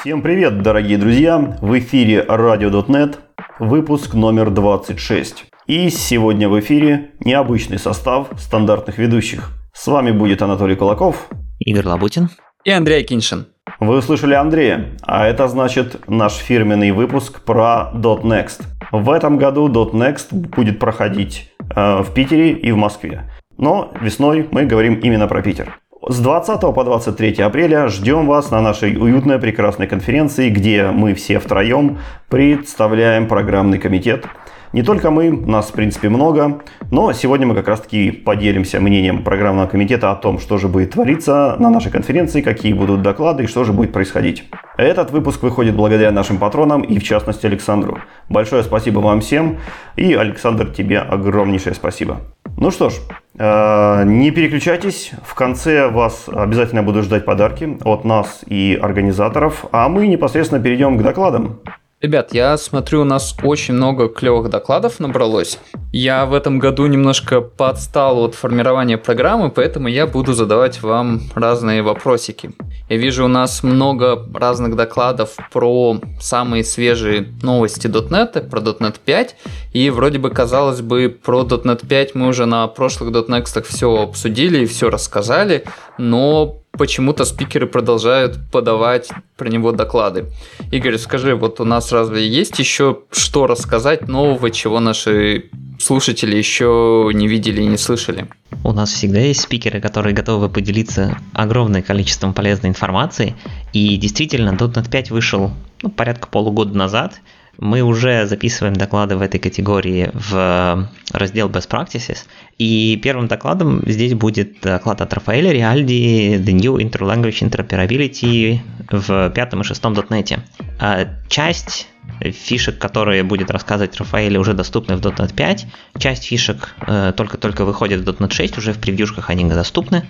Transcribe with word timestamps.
Всем 0.00 0.22
привет, 0.22 0.62
дорогие 0.62 0.96
друзья! 0.96 1.38
В 1.60 1.76
эфире 1.80 2.24
Radio.net, 2.24 3.16
выпуск 3.58 4.14
номер 4.14 4.50
26. 4.50 5.46
И 5.66 5.90
сегодня 5.90 6.48
в 6.48 6.58
эфире 6.60 7.10
необычный 7.18 7.80
состав 7.80 8.28
стандартных 8.38 8.98
ведущих. 8.98 9.50
С 9.74 9.88
вами 9.88 10.12
будет 10.12 10.40
Анатолий 10.40 10.76
Кулаков, 10.76 11.28
Игорь 11.58 11.86
Лабутин 11.86 12.28
и 12.64 12.70
Андрей 12.70 13.02
Киншин. 13.02 13.46
Вы 13.80 13.96
услышали 13.96 14.34
Андрея, 14.34 14.96
а 15.02 15.26
это 15.26 15.48
значит 15.48 16.08
наш 16.08 16.34
фирменный 16.34 16.92
выпуск 16.92 17.40
про 17.40 17.90
.next. 17.94 18.62
В 18.92 19.10
этом 19.10 19.36
году 19.36 19.68
.next 19.68 20.32
будет 20.32 20.78
проходить 20.78 21.50
э, 21.74 22.02
в 22.02 22.14
Питере 22.14 22.52
и 22.52 22.70
в 22.70 22.76
Москве. 22.76 23.28
Но 23.56 23.92
весной 24.00 24.46
мы 24.52 24.64
говорим 24.64 24.94
именно 24.94 25.26
про 25.26 25.42
Питер. 25.42 25.80
С 26.10 26.20
20 26.20 26.60
по 26.74 26.84
23 26.84 27.42
апреля 27.42 27.88
ждем 27.88 28.26
вас 28.26 28.50
на 28.50 28.62
нашей 28.62 28.96
уютной 28.96 29.38
прекрасной 29.38 29.86
конференции, 29.86 30.48
где 30.48 30.86
мы 30.86 31.12
все 31.12 31.38
втроем 31.38 31.98
представляем 32.30 33.28
программный 33.28 33.78
комитет. 33.78 34.24
Не 34.72 34.82
только 34.82 35.10
мы, 35.10 35.30
нас 35.30 35.66
в 35.66 35.72
принципе 35.72 36.08
много, 36.08 36.62
но 36.90 37.12
сегодня 37.12 37.46
мы 37.46 37.54
как 37.54 37.68
раз 37.68 37.82
таки 37.82 38.10
поделимся 38.10 38.80
мнением 38.80 39.22
программного 39.22 39.66
комитета 39.66 40.10
о 40.10 40.16
том, 40.16 40.38
что 40.38 40.56
же 40.56 40.66
будет 40.66 40.92
твориться 40.92 41.56
на 41.58 41.68
нашей 41.68 41.92
конференции, 41.92 42.40
какие 42.40 42.72
будут 42.72 43.02
доклады 43.02 43.44
и 43.44 43.46
что 43.46 43.64
же 43.64 43.74
будет 43.74 43.92
происходить. 43.92 44.44
Этот 44.78 45.10
выпуск 45.10 45.42
выходит 45.42 45.76
благодаря 45.76 46.10
нашим 46.10 46.38
патронам 46.38 46.80
и 46.80 46.98
в 46.98 47.04
частности 47.04 47.44
Александру. 47.44 47.98
Большое 48.30 48.62
спасибо 48.62 49.00
вам 49.00 49.20
всем 49.20 49.58
и 49.96 50.14
Александр 50.14 50.70
тебе 50.70 51.00
огромнейшее 51.00 51.74
спасибо. 51.74 52.22
Ну 52.60 52.72
что 52.72 52.90
ж, 52.90 52.94
э, 53.38 54.02
не 54.04 54.32
переключайтесь, 54.32 55.12
в 55.22 55.36
конце 55.36 55.86
вас 55.86 56.28
обязательно 56.28 56.82
буду 56.82 57.04
ждать 57.04 57.24
подарки 57.24 57.78
от 57.84 58.04
нас 58.04 58.40
и 58.48 58.76
организаторов, 58.82 59.66
а 59.70 59.88
мы 59.88 60.08
непосредственно 60.08 60.60
перейдем 60.60 60.98
к 60.98 61.02
докладам. 61.04 61.60
Ребят, 62.00 62.32
я 62.32 62.56
смотрю, 62.58 63.00
у 63.00 63.04
нас 63.04 63.34
очень 63.42 63.74
много 63.74 64.08
клевых 64.08 64.50
докладов 64.50 65.00
набралось. 65.00 65.58
Я 65.92 66.26
в 66.26 66.34
этом 66.34 66.60
году 66.60 66.86
немножко 66.86 67.40
подстал 67.40 68.20
от 68.20 68.36
формирования 68.36 68.96
программы, 68.98 69.50
поэтому 69.50 69.88
я 69.88 70.06
буду 70.06 70.32
задавать 70.32 70.80
вам 70.80 71.22
разные 71.34 71.82
вопросики. 71.82 72.52
Я 72.88 72.98
вижу 72.98 73.24
у 73.24 73.28
нас 73.28 73.64
много 73.64 74.24
разных 74.32 74.76
докладов 74.76 75.36
про 75.52 76.00
самые 76.20 76.62
свежие 76.62 77.34
новости 77.42 77.88
.NET, 77.88 78.48
про 78.48 78.60
.NET 78.60 79.00
5, 79.04 79.36
и 79.72 79.90
вроде 79.90 80.20
бы 80.20 80.30
казалось 80.30 80.82
бы 80.82 81.08
про 81.08 81.42
.NET 81.42 81.84
5 81.84 82.14
мы 82.14 82.28
уже 82.28 82.46
на 82.46 82.68
прошлых 82.68 83.10
.NEXT 83.10 83.62
все 83.62 84.02
обсудили 84.02 84.60
и 84.60 84.66
все 84.66 84.88
рассказали, 84.88 85.64
но 85.98 86.62
почему-то 86.78 87.24
спикеры 87.24 87.66
продолжают 87.66 88.38
подавать 88.50 89.08
про 89.36 89.48
него 89.48 89.72
доклады. 89.72 90.26
Игорь, 90.70 90.96
скажи, 90.96 91.34
вот 91.34 91.60
у 91.60 91.64
нас 91.64 91.92
разве 91.92 92.26
есть 92.26 92.58
еще 92.58 93.00
что 93.10 93.46
рассказать 93.46 94.08
нового, 94.08 94.50
чего 94.50 94.80
наши 94.80 95.50
слушатели 95.78 96.36
еще 96.36 97.10
не 97.12 97.28
видели 97.28 97.62
и 97.62 97.66
не 97.66 97.76
слышали? 97.76 98.28
У 98.64 98.72
нас 98.72 98.90
всегда 98.90 99.20
есть 99.20 99.42
спикеры, 99.42 99.80
которые 99.80 100.14
готовы 100.14 100.48
поделиться 100.48 101.18
огромным 101.32 101.82
количеством 101.82 102.32
полезной 102.32 102.70
информации. 102.70 103.34
И 103.72 103.96
действительно, 103.96 104.50
.NET 104.50 104.90
5 104.90 105.10
вышел 105.10 105.52
ну, 105.82 105.90
порядка 105.90 106.28
полугода 106.28 106.76
назад– 106.76 107.20
мы 107.58 107.82
уже 107.82 108.24
записываем 108.26 108.74
доклады 108.76 109.16
в 109.16 109.20
этой 109.20 109.40
категории 109.40 110.10
в 110.14 110.88
раздел 111.12 111.48
Best 111.48 111.68
Practices. 111.68 112.18
И 112.58 112.98
первым 113.02 113.28
докладом 113.28 113.82
здесь 113.86 114.14
будет 114.14 114.60
доклад 114.60 115.00
от 115.00 115.14
Рафаэля 115.14 115.52
Риальди 115.52 116.36
The 116.38 116.52
New 116.52 116.76
Interlanguage 116.76 117.48
Interoperability 117.48 118.58
в 118.90 119.30
пятом 119.30 119.60
и 119.60 119.64
шестом 119.64 119.92
.NET. 119.92 120.40
А 120.80 121.08
часть 121.28 121.86
фишек, 122.20 122.78
которые 122.78 123.22
будет 123.22 123.52
рассказывать 123.52 123.96
Рафаэль, 123.96 124.36
уже 124.38 124.54
доступны 124.54 124.96
в 124.96 125.00
.NET 125.00 125.34
5. 125.34 125.66
Часть 125.98 126.24
фишек 126.24 126.74
э, 126.86 127.12
только-только 127.16 127.64
выходит 127.64 128.00
в 128.00 128.08
.NET 128.08 128.32
6, 128.32 128.58
уже 128.58 128.72
в 128.72 128.78
превьюшках 128.78 129.30
они 129.30 129.44
доступны. 129.44 130.04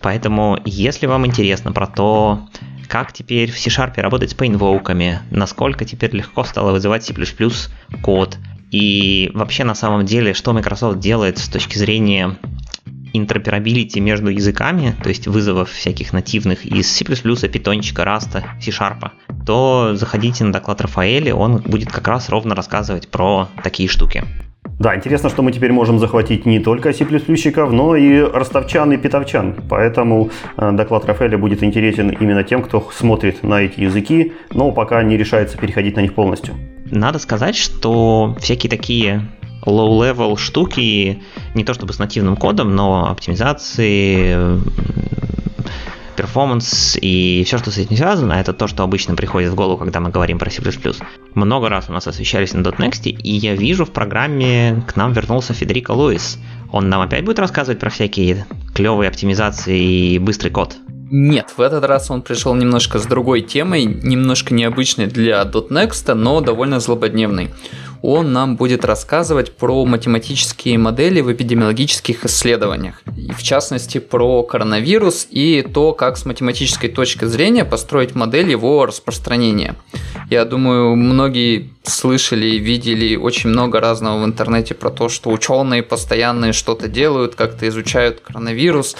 Поэтому, 0.00 0.58
если 0.64 1.06
вам 1.06 1.26
интересно 1.26 1.72
про 1.72 1.86
то, 1.86 2.48
как 2.88 3.12
теперь 3.12 3.50
в 3.50 3.58
C-Sharp 3.58 4.00
работать 4.00 4.30
с 4.30 4.34
painвоками, 4.34 5.20
насколько 5.30 5.84
теперь 5.84 6.16
легко 6.16 6.44
стало 6.44 6.72
вызывать 6.72 7.04
C++ 7.04 7.14
код, 8.02 8.36
и 8.72 9.30
вообще 9.34 9.64
на 9.64 9.74
самом 9.74 10.06
деле, 10.06 10.32
что 10.32 10.52
Microsoft 10.54 10.98
делает 10.98 11.38
с 11.38 11.46
точки 11.48 11.76
зрения 11.76 12.38
интероперабилити 13.12 14.00
между 14.00 14.30
языками, 14.30 14.96
то 15.02 15.10
есть 15.10 15.26
вызовов 15.26 15.70
всяких 15.70 16.14
нативных 16.14 16.64
из 16.64 16.90
C++, 16.90 17.04
Python, 17.04 17.80
Rust, 17.80 18.42
C-Sharp, 18.62 19.10
то 19.44 19.92
заходите 19.94 20.44
на 20.44 20.52
доклад 20.52 20.80
Рафаэля, 20.80 21.34
он 21.34 21.58
будет 21.58 21.92
как 21.92 22.08
раз 22.08 22.30
ровно 22.30 22.54
рассказывать 22.54 23.08
про 23.08 23.50
такие 23.62 23.90
штуки. 23.90 24.24
Да, 24.64 24.96
интересно, 24.96 25.28
что 25.28 25.42
мы 25.42 25.52
теперь 25.52 25.72
можем 25.72 25.98
захватить 25.98 26.44
не 26.46 26.58
только 26.58 26.92
C++, 26.92 27.04
но 27.04 27.96
и 27.96 28.20
ростовчан 28.20 28.92
и 28.92 28.96
питовчан. 28.96 29.54
Поэтому 29.68 30.30
э, 30.56 30.72
доклад 30.72 31.04
Рафаэля 31.04 31.38
будет 31.38 31.62
интересен 31.62 32.10
именно 32.10 32.42
тем, 32.42 32.62
кто 32.62 32.88
смотрит 32.92 33.44
на 33.44 33.62
эти 33.62 33.80
языки, 33.80 34.32
но 34.52 34.72
пока 34.72 35.02
не 35.04 35.16
решается 35.16 35.56
переходить 35.56 35.96
на 35.96 36.00
них 36.00 36.14
полностью. 36.14 36.54
Надо 36.90 37.18
сказать, 37.20 37.54
что 37.54 38.36
всякие 38.40 38.70
такие 38.70 39.28
low-level 39.64 40.36
штуки, 40.36 41.22
не 41.54 41.64
то 41.64 41.74
чтобы 41.74 41.92
с 41.92 41.98
нативным 41.98 42.36
кодом, 42.36 42.74
но 42.74 43.08
оптимизации, 43.08 44.58
перформанс 46.16 46.96
и 47.00 47.42
все, 47.46 47.58
что 47.58 47.70
с 47.70 47.78
этим 47.78 47.96
связано, 47.96 48.34
это 48.34 48.52
то, 48.52 48.66
что 48.66 48.82
обычно 48.82 49.14
приходит 49.14 49.50
в 49.50 49.54
голову, 49.54 49.78
когда 49.78 50.00
мы 50.00 50.10
говорим 50.10 50.38
про 50.38 50.50
C++. 50.50 50.62
Много 51.34 51.68
раз 51.68 51.88
у 51.88 51.92
нас 51.92 52.06
освещались 52.06 52.52
на 52.52 52.60
.next, 52.60 53.08
и 53.08 53.32
я 53.32 53.54
вижу 53.54 53.84
в 53.84 53.90
программе 53.90 54.84
к 54.86 54.96
нам 54.96 55.12
вернулся 55.12 55.54
Федерико 55.54 55.92
Луис. 55.92 56.38
Он 56.70 56.88
нам 56.88 57.00
опять 57.00 57.24
будет 57.24 57.38
рассказывать 57.38 57.80
про 57.80 57.90
всякие 57.90 58.46
клевые 58.74 59.08
оптимизации 59.08 60.14
и 60.14 60.18
быстрый 60.18 60.50
код. 60.50 60.76
Нет, 61.14 61.52
в 61.54 61.60
этот 61.60 61.84
раз 61.84 62.10
он 62.10 62.22
пришел 62.22 62.54
немножко 62.54 62.98
с 62.98 63.04
другой 63.04 63.42
темой, 63.42 63.84
немножко 63.84 64.54
необычной 64.54 65.06
для 65.06 65.42
.next, 65.42 66.14
но 66.14 66.40
довольно 66.40 66.80
злободневной 66.80 67.50
он 68.02 68.32
нам 68.32 68.56
будет 68.56 68.84
рассказывать 68.84 69.56
про 69.56 69.84
математические 69.84 70.76
модели 70.76 71.20
в 71.20 71.32
эпидемиологических 71.32 72.24
исследованиях. 72.24 73.00
И 73.16 73.30
в 73.30 73.42
частности 73.42 73.98
про 73.98 74.42
коронавирус 74.42 75.28
и 75.30 75.62
то, 75.62 75.92
как 75.92 76.18
с 76.18 76.26
математической 76.26 76.88
точки 76.88 77.24
зрения 77.24 77.64
построить 77.64 78.14
модель 78.14 78.50
его 78.50 78.84
распространения. 78.84 79.76
Я 80.30 80.44
думаю, 80.44 80.96
многие 80.96 81.72
слышали 81.84 82.46
и 82.46 82.58
видели 82.58 83.16
очень 83.16 83.50
много 83.50 83.80
разного 83.80 84.22
в 84.22 84.24
интернете 84.24 84.74
про 84.74 84.90
то, 84.90 85.08
что 85.08 85.30
ученые 85.30 85.82
постоянно 85.82 86.52
что-то 86.52 86.88
делают, 86.88 87.34
как-то 87.34 87.68
изучают 87.68 88.20
коронавирус, 88.20 88.96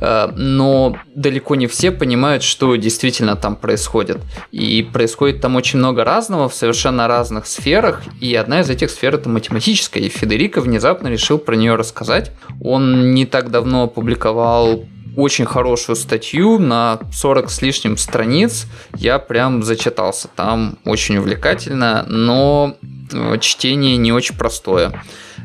э, 0.00 0.32
но 0.34 0.96
далеко 1.14 1.54
не 1.54 1.66
все 1.66 1.90
понимают, 1.90 2.42
что 2.42 2.74
действительно 2.76 3.36
там 3.36 3.56
происходит. 3.56 4.18
И 4.50 4.82
происходит 4.82 5.40
там 5.40 5.56
очень 5.56 5.78
много 5.78 6.04
разного 6.04 6.48
в 6.48 6.54
совершенно 6.54 7.06
разных 7.06 7.46
сферах, 7.46 8.02
и 8.20 8.34
одна 8.42 8.60
из 8.60 8.70
этих 8.70 8.90
сфер 8.90 9.14
это 9.14 9.28
математическая, 9.28 10.02
и 10.02 10.08
Федерико 10.08 10.60
внезапно 10.60 11.08
решил 11.08 11.38
про 11.38 11.54
нее 11.56 11.74
рассказать. 11.74 12.32
Он 12.60 13.14
не 13.14 13.24
так 13.24 13.50
давно 13.50 13.84
опубликовал 13.84 14.84
очень 15.16 15.44
хорошую 15.44 15.96
статью 15.96 16.58
на 16.58 16.98
40 17.12 17.50
с 17.50 17.62
лишним 17.62 17.96
страниц. 17.96 18.66
Я 18.94 19.18
прям 19.18 19.62
зачитался. 19.62 20.28
Там 20.34 20.78
очень 20.84 21.18
увлекательно, 21.18 22.04
но 22.08 22.76
э, 23.12 23.38
чтение 23.40 23.96
не 23.96 24.12
очень 24.12 24.36
простое. 24.36 24.92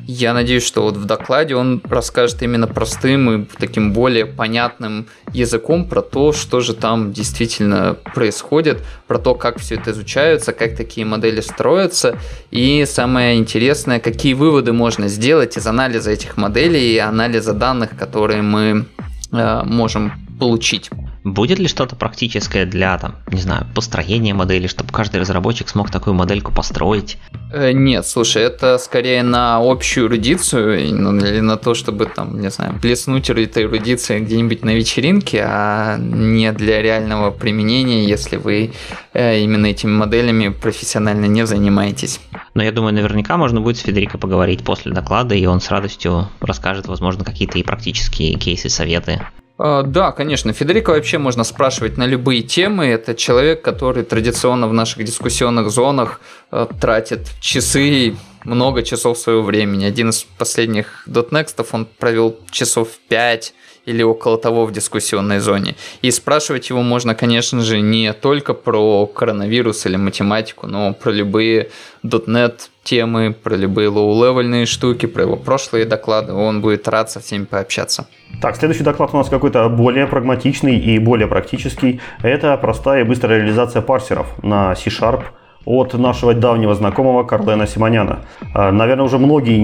Я 0.09 0.34
надеюсь, 0.34 0.66
что 0.66 0.84
вот 0.84 0.95
в 0.95 1.03
докладе 1.03 1.57
он 1.57 1.81
расскажет 1.84 2.41
именно 2.41 2.66
простым 2.66 3.29
и 3.29 3.45
таким 3.59 3.91
более 3.91 4.25
понятным 4.25 5.07
языком 5.34 5.84
про 5.84 6.01
то, 6.01 6.31
что 6.31 6.62
же 6.62 6.74
там 6.74 7.12
действительно 7.12 7.98
происходит, 8.15 8.81
про 9.07 9.18
то, 9.18 9.36
как 9.36 9.59
все 9.59 9.75
это 9.75 9.92
изучается, 9.92 10.54
как 10.54 10.77
такие 10.77 11.06
модели 11.06 11.42
строятся, 11.42 12.18
и 12.51 12.86
самое 12.88 13.38
интересное, 13.38 14.00
какие 14.00 14.33
выводы 14.33 14.71
можно 14.71 15.09
сделать 15.09 15.57
из 15.57 15.68
анализа 15.68 16.12
этих 16.12 16.38
моделей 16.38 16.95
и 16.95 16.98
анализа 17.00 17.51
данных, 17.51 17.89
которые 17.98 18.42
мы 18.42 18.86
э, 19.33 19.62
можем 19.65 20.13
получить. 20.39 20.89
Будет 21.27 21.59
ли 21.59 21.68
что-то 21.68 21.97
практическое 21.97 22.65
для, 22.65 22.97
там, 22.97 23.15
не 23.29 23.41
знаю, 23.41 23.68
построения 23.75 24.33
модели, 24.33 24.68
чтобы 24.68 24.94
каждый 24.94 25.19
разработчик 25.19 25.68
смог 25.68 25.91
такую 25.91 26.13
модельку 26.13 26.53
построить? 26.53 27.18
Э, 27.51 27.74
нет, 27.74 28.07
слушай, 28.07 28.44
это 28.44 28.77
скорее 28.77 29.24
на 29.24 29.57
общую 29.57 30.07
эрудицию, 30.07 30.79
или 30.79 31.41
на 31.41 31.57
то, 31.57 31.74
чтобы, 31.74 32.06
там, 32.06 32.39
не 32.39 32.50
знаю, 32.50 32.79
плеснуть 32.81 33.29
этой 33.29 33.63
эрудицией 33.63 34.24
где-нибудь 34.24 34.63
на 34.63 34.69
вечеринке, 34.74 35.44
а 35.45 35.97
не 35.97 36.50
для 36.53 36.81
реального 36.81 37.31
применения, 37.31 38.06
если 38.06 38.38
вы 38.38 38.71
э, 39.13 39.41
именно 39.41 39.65
этими 39.65 39.91
моделями 39.91 40.47
профессионально 40.47 41.25
не 41.25 41.45
занимаетесь. 41.45 42.21
Но 42.53 42.63
я 42.63 42.71
думаю, 42.71 42.94
наверняка 42.94 43.35
можно 43.35 43.59
будет 43.59 43.77
с 43.77 43.81
Федерико 43.81 44.18
поговорить 44.18 44.63
после 44.63 44.94
доклада, 44.94 45.35
и 45.35 45.45
он 45.45 45.59
с 45.59 45.69
радостью 45.69 46.30
расскажет, 46.39 46.88
возможно, 46.88 47.25
какие-то 47.25 47.59
и 47.59 47.63
практические 47.63 48.35
кейсы, 48.35 48.69
советы 48.69 49.19
да, 49.57 50.12
конечно. 50.12 50.54
Федерико 50.54 50.92
вообще 50.92 51.18
можно 51.18 51.44
спрашивать 51.44 51.98
на 51.98 52.06
любые 52.06 52.44
темы. 52.44 52.86
Это 52.86 53.15
человек, 53.15 53.63
который 53.63 54.04
традиционно 54.04 54.68
в 54.68 54.74
наших 54.74 55.04
дискуссионных 55.04 55.71
зонах 55.71 56.21
э, 56.51 56.68
тратит 56.80 57.27
часы, 57.42 58.15
много 58.44 58.83
часов 58.83 59.18
своего 59.18 59.42
времени. 59.42 59.86
Один 59.86 60.09
из 60.09 60.24
последних 60.24 61.04
DotNext 61.07 61.59
ов 61.59 61.74
он 61.74 61.86
провел 61.86 62.38
часов 62.51 62.89
5 63.09 63.54
или 63.88 64.04
около 64.04 64.38
того 64.38 64.66
в 64.66 64.72
дискуссионной 64.72 65.39
зоне. 65.39 65.75
И 66.04 66.12
спрашивать 66.12 66.69
его 66.69 66.81
можно, 66.81 67.16
конечно 67.16 67.62
же, 67.62 67.80
не 67.80 68.13
только 68.13 68.54
про 68.54 69.07
коронавирус 69.07 69.86
или 69.86 69.95
математику, 69.95 70.68
но 70.68 70.94
про 70.94 71.12
любые 71.12 71.69
.NET 72.04 72.54
темы, 72.84 73.34
про 73.34 73.56
любые 73.56 73.89
low-level 73.89 74.46
ные 74.46 74.65
штуки, 74.66 75.06
про 75.06 75.24
его 75.24 75.38
прошлые 75.38 75.86
доклады. 75.86 76.34
Он 76.34 76.62
будет 76.62 76.88
рад 76.88 77.10
со 77.10 77.19
всеми 77.19 77.45
пообщаться. 77.45 78.07
Так, 78.42 78.57
следующий 78.57 78.84
доклад 78.84 79.13
у 79.13 79.18
нас 79.18 79.30
какой-то 79.30 79.69
более 79.69 80.06
прагматичный 80.06 80.78
и 80.78 81.00
более 81.00 81.28
практический. 81.28 82.01
Это 82.22 82.57
простая 82.57 83.01
и 83.01 83.07
быстрая 83.07 83.40
реализация 83.40 83.81
парсеров 83.81 84.28
на 84.44 84.75
C-Sharp 84.75 85.24
от 85.68 85.94
нашего 85.94 86.34
давнего 86.34 86.74
знакомого 86.74 87.24
Карлена 87.24 87.68
Симоняна. 87.68 88.19
А, 88.54 88.72
наверное, 88.72 89.04
уже 89.06 89.18
многие 89.18 89.58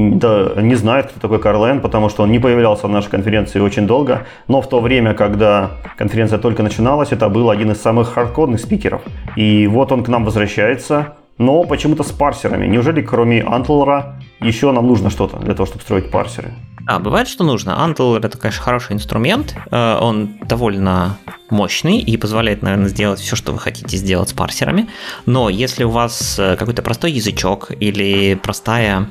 не 0.61 0.75
знают, 0.75 1.07
кто 1.07 1.19
такой 1.19 1.39
Карлен, 1.39 1.79
потому 1.79 2.09
что 2.09 2.23
он 2.23 2.31
не 2.31 2.39
появлялся 2.39 2.87
на 2.87 2.95
нашей 2.95 3.09
конференции 3.09 3.61
очень 3.61 3.87
долго, 3.87 4.25
но 4.49 4.61
в 4.61 4.67
то 4.67 4.81
время, 4.81 5.13
когда 5.13 5.71
конференция 5.97 6.39
только 6.39 6.61
начиналась, 6.61 7.13
это 7.13 7.29
был 7.29 7.49
один 7.49 7.71
из 7.71 7.81
самых 7.81 8.09
хардкорных 8.09 8.59
спикеров. 8.59 9.01
И 9.37 9.65
вот 9.67 9.91
он 9.91 10.03
к 10.03 10.09
нам 10.09 10.25
возвращается, 10.25 11.13
но 11.37 11.63
почему-то 11.63 12.03
с 12.03 12.11
парсерами. 12.11 12.67
Неужели 12.67 13.01
кроме 13.01 13.39
Antlera 13.39 14.15
еще 14.41 14.71
нам 14.71 14.87
нужно 14.87 15.09
что-то 15.09 15.37
для 15.37 15.53
того, 15.53 15.65
чтобы 15.65 15.81
строить 15.83 16.11
парсеры? 16.11 16.49
А, 16.85 16.99
бывает, 16.99 17.27
что 17.27 17.43
нужно. 17.43 17.71
Antler 17.71 18.25
это, 18.25 18.37
конечно, 18.37 18.61
хороший 18.61 18.93
инструмент. 18.93 19.55
Э, 19.71 19.97
он 19.99 20.37
довольно 20.47 21.17
мощный 21.49 21.99
и 21.99 22.17
позволяет, 22.17 22.61
наверное, 22.61 22.89
сделать 22.89 23.19
все, 23.19 23.35
что 23.35 23.53
вы 23.53 23.59
хотите 23.59 23.95
сделать 23.97 24.29
с 24.29 24.33
парсерами. 24.33 24.89
Но 25.25 25.49
если 25.49 25.83
у 25.83 25.89
вас 25.89 26.37
э, 26.39 26.55
какой-то 26.57 26.81
простой 26.81 27.11
язычок 27.11 27.71
или 27.79 28.35
простая 28.35 29.09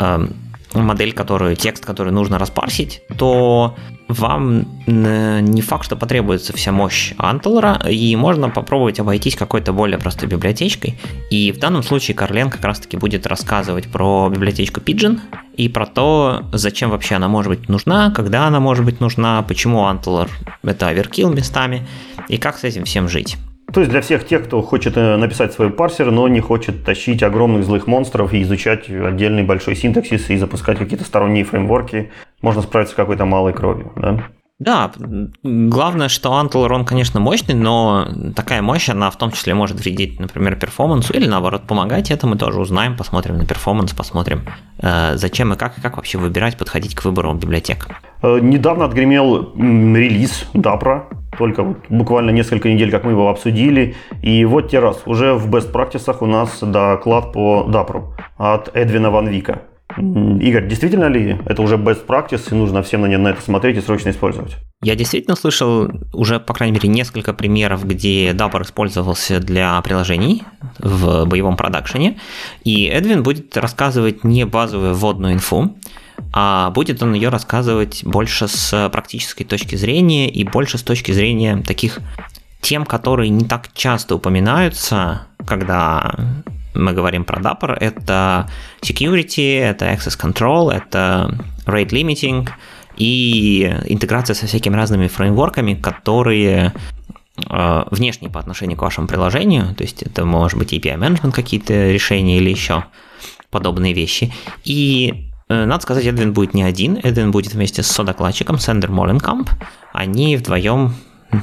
эм, 0.00 0.34
модель, 0.74 1.12
которую, 1.12 1.56
текст, 1.56 1.84
который 1.84 2.12
нужно 2.12 2.38
распарсить, 2.38 3.02
то 3.16 3.76
вам 4.08 4.66
не 4.86 5.60
факт, 5.60 5.84
что 5.84 5.96
потребуется 5.96 6.52
вся 6.54 6.72
мощь 6.72 7.12
Антелора, 7.18 7.80
и 7.88 8.16
можно 8.16 8.48
попробовать 8.48 9.00
обойтись 9.00 9.36
какой-то 9.36 9.72
более 9.72 9.98
простой 9.98 10.28
библиотечкой. 10.28 10.98
И 11.30 11.52
в 11.52 11.58
данном 11.58 11.82
случае 11.82 12.14
Карлен 12.14 12.48
как 12.50 12.64
раз-таки 12.64 12.96
будет 12.96 13.26
рассказывать 13.26 13.88
про 13.88 14.30
библиотечку 14.30 14.80
Pigeon 14.80 15.20
и 15.56 15.68
про 15.68 15.86
то, 15.86 16.44
зачем 16.52 16.90
вообще 16.90 17.16
она 17.16 17.28
может 17.28 17.50
быть 17.50 17.68
нужна, 17.68 18.10
когда 18.10 18.46
она 18.46 18.60
может 18.60 18.84
быть 18.84 19.00
нужна, 19.00 19.42
почему 19.42 19.84
Антелор 19.86 20.30
это 20.62 20.88
оверкил 20.88 21.30
местами, 21.32 21.86
и 22.28 22.38
как 22.38 22.58
с 22.58 22.64
этим 22.64 22.84
всем 22.84 23.08
жить. 23.08 23.36
То 23.72 23.80
есть 23.80 23.90
для 23.90 24.00
всех 24.00 24.26
тех, 24.26 24.44
кто 24.44 24.62
хочет 24.62 24.96
э, 24.96 25.16
написать 25.16 25.52
свой 25.52 25.70
парсер, 25.70 26.10
но 26.10 26.26
не 26.28 26.40
хочет 26.40 26.84
тащить 26.84 27.22
огромных 27.22 27.64
злых 27.64 27.86
монстров 27.86 28.32
и 28.32 28.42
изучать 28.42 28.88
отдельный 28.88 29.42
большой 29.42 29.76
синтаксис 29.76 30.30
и 30.30 30.36
запускать 30.38 30.78
какие-то 30.78 31.04
сторонние 31.04 31.44
фреймворки, 31.44 32.10
можно 32.40 32.62
справиться 32.62 32.94
с 32.94 32.96
какой-то 32.96 33.26
малой 33.26 33.52
кровью, 33.52 33.92
да? 33.96 34.24
Да, 34.58 34.90
главное, 35.44 36.08
что 36.08 36.30
Antler, 36.30 36.72
он, 36.72 36.84
конечно, 36.84 37.20
мощный, 37.20 37.54
но 37.54 38.08
такая 38.34 38.60
мощь, 38.60 38.88
она 38.88 39.08
в 39.08 39.16
том 39.16 39.30
числе 39.30 39.54
может 39.54 39.78
вредить, 39.78 40.18
например, 40.18 40.56
перформансу 40.56 41.12
или, 41.12 41.28
наоборот, 41.28 41.62
помогать. 41.68 42.10
Это 42.10 42.26
мы 42.26 42.36
тоже 42.36 42.58
узнаем, 42.58 42.96
посмотрим 42.96 43.38
на 43.38 43.46
перформанс, 43.46 43.92
посмотрим, 43.92 44.46
э, 44.78 45.12
зачем 45.14 45.52
и 45.52 45.56
как, 45.56 45.78
и 45.78 45.80
как 45.80 45.96
вообще 45.96 46.18
выбирать, 46.18 46.56
подходить 46.56 46.96
к 46.96 47.04
выбору 47.04 47.34
библиотек. 47.34 47.86
Э, 48.22 48.40
недавно 48.40 48.86
отгремел 48.86 49.52
релиз 49.54 50.46
Dapra, 50.54 51.04
только 51.38 51.62
вот 51.62 51.78
буквально 51.88 52.30
несколько 52.30 52.68
недель, 52.68 52.90
как 52.90 53.04
мы 53.04 53.12
его 53.12 53.28
обсудили. 53.30 53.94
И 54.22 54.44
вот 54.44 54.70
те 54.70 54.80
раз, 54.80 55.02
уже 55.06 55.34
в 55.34 55.48
best 55.48 55.72
practices 55.72 56.16
у 56.20 56.26
нас 56.26 56.58
доклад 56.60 57.32
по 57.32 57.66
Dapru 57.68 58.12
от 58.36 58.76
Эдвина 58.76 59.10
Ван 59.10 59.28
Вика. 59.28 59.62
Игорь, 59.96 60.68
действительно 60.68 61.06
ли 61.06 61.38
это 61.46 61.62
уже 61.62 61.76
best 61.76 62.06
practice 62.06 62.48
и 62.50 62.54
нужно 62.54 62.82
всем 62.82 63.00
на 63.00 63.28
это 63.28 63.40
смотреть 63.40 63.78
и 63.78 63.80
срочно 63.80 64.10
использовать? 64.10 64.56
Я 64.82 64.94
действительно 64.94 65.34
слышал 65.34 65.88
уже, 66.12 66.38
по 66.38 66.52
крайней 66.52 66.74
мере, 66.74 66.88
несколько 66.88 67.32
примеров, 67.32 67.86
где 67.86 68.30
Dapper 68.32 68.62
использовался 68.62 69.40
для 69.40 69.80
приложений 69.80 70.44
в 70.78 71.24
боевом 71.24 71.56
продакшене, 71.56 72.18
и 72.64 72.84
Эдвин 72.84 73.22
будет 73.22 73.56
рассказывать 73.56 74.24
не 74.24 74.44
базовую 74.44 74.94
вводную 74.94 75.34
инфу, 75.34 75.74
а 76.32 76.70
будет 76.70 77.02
он 77.02 77.14
ее 77.14 77.28
рассказывать 77.28 78.04
больше 78.04 78.48
с 78.48 78.88
практической 78.90 79.44
точки 79.44 79.76
зрения 79.76 80.28
и 80.28 80.44
больше 80.44 80.78
с 80.78 80.82
точки 80.82 81.12
зрения 81.12 81.62
таких 81.66 82.00
тем, 82.60 82.84
которые 82.84 83.30
не 83.30 83.44
так 83.44 83.72
часто 83.74 84.16
упоминаются, 84.16 85.26
когда 85.46 86.14
мы 86.74 86.92
говорим 86.92 87.24
про 87.24 87.40
Dapper, 87.40 87.76
это 87.78 88.48
security, 88.82 89.58
это 89.58 89.86
access 89.86 90.18
control, 90.20 90.70
это 90.70 91.36
rate 91.66 91.90
limiting 91.90 92.48
и 92.96 93.64
интеграция 93.86 94.34
со 94.34 94.46
всякими 94.46 94.76
разными 94.76 95.08
фреймворками, 95.08 95.74
которые 95.74 96.72
э, 97.48 97.84
внешние 97.90 98.30
по 98.30 98.40
отношению 98.40 98.76
к 98.76 98.82
вашему 98.82 99.06
приложению, 99.06 99.74
то 99.74 99.82
есть 99.82 100.02
это 100.02 100.24
может 100.24 100.58
быть 100.58 100.72
API 100.72 100.98
management 100.98 101.32
какие-то 101.32 101.90
решения 101.90 102.38
или 102.38 102.50
еще 102.50 102.84
подобные 103.50 103.92
вещи. 103.92 104.32
И 104.64 105.27
надо 105.48 105.80
сказать, 105.80 106.04
Эдвин 106.06 106.32
будет 106.32 106.54
не 106.54 106.62
один, 106.62 106.98
Эдвин 107.02 107.30
будет 107.30 107.54
вместе 107.54 107.82
с 107.82 107.86
содокладчиком 107.88 108.58
Сендер 108.58 108.90
Моленкамп. 108.90 109.50
Они 109.92 110.36
вдвоем 110.36 110.94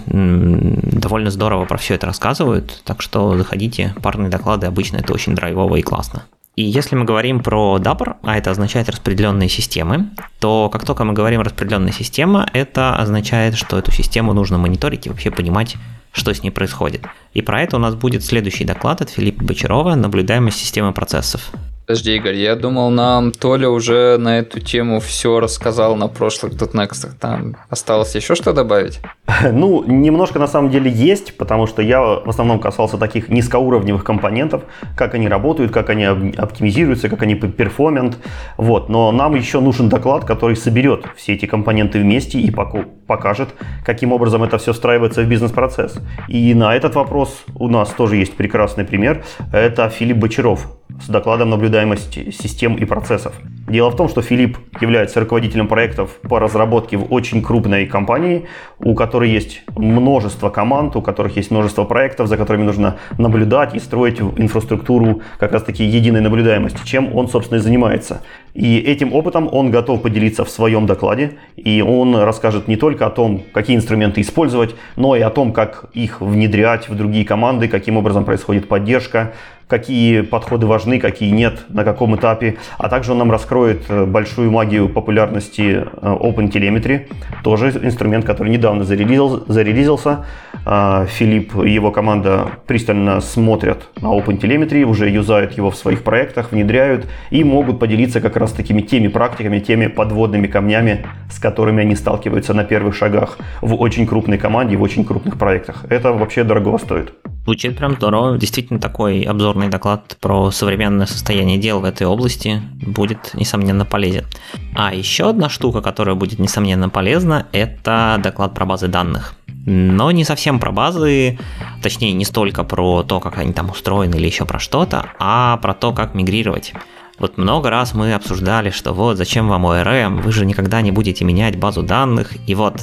довольно 0.08 1.30
здорово 1.30 1.66
про 1.66 1.78
все 1.78 1.96
это 1.96 2.08
рассказывают, 2.08 2.82
так 2.86 3.02
что 3.02 3.38
заходите, 3.38 3.94
парные 4.02 4.30
доклады 4.30 4.68
обычно 4.68 4.98
это 4.98 5.14
очень 5.14 5.36
драйвово 5.36 5.76
и 5.76 5.82
классно. 5.82 6.24
И 6.56 6.64
если 6.64 6.96
мы 6.96 7.04
говорим 7.04 7.42
про 7.42 7.78
Dapper, 7.80 8.16
а 8.24 8.38
это 8.38 8.50
означает 8.50 8.90
распределенные 8.90 9.50
системы, 9.50 10.10
то 10.40 10.70
как 10.70 10.86
только 10.86 11.04
мы 11.04 11.14
говорим 11.14 11.42
распределенная 11.42 11.92
система, 11.92 12.48
это 12.54 12.96
означает, 12.96 13.56
что 13.56 13.78
эту 13.78 13.92
систему 13.92 14.32
нужно 14.34 14.58
мониторить 14.58 15.06
и 15.06 15.10
вообще 15.10 15.32
понимать, 15.32 15.76
что 16.14 16.34
с 16.34 16.42
ней 16.42 16.52
происходит. 16.52 17.02
И 17.34 17.42
про 17.42 17.62
это 17.62 17.76
у 17.76 17.80
нас 17.80 17.94
будет 17.96 18.24
следующий 18.24 18.64
доклад 18.64 19.02
от 19.02 19.10
Филиппа 19.10 19.44
Бочарова 19.44 19.96
«Наблюдаемость 19.96 20.58
системы 20.58 20.94
процессов». 20.94 21.52
Подожди, 21.88 22.16
Игорь, 22.16 22.34
я 22.34 22.56
думал, 22.56 22.90
нам 22.90 23.32
Толя 23.32 23.70
уже 23.70 24.18
на 24.18 24.40
эту 24.40 24.60
тему 24.60 25.00
все 25.00 25.40
рассказал 25.40 25.96
на 25.96 26.08
прошлых 26.08 26.58
тутнекстах. 26.58 27.14
Там 27.20 27.58
осталось 27.70 28.16
еще 28.16 28.34
что 28.34 28.54
добавить? 28.54 29.02
Ну, 29.52 29.84
немножко 29.86 30.40
на 30.40 30.48
самом 30.48 30.72
деле 30.72 30.90
есть, 30.90 31.38
потому 31.38 31.68
что 31.68 31.82
я 31.82 32.02
в 32.02 32.28
основном 32.28 32.60
касался 32.60 32.98
таких 32.98 33.30
низкоуровневых 33.30 34.04
компонентов, 34.04 34.64
как 34.96 35.14
они 35.14 35.28
работают, 35.28 35.72
как 35.72 35.90
они 35.90 36.06
оптимизируются, 36.06 37.10
как 37.10 37.22
они 37.22 37.36
перформент. 37.36 38.18
Вот. 38.58 38.90
Но 38.90 39.12
нам 39.12 39.36
еще 39.36 39.60
нужен 39.60 39.90
доклад, 39.90 40.26
который 40.26 40.56
соберет 40.56 41.06
все 41.16 41.34
эти 41.34 41.46
компоненты 41.46 42.00
вместе 42.00 42.40
и 42.40 42.52
покажет, 42.52 43.50
каким 43.86 44.12
образом 44.12 44.44
это 44.44 44.58
все 44.58 44.74
встраивается 44.74 45.22
в 45.22 45.28
бизнес-процесс. 45.28 46.00
И 46.28 46.54
на 46.56 46.76
этот 46.76 46.96
вопрос 46.96 47.46
у 47.56 47.68
нас 47.68 47.90
тоже 47.90 48.16
есть 48.16 48.36
прекрасный 48.36 48.86
пример. 48.86 49.24
Это 49.52 49.90
Филипп 49.90 50.18
Бочаров, 50.18 50.68
с 51.02 51.08
докладом 51.08 51.50
наблюдаемости 51.50 52.32
систем 52.32 52.76
и 52.76 52.86
процессов. 52.86 53.34
Дело 53.68 53.90
в 53.90 53.96
том, 53.96 54.10
что 54.10 54.22
Филипп 54.22 54.58
является 54.80 55.20
руководителем 55.20 55.68
проектов 55.68 56.20
по 56.22 56.40
разработке 56.40 56.98
в 56.98 57.12
очень 57.12 57.42
крупной 57.42 57.86
компании, 57.86 58.46
у 58.80 58.94
которой 58.94 59.30
есть 59.30 59.64
множество 59.76 60.50
команд, 60.50 60.96
у 60.96 61.02
которых 61.02 61.36
есть 61.36 61.52
множество 61.52 61.84
проектов, 61.84 62.28
за 62.28 62.38
которыми 62.38 62.64
нужно 62.64 62.98
наблюдать 63.18 63.74
и 63.76 63.80
строить 63.80 64.22
инфраструктуру 64.22 65.22
как 65.40 65.52
раз 65.52 65.64
таки 65.64 65.84
единой 65.84 66.22
наблюдаемости, 66.22 66.80
чем 66.86 67.16
он, 67.16 67.28
собственно, 67.28 67.58
и 67.58 67.62
занимается. 67.62 68.22
И 68.54 68.78
этим 68.78 69.14
опытом 69.14 69.50
он 69.52 69.72
готов 69.72 70.02
поделиться 70.02 70.46
в 70.46 70.50
своем 70.50 70.86
докладе, 70.86 71.34
и 71.58 71.82
он 71.82 72.16
расскажет 72.16 72.68
не 72.68 72.78
только 72.78 73.06
о 73.06 73.10
том, 73.10 73.44
какие 73.52 73.76
инструменты 73.76 74.22
использовать, 74.22 74.76
но 74.96 75.16
и 75.16 75.22
о 75.22 75.30
том, 75.30 75.52
как 75.52 75.86
их 75.94 76.22
внедрять 76.22 76.88
в 76.88 76.96
другие 76.96 77.26
команды, 77.26 77.68
каким 77.68 77.98
образом 77.98 78.24
происходит 78.24 78.68
поддержка, 78.68 79.34
какие 79.68 80.22
подходы 80.22 80.68
важны, 80.68 81.00
какие 81.00 81.32
нет, 81.32 81.66
на 81.70 81.84
каком 81.84 82.16
этапе. 82.16 82.58
А 82.78 82.90
также 82.90 83.12
он 83.12 83.20
нам 83.20 83.32
раскроет 83.32 83.84
э, 83.90 84.06
большую 84.06 84.52
магию 84.52 84.90
популярности 84.90 85.86
э, 85.86 85.86
OpenTelemetry, 86.02 87.08
тоже 87.44 87.70
инструмент, 87.70 88.26
который 88.26 88.50
недавно 88.50 88.84
зарелизил, 88.84 89.46
зарелизился. 89.48 90.26
А, 90.68 91.06
Филипп 91.06 91.56
и 91.64 91.70
его 91.70 91.92
команда 91.92 92.50
пристально 92.66 93.22
смотрят 93.22 93.90
на 94.02 94.08
OpenTelemetry, 94.08 94.84
уже 94.84 95.10
юзают 95.10 95.54
его 95.54 95.70
в 95.70 95.76
своих 95.76 96.04
проектах, 96.04 96.52
внедряют 96.52 97.06
и 97.30 97.44
могут 97.44 97.80
поделиться 97.80 98.22
как 98.22 98.36
раз 98.38 98.52
такими 98.52 98.82
теми 98.82 99.08
практиками, 99.08 99.60
теми 99.60 99.88
подводными 99.88 100.48
камнями, 100.48 101.06
с 101.32 101.40
которыми 101.40 101.82
они 101.82 101.96
сталкиваются 101.96 102.54
на 102.54 102.64
первых 102.64 102.96
шагах 102.96 103.38
в 103.62 103.76
очень 103.76 104.08
крупной 104.08 104.38
команде, 104.38 104.76
в 104.76 104.82
очень 104.82 105.06
крупных 105.06 105.38
проектах. 105.38 105.86
Это 105.90 106.14
вообще 106.14 106.44
дорого 106.44 106.78
стоит. 106.78 107.14
Звучит 107.46 107.78
прям 107.78 107.94
здорово. 107.94 108.40
Действительно, 108.40 108.80
такой 108.80 109.22
обзорный 109.22 109.70
доклад 109.70 110.18
про 110.20 110.50
современное 110.50 111.06
состояние 111.06 111.60
дел 111.60 111.80
в 111.80 111.86
этой 111.86 112.08
области 112.08 112.60
будет, 112.82 113.36
несомненно, 113.36 113.86
полезен. 113.86 114.26
А 114.74 114.96
еще 114.96 115.30
одна 115.30 115.48
штука, 115.48 115.82
которая 115.82 116.16
будет, 116.16 116.40
несомненно, 116.40 116.90
полезна, 116.90 117.46
это 117.52 118.20
доклад 118.24 118.56
про 118.56 118.66
базы 118.66 118.88
данных. 118.88 119.36
Но 119.68 120.10
не 120.10 120.24
совсем 120.24 120.60
про 120.60 120.72
базы, 120.72 121.38
точнее, 121.84 122.14
не 122.14 122.26
столько 122.26 122.64
про 122.64 123.04
то, 123.04 123.20
как 123.20 123.38
они 123.38 123.54
там 123.54 123.70
устроены 123.70 124.16
или 124.16 124.26
еще 124.26 124.46
про 124.46 124.58
что-то, 124.58 125.12
а 125.20 125.58
про 125.58 125.76
то, 125.76 125.94
как 125.94 126.16
мигрировать. 126.16 126.74
Вот 127.20 127.38
много 127.38 127.70
раз 127.70 127.94
мы 127.94 128.14
обсуждали, 128.14 128.72
что 128.72 128.92
вот 128.94 129.18
зачем 129.18 129.48
вам 129.48 129.68
ORM, 129.68 130.22
вы 130.22 130.32
же 130.32 130.46
никогда 130.48 130.82
не 130.82 130.92
будете 130.92 131.24
менять 131.26 131.58
базу 131.60 131.84
данных. 131.84 132.34
И 132.48 132.56
вот 132.56 132.82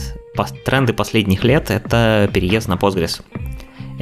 тренды 0.65 0.93
последних 0.93 1.43
лет 1.43 1.71
это 1.71 2.31
переезд 2.33 2.69
на 2.69 2.75
Postgres. 2.75 3.23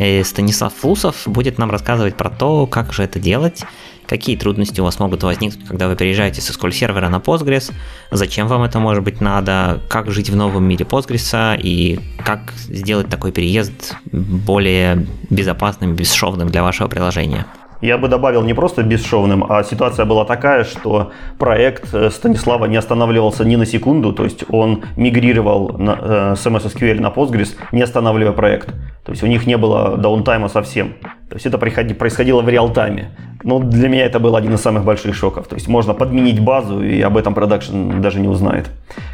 И 0.00 0.25
Станислав 0.25 0.73
Фусов 0.73 1.23
будет 1.26 1.59
нам 1.59 1.71
рассказывать 1.71 2.16
про 2.16 2.30
то, 2.30 2.66
как 2.66 2.92
же 2.92 3.02
это 3.02 3.21
делать, 3.21 3.62
какие 4.07 4.35
трудности 4.35 4.80
у 4.80 4.85
вас 4.85 4.99
могут 4.99 5.23
возникнуть, 5.23 5.66
когда 5.69 5.88
вы 5.88 5.95
переезжаете 5.95 6.40
с 6.40 6.50
SQL 6.50 6.73
сервера 6.73 7.11
на 7.11 7.19
Postgres, 7.19 7.71
зачем 8.11 8.49
вам 8.49 8.62
это 8.62 8.80
может 8.80 9.04
быть 9.04 9.21
надо, 9.21 9.80
как 9.88 10.11
жить 10.11 10.30
в 10.30 10.37
новом 10.37 10.64
мире 10.64 10.87
Postgres 10.87 11.61
и 11.61 12.00
как 12.25 12.52
сделать 12.69 13.09
такой 13.09 13.30
переезд 13.30 13.95
более 14.11 15.07
безопасным, 15.28 15.95
бесшовным 15.95 16.49
для 16.49 16.62
вашего 16.62 16.88
приложения. 16.88 17.47
Я 17.81 17.97
бы 17.97 18.09
добавил 18.09 18.43
не 18.43 18.55
просто 18.55 18.83
бесшовным, 18.83 19.45
а 19.49 19.63
ситуация 19.63 20.05
была 20.05 20.25
такая, 20.25 20.65
что 20.65 21.13
проект 21.39 21.95
э, 21.95 22.11
Станислава 22.11 22.67
не 22.67 22.77
останавливался 22.77 23.45
ни 23.45 23.57
на 23.57 23.65
секунду, 23.65 24.13
то 24.13 24.25
есть 24.25 24.45
он 24.51 24.85
мигрировал 24.97 25.77
на, 25.79 25.99
э, 26.01 26.35
с 26.37 26.47
MS 26.47 26.75
SQL 26.75 27.01
на 27.01 27.09
Postgres, 27.09 27.57
не 27.73 27.83
останавливая 27.83 28.33
проект. 28.33 28.69
То 29.05 29.13
есть 29.13 29.23
у 29.23 29.27
них 29.27 29.47
не 29.47 29.57
было 29.57 29.97
даунтайма 29.97 30.49
совсем. 30.49 30.95
То 31.31 31.35
есть 31.35 31.47
это 31.47 31.57
происходило 31.59 32.43
в 32.43 32.49
реал-тайме. 32.49 33.09
Но 33.43 33.59
для 33.59 33.89
меня 33.89 34.05
это 34.05 34.19
был 34.19 34.37
один 34.37 34.55
из 34.55 34.61
самых 34.61 34.85
больших 34.85 35.15
шоков. 35.15 35.47
То 35.47 35.55
есть 35.55 35.69
можно 35.69 35.95
подменить 35.95 36.41
базу, 36.41 36.83
и 36.83 37.01
об 37.01 37.17
этом 37.17 37.35
продакшн 37.35 38.01
даже 38.01 38.21
не 38.21 38.29
узнает. 38.29 38.71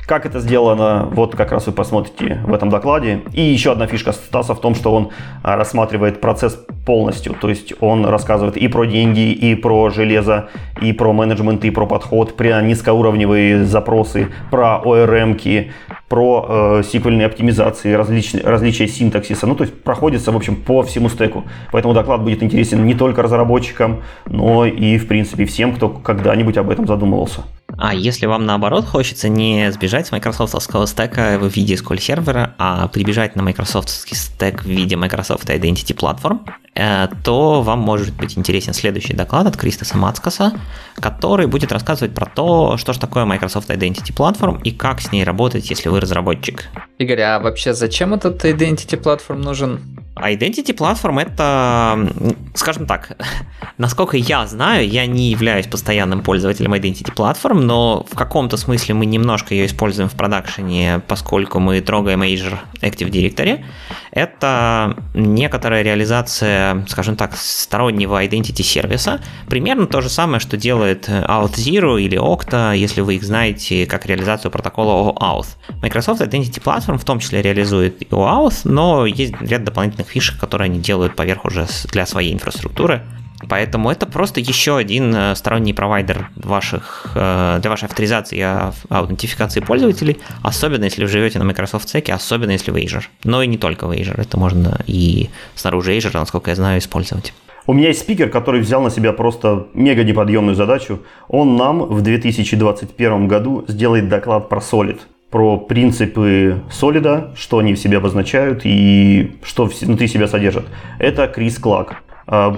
Как 0.06 0.26
это 0.26 0.40
сделано, 0.40 1.09
вот 1.11 1.37
как 1.37 1.52
раз 1.52 1.66
вы 1.66 1.73
посмотрите 1.73 2.40
в 2.45 2.52
этом 2.52 2.71
докладе. 2.71 3.23
И 3.33 3.42
еще 3.42 3.73
одна 3.73 3.87
фишка 3.87 4.12
Стаса 4.12 4.54
в 4.54 4.61
том, 4.61 4.75
что 4.75 4.95
он 4.95 5.11
а, 5.42 5.56
рассматривает 5.56 6.21
процесс 6.21 6.59
полностью. 6.85 7.35
То 7.40 7.49
есть 7.49 7.73
он 7.80 8.06
рассказывает 8.06 8.56
и 8.56 8.68
про 8.68 8.85
деньги, 8.85 9.33
и 9.33 9.54
про 9.54 9.90
железо, 9.90 10.49
и 10.80 10.92
про 10.92 11.12
менеджмент, 11.12 11.64
и 11.64 11.71
про 11.71 11.87
подход, 11.87 12.37
про 12.37 12.62
низкоуровневые 12.62 13.64
запросы, 13.64 14.28
про 14.50 14.80
ORM-ки, 14.85 15.73
про 16.09 16.47
э, 16.49 16.83
сиквельные 16.85 17.26
оптимизации, 17.26 17.92
различные, 17.92 18.45
различия 18.45 18.87
синтаксиса. 18.87 19.47
Ну, 19.47 19.56
то 19.56 19.64
есть 19.64 19.83
проходится, 19.83 20.30
в 20.30 20.37
общем, 20.37 20.56
по 20.56 20.83
всему 20.83 21.09
стеку. 21.09 21.45
Поэтому 21.73 21.95
доклад 21.95 22.23
будет 22.23 22.42
интересен 22.42 22.85
не 22.87 22.95
только 22.95 23.23
разработчикам, 23.23 24.02
но 24.26 24.66
и, 24.66 24.99
в 24.99 25.06
принципе, 25.06 25.45
всем, 25.45 25.75
кто 25.75 25.88
когда-нибудь 25.88 26.56
об 26.56 26.71
этом 26.71 26.87
задумывался. 26.87 27.42
А 27.78 27.94
если 27.94 28.26
вам 28.26 28.46
наоборот 28.46 28.87
хочется 28.87 29.28
не 29.28 29.70
сбежать 29.73 30.06
с 30.06 30.12
майкрософтовского 30.12 30.87
стека 30.87 31.38
в 31.38 31.49
виде 31.49 31.75
SQL 31.75 32.00
сервера, 32.00 32.54
а 32.58 32.88
прибежать 32.88 33.37
на 33.37 33.42
майкрософтовский 33.42 34.16
стек 34.16 34.62
в 34.62 34.66
виде 34.66 34.96
Microsoft 34.96 35.50
Identity 35.50 35.94
Platform, 35.94 36.40
э, 36.75 37.08
то 37.25 37.62
вам 37.62 37.80
может 37.80 38.14
быть 38.14 38.38
интересен 38.38 38.73
следующий 38.73 39.14
доклад 39.14 39.46
от 39.46 39.56
Кристоса 39.56 39.96
Мацкаса, 39.99 40.52
который 40.94 41.46
будет 41.49 41.73
рассказывать 41.73 42.14
про 42.14 42.26
то, 42.26 42.76
что 42.76 42.92
же 42.92 43.00
такое 43.00 43.25
Microsoft 43.25 43.68
Identity 43.68 44.14
Platform 44.14 44.62
и 44.62 44.70
как 44.70 45.00
с 45.00 45.12
ней 45.12 45.25
работать, 45.25 45.68
если 45.68 45.88
вы 45.88 46.00
разработчик. 46.00 46.68
Игорь, 46.99 47.20
а 47.20 47.40
вообще 47.40 47.75
зачем 47.75 48.14
этот 48.14 48.44
Identity 48.44 49.00
Platform 49.00 49.38
нужен? 49.38 49.80
Identity 50.16 50.75
Platform 50.75 51.20
это, 51.20 52.11
скажем 52.54 52.87
так, 52.87 53.16
насколько 53.78 54.16
я 54.16 54.46
знаю, 54.46 54.88
я 54.88 55.06
не 55.06 55.30
являюсь 55.30 55.66
постоянным 55.66 56.23
пользователем 56.23 56.73
Identity 56.73 57.14
Platform, 57.14 57.55
но 57.60 58.06
в 58.10 58.14
каком-то 58.14 58.56
смысле 58.56 58.94
мы 58.94 59.06
немножко 59.06 59.54
ее 59.54 59.66
используем 59.66 60.08
в 60.08 60.14
продакшене, 60.14 61.00
поскольку 61.06 61.58
мы 61.60 61.80
трогаем 61.80 62.22
Azure 62.22 62.58
Active 62.80 63.10
Directory. 63.10 63.64
Это 64.10 64.96
некоторая 65.14 65.82
реализация, 65.82 66.84
скажем 66.88 67.16
так, 67.16 67.36
стороннего 67.36 68.25
Identity 68.25 68.62
сервиса. 68.62 69.20
Примерно 69.48 69.86
то 69.86 70.00
же 70.00 70.08
самое, 70.08 70.40
что 70.40 70.56
делает 70.56 71.08
OutZero 71.08 72.00
или 72.00 72.18
Okta, 72.18 72.76
если 72.76 73.00
вы 73.00 73.16
их 73.16 73.25
знаете, 73.25 73.86
как 73.86 74.06
реализацию 74.06 74.50
протокола 74.50 75.12
OAuth. 75.12 75.56
Microsoft 75.82 76.20
Identity 76.20 76.62
Platform 76.62 76.98
в 76.98 77.04
том 77.04 77.20
числе 77.20 77.42
реализует 77.42 78.02
OAuth, 78.10 78.60
но 78.64 79.06
есть 79.06 79.34
ряд 79.40 79.64
дополнительных 79.64 80.08
фишек, 80.08 80.38
которые 80.38 80.66
они 80.66 80.80
делают 80.80 81.16
поверх 81.16 81.44
уже 81.44 81.66
для 81.90 82.06
своей 82.06 82.32
инфраструктуры. 82.32 83.02
Поэтому 83.48 83.90
это 83.90 84.06
просто 84.06 84.40
еще 84.40 84.76
один 84.76 85.14
э, 85.14 85.34
сторонний 85.36 85.74
провайдер 85.74 86.30
ваших, 86.36 87.12
э, 87.14 87.58
для 87.60 87.70
вашей 87.70 87.84
авторизации 87.84 88.38
и 88.38 88.72
аутентификации 88.88 89.60
пользователей, 89.60 90.18
особенно 90.42 90.84
если 90.84 91.02
вы 91.02 91.08
живете 91.08 91.38
на 91.38 91.44
Microsoft 91.44 91.94
Stack, 91.94 92.10
особенно 92.12 92.52
если 92.52 92.70
вы 92.70 92.82
Azure. 92.82 93.04
Но 93.24 93.42
и 93.42 93.46
не 93.46 93.58
только 93.58 93.86
в 93.86 93.92
Azure, 93.92 94.20
это 94.20 94.38
можно 94.38 94.80
и 94.86 95.28
снаружи 95.54 95.96
Azure, 95.96 96.18
насколько 96.18 96.50
я 96.50 96.56
знаю, 96.56 96.78
использовать. 96.78 97.34
У 97.66 97.72
меня 97.72 97.88
есть 97.88 98.00
спикер, 98.00 98.30
который 98.30 98.60
взял 98.60 98.80
на 98.80 98.90
себя 98.90 99.12
просто 99.12 99.66
мега 99.74 100.04
неподъемную 100.04 100.54
задачу. 100.54 101.00
Он 101.28 101.56
нам 101.56 101.82
в 101.82 102.00
2021 102.00 103.28
году 103.28 103.64
сделает 103.68 104.08
доклад 104.08 104.48
про 104.48 104.60
Solid 104.60 105.00
про 105.30 105.58
принципы 105.58 106.62
солида, 106.70 107.34
что 107.36 107.58
они 107.58 107.74
в 107.74 107.78
себе 107.78 107.98
обозначают 107.98 108.62
и 108.64 109.36
что 109.42 109.66
внутри 109.66 110.06
себя 110.06 110.28
содержат. 110.28 110.66
Это 110.98 111.26
Крис 111.26 111.58
Клак. 111.58 112.02
А, 112.26 112.56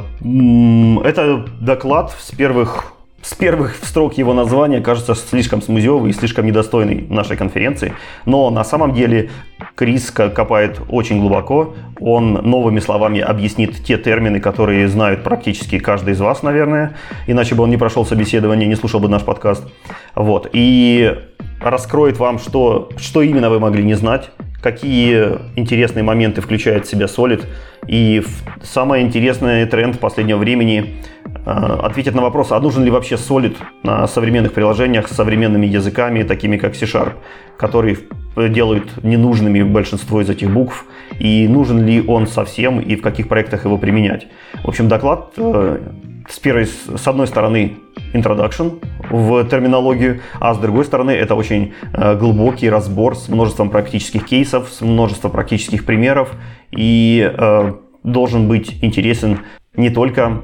это 1.05 1.47
доклад 1.61 2.15
с 2.19 2.35
первых 2.35 2.95
с 3.21 3.35
первых 3.35 3.75
строк 3.83 4.17
его 4.17 4.33
названия 4.33 4.81
кажется 4.81 5.15
слишком 5.15 5.61
смузевый 5.61 6.13
и 6.13 6.15
слишком 6.15 6.47
недостойный 6.47 7.05
нашей 7.11 7.37
конференции. 7.37 7.93
Но 8.27 8.49
на 8.49 8.63
самом 8.63 8.95
деле 8.95 9.31
Крис 9.75 10.11
копает 10.13 10.81
очень 10.89 11.19
глубоко. 11.19 11.75
Он 11.99 12.33
новыми 12.33 12.79
словами 12.79 13.21
объяснит 13.21 13.85
те 13.85 13.99
термины, 13.99 14.39
которые 14.41 14.89
знают 14.89 15.25
практически 15.25 15.81
каждый 15.81 16.15
из 16.15 16.21
вас, 16.21 16.43
наверное. 16.43 16.97
Иначе 17.27 17.57
бы 17.57 17.65
он 17.65 17.71
не 17.71 17.77
прошел 17.77 18.07
собеседование, 18.07 18.69
не 18.69 18.77
слушал 18.77 19.01
бы 19.01 19.09
наш 19.09 19.25
подкаст. 19.25 19.67
Вот. 20.15 20.49
И 20.53 21.19
раскроет 21.61 22.19
вам, 22.19 22.39
что, 22.39 22.89
что 22.99 23.21
именно 23.21 23.51
вы 23.51 23.59
могли 23.59 23.83
не 23.83 23.95
знать, 23.95 24.31
какие 24.61 25.39
интересные 25.57 26.03
моменты 26.03 26.41
включает 26.41 26.87
в 26.87 26.91
себя 26.91 27.07
Solid. 27.07 27.45
И 27.87 28.23
самый 28.63 29.03
интересный 29.03 29.67
тренд 29.67 29.99
последнего 29.99 30.39
времени 30.39 30.97
э, 31.25 31.51
ответит 31.51 32.15
на 32.15 32.23
вопрос, 32.23 32.53
а 32.53 32.61
нужен 32.61 32.85
ли 32.85 32.91
вообще 32.91 33.15
Solid 33.15 33.57
на 33.83 34.07
современных 34.09 34.53
приложениях 34.53 35.09
с 35.09 35.13
современными 35.13 35.67
языками, 35.67 36.23
такими 36.23 36.57
как 36.57 36.75
C-Sharp, 36.75 37.13
которые 37.57 37.99
делают 38.37 39.03
ненужными 39.03 39.63
большинство 39.63 40.21
из 40.21 40.29
этих 40.29 40.51
букв, 40.51 40.85
и 41.19 41.49
нужен 41.49 41.85
ли 41.85 42.03
он 42.07 42.27
совсем, 42.27 42.81
и 42.81 42.97
в 42.97 43.03
каких 43.03 43.29
проектах 43.29 43.65
его 43.65 43.79
применять. 43.79 44.27
В 44.65 44.69
общем, 44.69 44.89
доклад 44.89 45.33
э, 45.37 45.79
с, 46.29 46.39
первой, 46.39 46.67
с 46.67 47.07
одной 47.07 47.27
стороны 47.27 47.77
introduction 48.13 48.83
в 49.11 49.45
терминологию, 49.49 50.21
а 50.41 50.55
с 50.55 50.59
другой 50.59 50.85
стороны 50.85 51.11
это 51.11 51.35
очень 51.35 51.73
э, 51.93 52.17
глубокий 52.17 52.69
разбор 52.69 53.17
с 53.17 53.29
множеством 53.29 53.71
практических 53.71 54.25
кейсов, 54.25 54.69
с 54.71 54.81
множеством 54.81 55.31
практических 55.31 55.85
примеров. 55.85 56.33
И 56.71 57.31
э, 57.33 57.73
должен 58.05 58.49
быть 58.49 58.79
интересен 58.83 59.41
не 59.77 59.91
только 59.91 60.43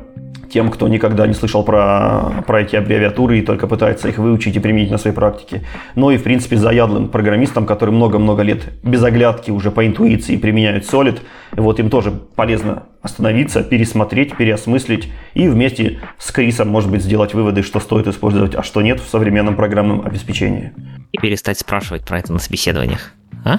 тем, 0.54 0.70
кто 0.70 0.87
никогда 0.87 1.26
не 1.26 1.34
слышал 1.34 1.64
про, 1.64 2.44
про 2.46 2.62
эти 2.62 2.76
аббревиатуры 2.76 3.40
и 3.40 3.42
только 3.42 3.66
пытается 3.66 4.08
их 4.08 4.18
выучить 4.18 4.54
и 4.54 4.61
применить 4.61 4.92
на 4.92 4.99
своей 4.99 5.16
практике. 5.16 5.62
Но 5.96 6.12
и, 6.12 6.16
в 6.16 6.23
принципе, 6.23 6.56
заядлым 6.56 7.08
программистам, 7.08 7.66
которые 7.66 7.92
много-много 7.92 8.42
лет 8.42 8.73
без 8.84 9.02
оглядки 9.02 9.50
уже 9.50 9.73
по 9.73 9.84
интуиции 9.84 10.37
применяют 10.37 10.84
Solid. 10.84 11.18
Вот 11.50 11.80
им 11.80 11.90
тоже 11.90 12.12
полезно 12.12 12.84
остановиться, 13.02 13.64
пересмотреть, 13.64 14.37
переосмыслить 14.37 15.08
и 15.34 15.49
вместе 15.49 15.99
с 16.18 16.30
Крисом, 16.30 16.68
может 16.68 16.88
быть, 16.88 17.02
сделать 17.02 17.34
выводы, 17.34 17.64
что 17.64 17.80
стоит 17.80 18.06
использовать, 18.06 18.54
а 18.54 18.62
что 18.62 18.80
нет 18.80 19.00
в 19.00 19.08
современном 19.08 19.56
программном 19.56 20.06
обеспечении. 20.06 20.73
И 21.11 21.18
перестать 21.18 21.58
спрашивать 21.58 22.04
про 22.04 22.20
это 22.20 22.32
на 22.32 22.38
собеседованиях. 22.38 23.12
А? 23.44 23.58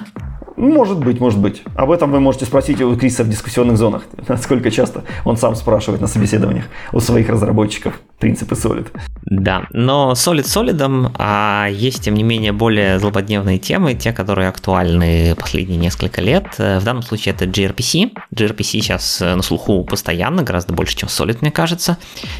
Может 0.56 0.98
быть, 0.98 1.20
может 1.20 1.38
быть. 1.38 1.62
Об 1.74 1.90
этом 1.90 2.10
вы 2.10 2.20
можете 2.20 2.46
спросить 2.46 2.80
у 2.80 2.96
Криса 2.96 3.24
в 3.24 3.28
дискуссионных 3.28 3.76
зонах. 3.76 4.04
Насколько 4.28 4.70
часто 4.70 5.04
он 5.24 5.36
сам 5.36 5.54
спрашивает 5.54 6.00
на 6.00 6.06
собеседованиях 6.06 6.66
у 6.92 7.00
своих 7.00 7.28
разработчиков 7.28 8.00
принципы 8.18 8.54
Solid. 8.54 8.88
Да, 9.24 9.66
но 9.72 10.12
Solid 10.12 10.44
солидом, 10.44 11.12
а 11.18 11.68
есть, 11.70 12.04
тем 12.04 12.14
не 12.14 12.22
менее, 12.22 12.52
более 12.52 12.98
злободневные 12.98 13.58
темы, 13.58 13.94
те, 13.94 14.12
которые 14.12 14.48
актуальны 14.48 15.34
последние 15.36 15.78
несколько 15.78 16.22
лет. 16.22 16.46
В 16.58 16.82
данном 16.82 17.02
случае 17.02 17.34
это 17.34 17.44
gRPC. 17.44 18.12
gRPC 18.34 18.62
сейчас 18.62 19.20
на 19.20 19.42
слуху 19.42 19.84
постоянно, 19.84 20.42
гораздо 20.42 20.72
больше, 20.72 20.96
чем 20.96 21.08
Solid, 21.08 21.38
мне 21.42 21.50
кажется. 21.50 21.98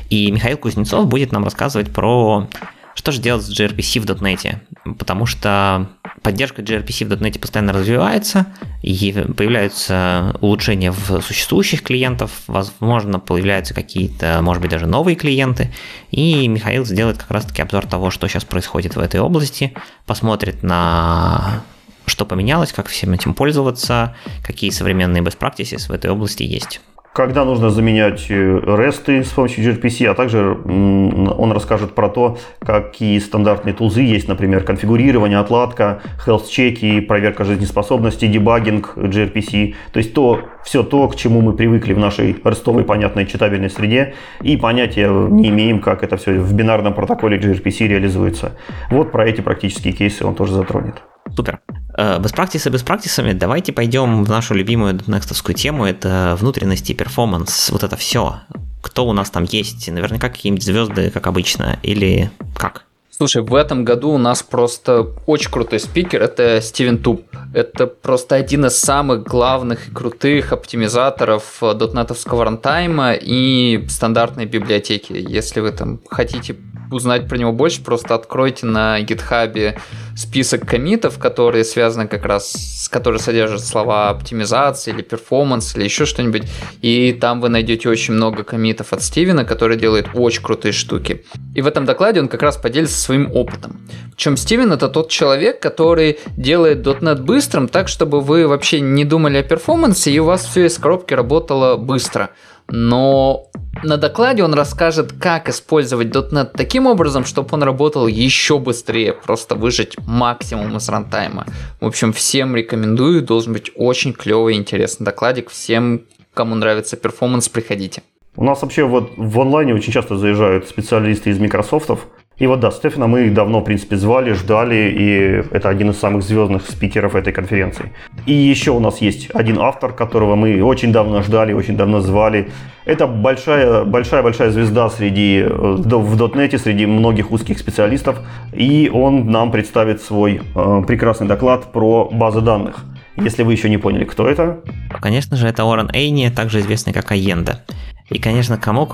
И 0.08 0.30
Михаил 0.30 0.56
Кузнецов 0.56 1.06
будет 1.06 1.32
нам 1.32 1.44
рассказывать 1.44 1.92
про 1.92 2.49
Что 2.96 3.12
же 3.12 3.20
делать 3.20 3.44
с 3.44 3.50
gRPC 3.50 4.00
в 4.00 4.06
.NET? 4.06 4.56
Потому 4.98 5.26
что 5.26 5.90
поддержка 6.22 6.62
gRPC 6.62 7.04
в 7.04 7.12
.NET 7.12 7.38
постоянно 7.38 7.74
развивается, 7.74 8.46
и 8.82 9.12
появляются 9.36 10.34
улучшения 10.40 10.90
в 10.90 11.20
существующих 11.20 11.82
клиентов, 11.82 12.32
возможно, 12.46 13.20
появляются 13.20 13.74
какие-то, 13.74 14.40
может 14.40 14.62
быть, 14.62 14.70
даже 14.70 14.86
новые 14.86 15.14
клиенты, 15.14 15.72
и 16.10 16.48
Михаил 16.48 16.86
сделает 16.86 17.18
как 17.18 17.30
раз-таки 17.30 17.60
обзор 17.60 17.86
того, 17.86 18.10
что 18.10 18.28
сейчас 18.28 18.46
происходит 18.46 18.96
в 18.96 18.98
этой 18.98 19.20
области, 19.20 19.74
посмотрит 20.06 20.62
на 20.62 21.62
что 22.06 22.24
поменялось, 22.24 22.72
как 22.72 22.86
всем 22.86 23.12
этим 23.12 23.34
пользоваться, 23.34 24.16
какие 24.42 24.70
современные 24.70 25.22
best 25.22 25.38
practices 25.38 25.88
в 25.88 25.92
этой 25.92 26.10
области 26.10 26.44
есть 26.44 26.80
когда 27.16 27.46
нужно 27.46 27.70
заменять 27.70 28.26
э, 28.28 28.61
ресты 28.76 29.25
с 29.25 29.30
помощью 29.30 29.64
gRPC, 29.64 30.06
а 30.06 30.12
также 30.12 30.52
он 30.52 31.50
расскажет 31.50 31.94
про 31.94 32.11
то, 32.11 32.37
какие 32.61 33.18
стандартные 33.20 33.73
тулзы 33.73 34.02
есть, 34.02 34.28
например, 34.28 34.64
конфигурирование, 34.64 35.38
отладка, 35.38 36.02
health-чеки, 36.26 37.00
проверка 37.00 37.44
жизнеспособности, 37.44 38.26
дебагинг 38.26 38.99
gRPC, 38.99 39.75
то 39.92 39.99
есть 39.99 40.12
то, 40.12 40.40
все 40.62 40.82
то, 40.82 41.08
к 41.08 41.16
чему 41.16 41.40
мы 41.40 41.54
привыкли 41.54 41.94
в 41.94 41.99
нашей 41.99 42.37
рестовой, 42.44 42.85
понятной, 42.85 43.25
читабельной 43.25 43.70
среде, 43.70 44.12
и 44.42 44.58
понятия 44.58 45.08
не 45.08 45.49
имеем, 45.49 45.80
как 45.80 46.02
это 46.02 46.18
все 46.18 46.38
в 46.38 46.52
бинарном 46.52 46.92
протоколе 46.92 47.38
gRPC 47.38 47.87
реализуется. 47.87 48.58
Вот 48.90 49.11
про 49.11 49.26
эти 49.26 49.40
практические 49.40 49.94
кейсы 49.94 50.23
он 50.26 50.35
тоже 50.35 50.52
затронет. 50.52 51.02
Супер. 51.36 51.60
Без 51.96 52.32
практисы 52.32 52.70
без 52.70 52.82
практисами, 52.82 53.32
давайте 53.32 53.72
пойдем 53.72 54.24
в 54.24 54.30
нашу 54.30 54.54
любимую 54.54 55.00
некстовскую 55.06 55.54
тему, 55.54 55.84
это 55.86 56.36
внутренности, 56.40 56.92
перформанс, 56.92 57.70
вот 57.70 57.82
это 57.82 57.96
все. 57.96 58.40
Кто 58.82 59.06
у 59.06 59.12
нас 59.12 59.30
там 59.30 59.44
есть? 59.44 59.88
Наверняка 59.90 60.28
какие-нибудь 60.28 60.64
звезды, 60.64 61.10
как 61.10 61.26
обычно, 61.26 61.78
или 61.82 62.30
как? 62.56 62.84
Слушай, 63.10 63.42
в 63.42 63.54
этом 63.54 63.84
году 63.84 64.10
у 64.10 64.18
нас 64.18 64.42
просто 64.42 65.06
очень 65.24 65.50
крутой 65.50 65.80
спикер, 65.80 66.22
это 66.22 66.60
Стивен 66.60 66.98
Туб. 66.98 67.25
Это 67.54 67.86
просто 67.86 68.34
один 68.34 68.66
из 68.66 68.76
самых 68.76 69.22
главных 69.22 69.88
и 69.88 69.90
крутых 69.90 70.52
оптимизаторов 70.52 71.58
.NET 71.60 71.91
овского 71.91 72.44
рантайма 72.44 73.14
и 73.14 73.86
стандартной 73.88 74.44
библиотеки. 74.44 75.14
Если 75.14 75.60
вы 75.60 75.72
там 75.72 76.00
хотите 76.10 76.56
узнать 76.90 77.26
про 77.26 77.38
него 77.38 77.52
больше, 77.52 77.82
просто 77.82 78.14
откройте 78.14 78.66
на 78.66 79.00
GitHub 79.00 79.67
е 79.67 79.78
список 80.16 80.66
коммитов, 80.66 81.18
которые 81.18 81.64
связаны 81.64 82.08
как 82.08 82.25
раз, 82.25 82.52
с 82.52 82.88
которые 82.88 83.20
содержат 83.20 83.64
слова 83.64 84.08
оптимизация 84.08 84.94
или 84.94 85.02
performance 85.02 85.76
или 85.76 85.85
еще 85.85 86.06
что-нибудь, 86.06 86.44
и 86.80 87.12
там 87.12 87.40
вы 87.40 87.50
найдете 87.50 87.88
очень 87.88 88.14
много 88.14 88.42
комитов 88.42 88.92
от 88.92 89.02
Стивена, 89.02 89.44
который 89.44 89.76
делает 89.76 90.08
очень 90.14 90.42
крутые 90.42 90.73
штуки. 90.73 91.25
И 91.54 91.61
в 91.61 91.66
этом 91.66 91.85
докладе 91.85 92.20
он 92.20 92.28
как 92.28 92.42
раз 92.42 92.56
поделится 92.56 92.99
своим 92.99 93.30
опытом. 93.32 93.80
Причем 94.14 94.37
Стивен 94.37 94.73
это 94.73 94.88
тот 94.88 95.11
человек, 95.11 95.61
который 95.61 96.18
делает 96.37 96.87
.NET 96.87 97.20
быстрым 97.20 97.68
так, 97.68 97.88
чтобы 97.88 98.20
вы 98.23 98.49
вообще 98.49 98.80
не 98.80 99.04
думали 99.04 99.37
о 99.38 99.42
перформансе, 99.42 100.11
и 100.11 100.18
у 100.18 100.25
вас 100.25 100.46
все 100.46 100.66
из 100.66 100.78
коробки 100.78 101.12
работало 101.12 101.76
быстро 101.76 102.30
но 102.68 103.50
на 103.82 103.96
докладе 103.96 104.42
он 104.42 104.54
расскажет, 104.54 105.12
как 105.12 105.49
использовать 105.49 106.08
.NET 106.08 106.50
таким 106.54 106.87
образом, 106.87 107.25
чтобы 107.25 107.49
он 107.52 107.62
работал 107.62 108.06
еще 108.06 108.58
быстрее, 108.58 109.12
просто 109.12 109.54
выжать 109.54 109.96
максимум 110.06 110.76
из 110.76 110.88
рантайма. 110.88 111.46
В 111.80 111.87
общем, 111.87 112.12
всем 112.12 112.56
рекомендую, 112.56 113.23
должен 113.23 113.52
быть 113.52 113.70
очень 113.76 114.12
клевый 114.12 114.54
и 114.54 114.58
интересный 114.58 115.04
докладик. 115.04 115.50
Всем, 115.50 116.02
кому 116.35 116.54
нравится 116.54 116.96
перформанс, 116.96 117.49
приходите. 117.49 118.02
У 118.37 118.44
нас 118.44 118.61
вообще 118.61 118.85
вот 118.85 119.12
в 119.16 119.40
онлайне 119.40 119.75
очень 119.75 119.92
часто 119.92 120.18
заезжают 120.18 120.68
специалисты 120.68 121.30
из 121.30 121.38
Microsoft, 121.38 121.90
и 122.38 122.46
вот 122.46 122.60
да, 122.60 122.70
Стефана 122.70 123.06
мы 123.06 123.30
давно, 123.30 123.60
в 123.60 123.64
принципе, 123.64 123.96
звали, 123.96 124.32
ждали, 124.32 124.94
и 124.98 125.56
это 125.56 125.70
один 125.70 125.90
из 125.90 125.98
самых 125.98 126.22
звездных 126.22 126.66
спикеров 126.66 127.14
этой 127.14 127.32
конференции. 127.32 127.92
И 128.26 128.32
еще 128.32 128.72
у 128.72 128.80
нас 128.80 128.98
есть 128.98 129.30
один 129.32 129.58
автор, 129.58 129.94
которого 129.94 130.36
мы 130.36 130.62
очень 130.62 130.92
давно 130.92 131.22
ждали, 131.22 131.54
очень 131.54 131.76
давно 131.76 132.00
звали. 132.00 132.50
Это 132.84 133.06
большая, 133.06 133.84
большая, 133.84 134.22
большая 134.22 134.50
звезда 134.50 134.90
среди, 134.90 135.38
э, 135.38 135.48
в 135.48 136.16
дотнете, 136.16 136.58
среди 136.58 136.84
многих 136.84 137.32
узких 137.32 137.58
специалистов, 137.58 138.20
и 138.52 138.90
он 138.92 139.30
нам 139.30 139.50
представит 139.50 140.02
свой 140.02 140.42
э, 140.54 140.82
прекрасный 140.86 141.26
доклад 141.26 141.72
про 141.72 142.10
базы 142.12 142.42
данных. 142.42 142.84
Если 143.16 143.44
вы 143.44 143.52
еще 143.52 143.70
не 143.70 143.78
поняли, 143.78 144.04
кто 144.04 144.28
это? 144.28 144.60
Конечно 145.00 145.38
же, 145.38 145.48
это 145.48 145.64
Орен 145.64 145.88
Эйни, 145.94 146.28
также 146.28 146.60
известный 146.60 146.92
как 146.92 147.10
Аенда. 147.12 147.62
И, 148.08 148.19
конечно, 148.19 148.56
кому, 148.56 148.86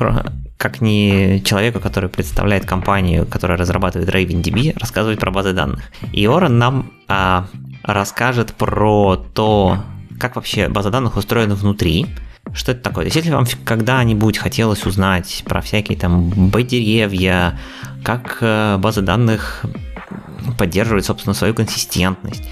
как 0.56 0.80
не 0.80 1.42
человеку, 1.44 1.80
который 1.80 2.08
представляет 2.08 2.64
компанию, 2.64 3.26
которая 3.26 3.58
разрабатывает 3.58 4.08
RavenDB, 4.08 4.78
рассказывать 4.78 5.20
про 5.20 5.30
базы 5.30 5.52
данных. 5.52 5.82
И 6.12 6.26
Орен 6.26 6.58
нам 6.58 6.92
а, 7.08 7.46
расскажет 7.82 8.54
про 8.54 9.16
то, 9.16 9.84
как 10.18 10.36
вообще 10.36 10.68
база 10.68 10.90
данных 10.90 11.16
устроена 11.16 11.54
внутри, 11.54 12.06
что 12.54 12.72
это 12.72 12.82
такое? 12.82 13.04
То 13.04 13.06
есть, 13.06 13.16
если 13.16 13.30
вам 13.30 13.46
когда-нибудь 13.64 14.36
хотелось 14.38 14.84
узнать 14.84 15.42
про 15.46 15.60
всякие 15.60 15.96
там 15.96 16.50
деревья, 16.50 17.58
как 18.04 18.38
э, 18.40 18.78
база 18.78 19.00
данных 19.00 19.64
поддерживает, 20.58 21.04
собственно, 21.04 21.34
свою 21.34 21.54
консистентность, 21.54 22.42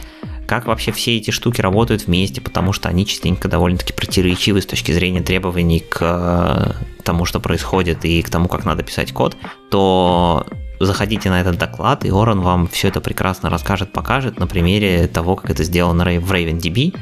как 0.50 0.66
вообще 0.66 0.90
все 0.90 1.16
эти 1.16 1.30
штуки 1.30 1.60
работают 1.60 2.08
вместе, 2.08 2.40
потому 2.40 2.72
что 2.72 2.88
они 2.88 3.06
частенько 3.06 3.46
довольно-таки 3.46 3.92
противоречивы 3.92 4.60
с 4.60 4.66
точки 4.66 4.90
зрения 4.90 5.20
требований 5.20 5.78
к 5.78 5.98
э, 6.00 6.72
тому, 7.04 7.24
что 7.24 7.38
происходит, 7.38 8.04
и 8.04 8.20
к 8.20 8.30
тому, 8.30 8.48
как 8.48 8.64
надо 8.64 8.82
писать 8.82 9.12
код, 9.12 9.36
то 9.70 10.44
заходите 10.80 11.30
на 11.30 11.40
этот 11.40 11.56
доклад, 11.56 12.04
и 12.04 12.10
Оран 12.10 12.40
вам 12.40 12.66
все 12.66 12.88
это 12.88 13.00
прекрасно 13.00 13.48
расскажет, 13.48 13.92
покажет 13.92 14.40
на 14.40 14.48
примере 14.48 15.06
того, 15.06 15.36
как 15.36 15.52
это 15.52 15.62
сделано 15.62 16.02
в 16.02 16.32
RavenDB. 16.32 16.96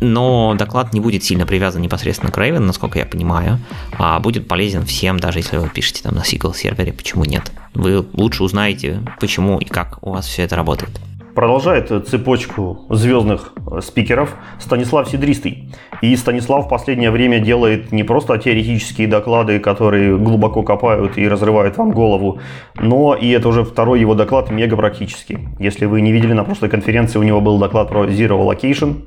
Но 0.00 0.56
доклад 0.58 0.92
не 0.92 0.98
будет 0.98 1.22
сильно 1.22 1.46
привязан 1.46 1.80
непосредственно 1.80 2.32
к 2.32 2.36
Raven, 2.36 2.58
насколько 2.58 2.98
я 2.98 3.06
понимаю, 3.06 3.60
а 3.96 4.18
будет 4.18 4.48
полезен 4.48 4.84
всем, 4.84 5.20
даже 5.20 5.38
если 5.38 5.58
вы 5.58 5.68
пишете 5.68 6.02
там 6.02 6.16
на 6.16 6.22
SQL 6.22 6.52
сервере, 6.52 6.92
почему 6.92 7.24
нет. 7.24 7.52
Вы 7.74 8.04
лучше 8.12 8.42
узнаете, 8.42 9.04
почему 9.20 9.60
и 9.60 9.66
как 9.66 10.02
у 10.02 10.10
вас 10.10 10.26
все 10.26 10.42
это 10.42 10.56
работает. 10.56 10.90
Продолжает 11.38 12.08
цепочку 12.08 12.80
звездных 12.90 13.52
спикеров 13.80 14.34
Станислав 14.58 15.08
Сидристый. 15.08 15.72
И 16.02 16.16
Станислав 16.16 16.66
в 16.66 16.68
последнее 16.68 17.12
время 17.12 17.38
делает 17.38 17.92
не 17.92 18.02
просто 18.02 18.38
теоретические 18.38 19.06
доклады, 19.06 19.60
которые 19.60 20.18
глубоко 20.18 20.64
копают 20.64 21.16
и 21.16 21.28
разрывают 21.28 21.76
вам 21.76 21.92
голову, 21.92 22.40
но 22.74 23.14
и 23.14 23.30
это 23.30 23.50
уже 23.50 23.62
второй 23.62 24.00
его 24.00 24.16
доклад 24.16 24.50
мега 24.50 24.76
практический. 24.76 25.38
Если 25.60 25.86
вы 25.86 26.00
не 26.00 26.10
видели, 26.10 26.32
на 26.32 26.42
прошлой 26.42 26.70
конференции 26.70 27.20
у 27.20 27.22
него 27.22 27.40
был 27.40 27.60
доклад 27.60 27.88
про 27.88 28.06
Zero 28.06 28.44
Location, 28.44 29.04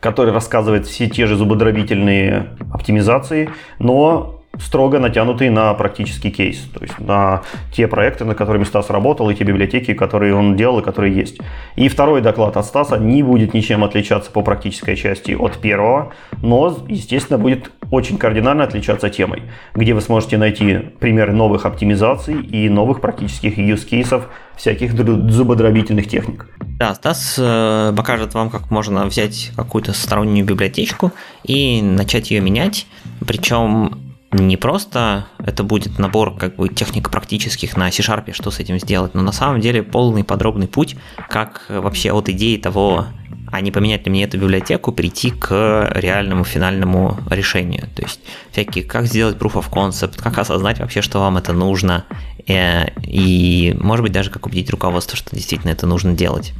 который 0.00 0.32
рассказывает 0.32 0.84
все 0.84 1.08
те 1.08 1.26
же 1.26 1.36
зубодробительные 1.36 2.56
оптимизации, 2.72 3.50
но 3.78 4.37
строго 4.60 4.98
натянутый 4.98 5.50
на 5.50 5.72
практический 5.74 6.30
кейс, 6.30 6.58
то 6.74 6.82
есть 6.82 6.98
на 6.98 7.42
те 7.72 7.86
проекты, 7.86 8.24
над 8.24 8.36
которыми 8.36 8.64
Стас 8.64 8.90
работал, 8.90 9.30
и 9.30 9.34
те 9.34 9.44
библиотеки, 9.44 9.94
которые 9.94 10.34
он 10.34 10.56
делал 10.56 10.80
и 10.80 10.82
которые 10.82 11.14
есть. 11.14 11.38
И 11.76 11.88
второй 11.88 12.20
доклад 12.20 12.56
от 12.56 12.66
Стаса 12.66 12.98
не 12.98 13.22
будет 13.22 13.54
ничем 13.54 13.84
отличаться 13.84 14.30
по 14.30 14.42
практической 14.42 14.96
части 14.96 15.32
от 15.32 15.58
первого, 15.58 16.12
но, 16.42 16.76
естественно, 16.88 17.38
будет 17.38 17.70
очень 17.90 18.18
кардинально 18.18 18.64
отличаться 18.64 19.08
темой, 19.08 19.42
где 19.74 19.94
вы 19.94 20.00
сможете 20.00 20.38
найти 20.38 20.78
примеры 20.98 21.32
новых 21.32 21.64
оптимизаций 21.64 22.40
и 22.42 22.68
новых 22.68 23.00
практических 23.00 23.58
use 23.58 23.86
кейсов 23.86 24.28
всяких 24.56 24.92
зубодробительных 24.92 26.08
техник. 26.08 26.46
Да, 26.78 26.94
Стас 26.94 27.36
э, 27.38 27.92
покажет 27.96 28.34
вам, 28.34 28.50
как 28.50 28.70
можно 28.70 29.06
взять 29.06 29.52
какую-то 29.56 29.92
стороннюю 29.92 30.44
библиотечку 30.44 31.12
и 31.44 31.80
начать 31.80 32.30
ее 32.30 32.40
менять. 32.40 32.86
Причем 33.26 34.07
не 34.30 34.56
просто 34.56 35.26
это 35.38 35.64
будет 35.64 35.98
набор 35.98 36.36
как 36.36 36.56
бы 36.56 36.68
техник 36.68 37.10
практических 37.10 37.76
на 37.76 37.90
C-Sharp, 37.90 38.32
что 38.32 38.50
с 38.50 38.60
этим 38.60 38.78
сделать, 38.78 39.14
но 39.14 39.22
на 39.22 39.32
самом 39.32 39.60
деле 39.60 39.82
полный 39.82 40.24
подробный 40.24 40.68
путь, 40.68 40.96
как 41.28 41.64
вообще 41.68 42.12
от 42.12 42.28
идеи 42.28 42.56
того, 42.56 43.06
а 43.50 43.60
не 43.62 43.70
поменять 43.70 44.04
ли 44.04 44.10
мне 44.10 44.24
эту 44.24 44.38
библиотеку, 44.38 44.92
прийти 44.92 45.30
к 45.30 45.90
реальному 45.94 46.44
финальному 46.44 47.18
решению. 47.30 47.88
То 47.94 48.02
есть 48.02 48.20
всякие, 48.52 48.84
как 48.84 49.06
сделать 49.06 49.36
proof 49.36 49.54
of 49.54 49.70
concept, 49.70 50.20
как 50.22 50.36
осознать 50.38 50.78
вообще, 50.78 51.00
что 51.00 51.20
вам 51.20 51.38
это 51.38 51.54
нужно, 51.54 52.04
э, 52.46 52.90
и, 53.02 53.74
может 53.80 54.02
быть, 54.02 54.12
даже 54.12 54.30
как 54.30 54.46
убедить 54.46 54.70
руководство, 54.70 55.16
что 55.16 55.34
действительно 55.34 55.70
это 55.70 55.86
нужно 55.86 56.12
делать. 56.12 56.52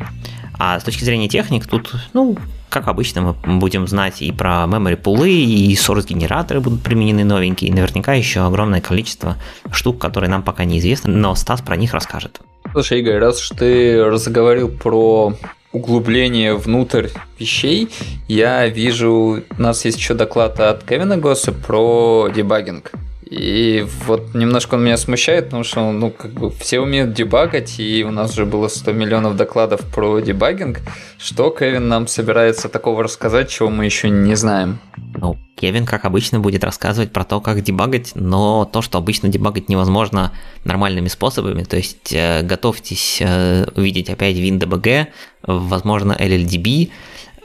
А 0.58 0.78
с 0.80 0.82
точки 0.82 1.04
зрения 1.04 1.28
техник, 1.28 1.66
тут, 1.66 1.94
ну, 2.12 2.36
как 2.68 2.88
обычно, 2.88 3.36
мы 3.44 3.58
будем 3.58 3.86
знать 3.86 4.22
и 4.22 4.32
про 4.32 4.64
memory 4.68 4.96
пулы, 4.96 5.30
и 5.30 5.74
source-генераторы 5.74 6.60
будут 6.60 6.82
применены 6.82 7.24
новенькие, 7.24 7.70
и 7.70 7.72
наверняка 7.72 8.14
еще 8.14 8.40
огромное 8.40 8.80
количество 8.80 9.36
штук, 9.70 9.98
которые 9.98 10.30
нам 10.30 10.42
пока 10.42 10.64
неизвестны, 10.64 11.12
но 11.12 11.34
Стас 11.34 11.62
про 11.62 11.76
них 11.76 11.94
расскажет. 11.94 12.40
Слушай, 12.72 13.00
Игорь, 13.00 13.18
раз 13.18 13.40
уж 13.40 13.56
ты 13.56 14.16
заговорил 14.18 14.68
про 14.68 15.32
углубление 15.72 16.54
внутрь 16.54 17.08
вещей, 17.38 17.88
я 18.26 18.66
вижу, 18.66 19.42
у 19.56 19.62
нас 19.62 19.84
есть 19.84 19.98
еще 19.98 20.14
доклад 20.14 20.60
от 20.60 20.84
Кевина 20.84 21.16
Госса 21.16 21.52
про 21.52 22.28
дебагинг. 22.34 22.92
И 23.30 23.86
вот 24.06 24.34
немножко 24.34 24.76
он 24.76 24.84
меня 24.84 24.96
смущает, 24.96 25.46
потому 25.46 25.62
что 25.62 25.92
ну, 25.92 26.10
как 26.10 26.32
бы 26.32 26.50
все 26.50 26.80
умеют 26.80 27.12
дебагать, 27.12 27.78
и 27.78 28.02
у 28.02 28.10
нас 28.10 28.32
уже 28.32 28.46
было 28.46 28.68
100 28.68 28.92
миллионов 28.92 29.36
докладов 29.36 29.82
про 29.82 30.20
дебагинг. 30.20 30.80
Что 31.18 31.50
Кевин 31.50 31.88
нам 31.88 32.06
собирается 32.06 32.70
такого 32.70 33.02
рассказать, 33.02 33.50
чего 33.50 33.68
мы 33.68 33.84
еще 33.84 34.08
не 34.08 34.34
знаем? 34.34 34.78
Ну, 35.14 35.36
Кевин, 35.56 35.84
как 35.84 36.06
обычно, 36.06 36.40
будет 36.40 36.64
рассказывать 36.64 37.12
про 37.12 37.24
то, 37.24 37.40
как 37.42 37.62
дебагать, 37.62 38.12
но 38.14 38.64
то, 38.64 38.80
что 38.80 38.96
обычно 38.96 39.28
дебагать 39.28 39.68
невозможно 39.68 40.32
нормальными 40.64 41.08
способами, 41.08 41.64
то 41.64 41.76
есть 41.76 42.12
э, 42.12 42.42
готовьтесь 42.42 43.18
э, 43.20 43.66
увидеть 43.76 44.08
опять 44.08 44.36
WinDBG, 44.36 45.08
возможно, 45.42 46.16
LLDB, 46.18 46.90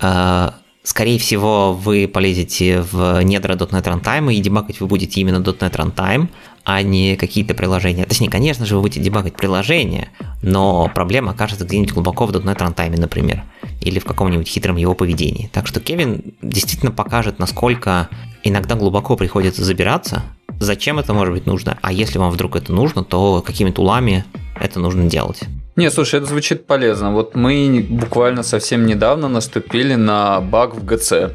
э, 0.02 0.50
скорее 0.84 1.18
всего, 1.18 1.74
вы 1.74 2.08
полезете 2.08 2.82
в 2.82 3.22
недра 3.24 3.56
.NET 3.56 3.84
Runtime, 3.84 4.34
и 4.34 4.40
дебагать 4.40 4.80
вы 4.80 4.88
будете 4.88 5.22
именно 5.22 5.38
.NET 5.38 5.72
Runtime, 5.72 6.28
а 6.66 6.82
не 6.82 7.16
какие-то 7.16 7.54
приложения. 7.54 8.06
Точнее, 8.06 8.30
конечно 8.30 8.66
же, 8.66 8.76
вы 8.76 8.82
будете 8.82 9.00
дебагать 9.00 9.36
приложения, 9.36 10.10
но 10.42 10.90
проблема 10.94 11.32
окажется 11.32 11.66
где-нибудь 11.66 11.94
глубоко 11.94 12.26
в 12.26 12.32
.NET 12.32 12.58
Runtime, 12.58 13.00
например, 13.00 13.44
или 13.82 14.00
в 14.00 14.06
каком-нибудь 14.06 14.48
хитром 14.48 14.76
его 14.76 14.94
поведении. 14.94 15.50
Так 15.52 15.68
что 15.68 15.80
Кевин 15.80 16.36
действительно 16.42 16.92
покажет, 16.92 17.40
насколько 17.40 18.10
иногда 18.44 18.76
глубоко 18.76 19.16
приходится 19.16 19.64
забираться, 19.64 20.24
зачем 20.60 21.00
это 21.00 21.14
может 21.14 21.34
быть 21.34 21.46
нужно, 21.46 21.78
а 21.82 21.92
если 21.92 22.18
вам 22.18 22.32
вдруг 22.32 22.56
это 22.56 22.74
нужно, 22.74 23.04
то 23.04 23.42
какими 23.42 23.72
тулами 23.72 24.26
это 24.60 24.80
нужно 24.80 25.10
делать. 25.10 25.42
Не, 25.76 25.90
слушай, 25.90 26.20
это 26.20 26.28
звучит 26.28 26.68
полезно. 26.68 27.14
Вот 27.14 27.36
мы 27.36 27.86
буквально 27.90 28.44
совсем 28.44 28.86
недавно 28.86 29.28
наступили 29.28 29.96
на 29.96 30.40
баг 30.40 30.76
в 30.76 30.86
ГЦ. 30.86 31.32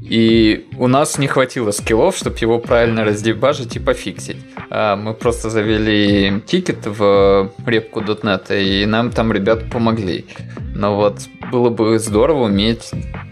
И 0.00 0.66
у 0.78 0.86
нас 0.86 1.18
не 1.18 1.26
хватило 1.26 1.70
скиллов, 1.70 2.16
чтобы 2.16 2.36
его 2.38 2.58
правильно 2.58 3.04
раздебажить 3.04 3.74
и 3.74 3.80
пофиксить. 3.80 4.36
А 4.70 4.96
мы 4.96 5.14
просто 5.14 5.50
завели 5.50 6.42
тикет 6.46 6.86
в 6.86 7.50
репку 7.66 8.00
.NET, 8.00 8.62
и 8.62 8.86
нам 8.86 9.10
там 9.10 9.32
ребята 9.32 9.64
помогли. 9.64 10.26
Но 10.74 10.94
вот 10.94 11.20
было 11.50 11.70
бы 11.70 11.98
здорово 11.98 12.44
уметь 12.44 12.90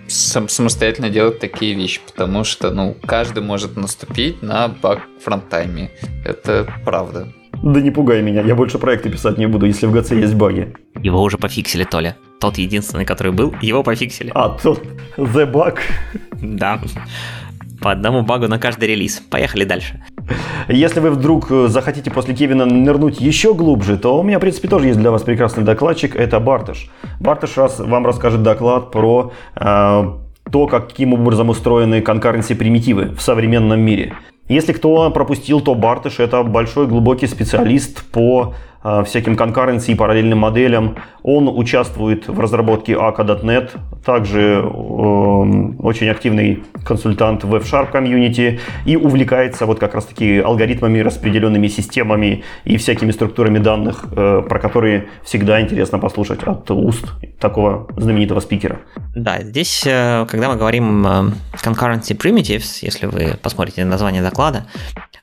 сам, 0.09 0.49
самостоятельно 0.49 1.11
делать 1.11 1.39
такие 1.41 1.75
вещи, 1.75 2.01
потому 2.07 2.43
что 2.43 2.71
ну, 2.71 2.97
каждый 3.07 3.43
может 3.43 3.77
наступить 3.77 4.43
на 4.43 4.69
баг 4.69 5.03
в 5.21 5.25
фронтайме. 5.25 5.91
Это 6.25 6.67
правда. 6.85 7.29
Да 7.63 7.81
не 7.81 7.91
пугай 7.91 8.23
меня, 8.23 8.43
я 8.43 8.55
больше 8.55 8.79
проекты 8.79 9.09
писать 9.09 9.39
не 9.39 9.47
буду, 9.47 9.67
если 9.67 9.87
в 9.87 9.93
ГЦ 9.93 10.13
есть 10.13 10.35
баги. 10.35 10.75
Его 11.01 11.23
уже 11.23 11.39
пофиксили, 11.39 11.85
Толя. 11.85 12.17
Тот 12.41 12.59
единственный, 12.59 13.05
который 13.05 13.33
был, 13.33 13.55
его 13.63 13.85
пофиксили. 13.85 14.33
А, 14.35 14.49
тот 14.49 14.83
The 15.17 15.51
Bug? 15.51 15.79
Да. 16.41 16.81
По 17.81 17.93
одному 17.93 18.23
багу 18.23 18.49
на 18.49 18.59
каждый 18.59 18.89
релиз. 18.89 19.21
Поехали 19.31 19.65
дальше. 19.65 20.05
Если 20.69 21.01
вы 21.01 21.11
вдруг 21.11 21.51
э, 21.51 21.67
захотите 21.69 22.11
после 22.11 22.35
Кевина 22.35 22.65
нырнуть 22.65 23.21
еще 23.21 23.55
глубже, 23.55 23.97
то 23.97 24.19
у 24.19 24.23
меня, 24.23 24.39
в 24.39 24.41
принципе, 24.41 24.69
тоже 24.69 24.89
есть 24.89 25.01
для 25.01 25.11
вас 25.11 25.23
прекрасный 25.23 25.65
докладчик. 25.65 26.15
Это 26.15 26.39
Бартыш. 26.39 26.91
Бартыш 27.21 27.57
раз, 27.57 27.81
вам 27.81 28.07
расскажет 28.07 28.43
доклад 28.43 28.93
про 28.93 29.33
э, 29.57 30.13
то, 30.51 30.67
каким 30.67 31.15
образом 31.15 31.49
устроены 31.49 32.03
конкуренции 32.03 32.55
примитивы 32.55 33.15
в 33.17 33.21
современном 33.21 33.81
мире. 33.81 34.15
Если 34.49 34.73
кто 34.73 35.11
пропустил, 35.11 35.61
то 35.61 35.75
Бартыш 35.75 36.19
это 36.19 36.43
большой 36.43 36.87
глубокий 36.87 37.27
специалист 37.27 38.05
по 38.11 38.55
всяким 39.05 39.37
конкуренции 39.37 39.93
и 39.93 39.95
параллельным 39.95 40.39
моделям. 40.39 40.97
Он 41.23 41.49
участвует 41.49 42.29
в 42.29 42.41
разработке 42.41 42.95
AK.net, 42.95 43.71
также 44.05 44.41
э, 44.41 44.63
очень 44.63 46.09
активный 46.09 46.65
консультант 46.85 47.45
в 47.45 47.55
F-Sharp 47.55 47.93
комьюнити 47.93 48.61
и 48.85 48.97
увлекается 48.97 49.67
вот 49.67 49.79
как 49.79 49.95
раз 49.95 50.07
таки 50.07 50.41
алгоритмами, 50.41 50.99
распределенными 50.99 51.69
системами 51.69 52.43
и 52.65 52.77
всякими 52.77 53.13
структурами 53.13 53.59
данных, 53.59 54.05
э, 54.11 54.43
про 54.49 54.59
которые 54.59 55.09
всегда 55.25 55.61
интересно 55.61 55.99
послушать 55.99 56.43
от 56.43 56.71
уст 56.71 57.05
такого 57.39 57.87
знаменитого 57.97 58.41
спикера. 58.41 58.81
Да, 59.15 59.41
здесь, 59.43 59.85
э, 59.87 60.27
когда 60.29 60.49
мы 60.49 60.57
говорим 60.57 61.07
concurrency 61.53 62.17
primitives, 62.17 62.79
если 62.83 63.07
вы 63.07 63.37
посмотрите 63.41 63.85
название 63.85 64.23
доклада, 64.23 64.67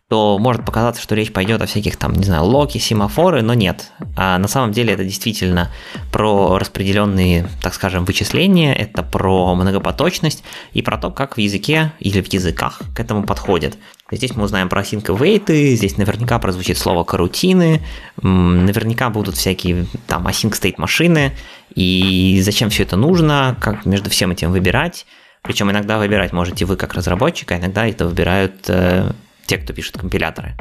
то 0.09 0.39
может 0.39 0.65
показаться, 0.65 1.03
что 1.03 1.13
речь 1.13 1.31
пойдет 1.31 1.61
о 1.61 1.67
всяких 1.67 1.95
там, 1.95 2.13
не 2.13 2.23
знаю, 2.23 2.43
локи, 2.43 2.79
семафоры, 2.79 3.43
но 3.43 3.53
нет. 3.53 3.91
А 4.17 4.39
на 4.39 4.47
самом 4.47 4.71
деле 4.71 4.93
это 4.93 5.03
действительно 5.03 5.71
про 6.11 6.57
распределенные, 6.57 7.47
так 7.61 7.75
скажем, 7.75 8.05
вычисления, 8.05 8.73
это 8.73 9.03
про 9.03 9.53
многопоточность 9.53 10.43
и 10.73 10.81
про 10.81 10.97
то, 10.97 11.11
как 11.11 11.37
в 11.37 11.39
языке 11.39 11.93
или 11.99 12.21
в 12.21 12.33
языках 12.33 12.81
к 12.95 12.99
этому 12.99 13.23
подходят. 13.23 13.77
Здесь 14.11 14.35
мы 14.35 14.45
узнаем 14.45 14.67
про 14.67 14.81
async 14.81 15.05
await, 15.05 15.75
здесь 15.75 15.97
наверняка 15.97 16.39
прозвучит 16.39 16.79
слово 16.79 17.03
карутины, 17.03 17.83
наверняка 18.19 19.11
будут 19.11 19.35
всякие 19.35 19.85
там 20.07 20.27
async 20.27 20.53
state 20.59 20.75
машины, 20.77 21.33
и 21.75 22.41
зачем 22.43 22.71
все 22.71 22.81
это 22.81 22.97
нужно, 22.97 23.55
как 23.61 23.85
между 23.85 24.09
всем 24.09 24.31
этим 24.31 24.51
выбирать. 24.51 25.05
Причем 25.43 25.69
иногда 25.69 25.99
выбирать 25.99 26.33
можете 26.33 26.65
вы 26.65 26.77
как 26.77 26.95
разработчик, 26.95 27.51
а 27.51 27.57
иногда 27.57 27.85
это 27.85 28.07
выбирают 28.07 28.55
э, 28.67 29.11
те, 29.49 29.57
кто 29.57 29.73
пишет 29.73 29.97
компиляторы. 29.97 30.55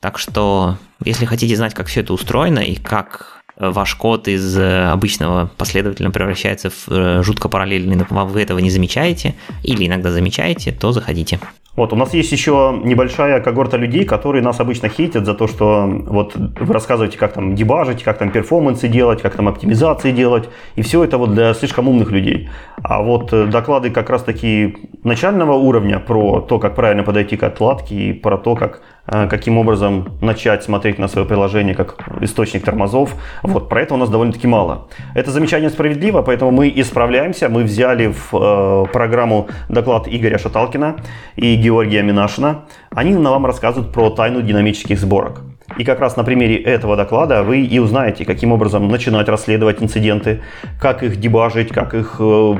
Так 0.00 0.18
что, 0.18 0.78
если 1.04 1.26
хотите 1.26 1.54
знать, 1.54 1.74
как 1.74 1.86
все 1.86 2.00
это 2.00 2.12
устроено 2.12 2.60
и 2.60 2.74
как 2.74 3.42
ваш 3.56 3.94
код 3.94 4.26
из 4.26 4.56
э, 4.56 4.90
обычного 4.90 5.50
последовательно 5.58 6.10
превращается 6.10 6.70
в 6.70 6.88
э, 6.88 7.22
жутко 7.22 7.48
параллельный, 7.48 7.94
но 7.94 8.26
вы 8.26 8.40
этого 8.40 8.58
не 8.58 8.70
замечаете 8.70 9.34
или 9.62 9.86
иногда 9.86 10.10
замечаете, 10.10 10.72
то 10.72 10.90
заходите. 10.92 11.38
Вот, 11.74 11.92
у 11.94 11.96
нас 11.96 12.12
есть 12.12 12.30
еще 12.30 12.78
небольшая 12.84 13.40
когорта 13.40 13.78
людей, 13.78 14.04
которые 14.04 14.42
нас 14.42 14.60
обычно 14.60 14.90
хейтят 14.90 15.24
за 15.24 15.32
то, 15.32 15.46
что 15.46 15.86
вот 15.86 16.34
вы 16.36 16.74
рассказываете, 16.74 17.16
как 17.16 17.32
там 17.32 17.54
дебажить, 17.54 18.02
как 18.02 18.18
там 18.18 18.30
перформансы 18.30 18.88
делать, 18.88 19.22
как 19.22 19.34
там 19.36 19.48
оптимизации 19.48 20.12
делать, 20.12 20.50
и 20.76 20.82
все 20.82 21.02
это 21.02 21.16
вот 21.16 21.32
для 21.32 21.54
слишком 21.54 21.88
умных 21.88 22.10
людей. 22.10 22.50
А 22.82 23.02
вот 23.02 23.32
э, 23.32 23.46
доклады 23.46 23.90
как 23.90 24.10
раз 24.10 24.22
таки 24.22 24.76
начального 25.02 25.54
уровня 25.54 25.98
про 25.98 26.42
то, 26.42 26.58
как 26.58 26.74
правильно 26.74 27.04
подойти 27.04 27.38
к 27.38 27.42
отладке 27.42 27.94
и 27.94 28.12
про 28.12 28.36
то, 28.36 28.54
как 28.54 28.82
Э, 29.04 29.26
каким 29.26 29.58
образом 29.58 30.16
начать 30.20 30.62
смотреть 30.62 30.98
на 31.00 31.08
свое 31.08 31.26
приложение 31.26 31.74
как 31.74 31.96
источник 32.20 32.64
тормозов. 32.64 33.16
Вот, 33.42 33.68
про 33.68 33.82
это 33.82 33.94
у 33.94 33.96
нас 33.96 34.08
довольно-таки 34.08 34.46
мало. 34.46 34.86
Это 35.16 35.32
замечание 35.32 35.70
справедливо, 35.70 36.22
поэтому 36.22 36.52
мы 36.52 36.72
исправляемся. 36.76 37.48
Мы 37.48 37.64
взяли 37.64 38.12
в 38.12 38.32
э, 38.32 38.92
программу 38.92 39.48
доклад 39.68 40.06
Игоря 40.06 40.38
Шаталкина 40.38 40.98
и 41.34 41.56
Георгия 41.62 42.02
Минашина. 42.02 42.64
Они 42.90 43.14
вам 43.14 43.46
рассказывают 43.46 43.92
про 43.92 44.10
тайну 44.10 44.42
динамических 44.42 44.98
сборок. 44.98 45.42
И 45.78 45.84
как 45.84 46.00
раз 46.00 46.16
на 46.16 46.24
примере 46.24 46.56
этого 46.56 46.96
доклада 46.96 47.42
вы 47.42 47.62
и 47.62 47.78
узнаете, 47.78 48.24
каким 48.24 48.52
образом 48.52 48.88
начинать 48.88 49.28
расследовать 49.28 49.82
инциденты, 49.82 50.42
как 50.80 51.02
их 51.02 51.16
дебажить, 51.16 51.68
как 51.68 51.94
их 51.94 52.16
э, 52.18 52.54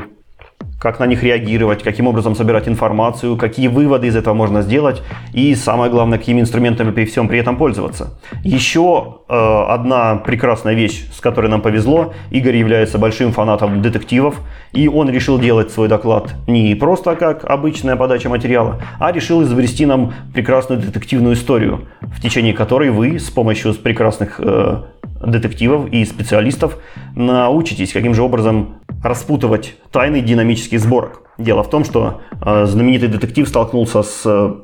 как 0.83 0.99
на 0.99 1.07
них 1.07 1.23
реагировать, 1.23 1.85
каким 1.85 2.09
образом 2.09 2.35
собирать 2.35 2.67
информацию, 2.67 3.37
какие 3.37 3.69
выводы 3.69 4.09
из 4.09 4.17
этого 4.17 4.35
можно 4.35 4.63
сделать 4.63 5.01
и, 5.33 5.55
самое 5.55 5.93
главное, 5.93 6.19
какими 6.19 6.41
инструментами 6.41 6.91
при 6.91 7.05
всем 7.05 7.29
при 7.29 7.39
этом 7.39 7.57
пользоваться. 7.57 8.19
Еще 8.43 9.19
э, 9.29 9.65
одна 9.69 10.17
прекрасная 10.17 10.75
вещь, 10.75 11.05
с 11.13 11.21
которой 11.21 11.47
нам 11.47 11.61
повезло. 11.61 12.15
Игорь 12.33 12.57
является 12.57 12.99
большим 12.99 13.31
фанатом 13.31 13.81
детективов, 13.81 14.41
и 14.73 14.89
он 14.89 15.09
решил 15.09 15.39
делать 15.39 15.71
свой 15.71 15.87
доклад 15.87 16.35
не 16.49 16.75
просто 16.75 17.15
как 17.15 17.45
обычная 17.45 17.95
подача 17.95 18.29
материала, 18.29 18.83
а 18.99 19.13
решил 19.13 19.41
изобрести 19.45 19.87
нам 19.87 20.13
прекрасную 20.35 20.81
детективную 20.81 21.35
историю, 21.35 21.87
в 22.01 22.21
течение 22.21 22.55
которой 22.55 22.91
вы 22.91 23.21
с 23.21 23.31
помощью 23.31 23.73
прекрасных 23.75 24.41
э, 24.41 24.83
детективов 25.25 25.89
и 25.93 26.05
специалистов 26.05 26.79
научитесь, 27.15 27.93
каким 27.93 28.15
же 28.15 28.23
образом 28.23 28.81
распутывать 29.03 29.75
тайны 29.91 30.21
динамических 30.21 30.81
сборок. 30.81 31.23
Дело 31.39 31.63
в 31.63 31.71
том, 31.71 31.85
что 31.85 32.21
э, 32.45 32.67
знаменитый 32.67 33.09
детектив 33.09 33.49
столкнулся 33.49 34.03
с 34.03 34.23
э, 34.25 34.55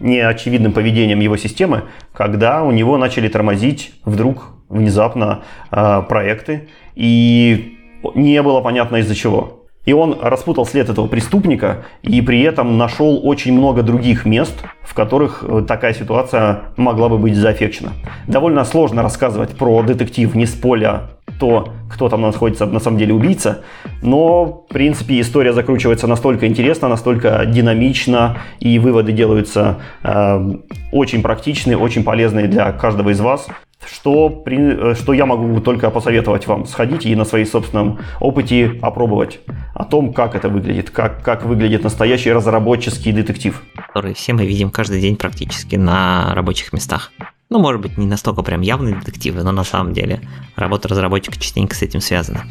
неочевидным 0.00 0.72
поведением 0.72 1.20
его 1.20 1.36
системы, 1.36 1.84
когда 2.12 2.62
у 2.62 2.70
него 2.70 2.98
начали 2.98 3.28
тормозить 3.28 3.92
вдруг 4.04 4.50
внезапно 4.68 5.42
э, 5.70 6.02
проекты, 6.08 6.68
и 6.94 7.78
не 8.14 8.42
было 8.42 8.60
понятно 8.60 8.96
из-за 8.96 9.14
чего. 9.14 9.58
И 9.84 9.92
он 9.94 10.18
распутал 10.20 10.66
след 10.66 10.90
этого 10.90 11.06
преступника 11.06 11.86
и 12.02 12.20
при 12.20 12.42
этом 12.42 12.76
нашел 12.76 13.26
очень 13.26 13.54
много 13.54 13.82
других 13.82 14.26
мест, 14.26 14.54
в 14.82 14.92
которых 14.92 15.42
э, 15.42 15.64
такая 15.66 15.94
ситуация 15.94 16.64
могла 16.76 17.08
бы 17.08 17.16
быть 17.16 17.34
зафекчена. 17.34 17.92
Довольно 18.26 18.64
сложно 18.64 19.02
рассказывать 19.02 19.56
про 19.56 19.82
детектив 19.82 20.34
не 20.34 20.44
с 20.44 20.52
поля 20.52 21.08
то, 21.38 21.72
кто 21.90 22.08
там 22.08 22.22
находится 22.22 22.66
на 22.66 22.80
самом 22.80 22.98
деле 22.98 23.14
убийца, 23.14 23.62
но, 24.02 24.64
в 24.68 24.72
принципе, 24.72 25.20
история 25.20 25.52
закручивается 25.52 26.06
настолько 26.06 26.46
интересно, 26.46 26.88
настолько 26.88 27.44
динамично, 27.46 28.38
и 28.60 28.78
выводы 28.78 29.12
делаются 29.12 29.78
э, 30.02 30.54
очень 30.92 31.22
практичные, 31.22 31.76
очень 31.76 32.04
полезные 32.04 32.48
для 32.48 32.72
каждого 32.72 33.10
из 33.10 33.20
вас 33.20 33.48
что, 33.86 34.28
при, 34.30 34.94
что 34.94 35.12
я 35.12 35.26
могу 35.26 35.60
только 35.60 35.90
посоветовать 35.90 36.46
вам. 36.46 36.66
Сходите 36.66 37.08
и 37.08 37.14
на 37.14 37.24
своей 37.24 37.44
собственном 37.44 37.98
опыте 38.20 38.78
опробовать 38.82 39.40
о 39.74 39.84
том, 39.84 40.12
как 40.12 40.34
это 40.34 40.48
выглядит, 40.48 40.90
как, 40.90 41.22
как 41.22 41.44
выглядит 41.44 41.84
настоящий 41.84 42.32
разработческий 42.32 43.12
детектив. 43.12 43.62
которые 43.76 44.14
все 44.14 44.32
мы 44.32 44.46
видим 44.46 44.70
каждый 44.70 45.00
день 45.00 45.16
практически 45.16 45.76
на 45.76 46.34
рабочих 46.34 46.72
местах. 46.72 47.12
Ну, 47.50 47.58
может 47.58 47.80
быть, 47.80 47.96
не 47.96 48.06
настолько 48.06 48.42
прям 48.42 48.60
явные 48.60 48.94
детективы, 48.96 49.42
но 49.42 49.52
на 49.52 49.64
самом 49.64 49.94
деле 49.94 50.20
работа 50.54 50.88
разработчика 50.88 51.38
частенько 51.38 51.74
с 51.74 51.82
этим 51.82 52.00
связана. 52.00 52.44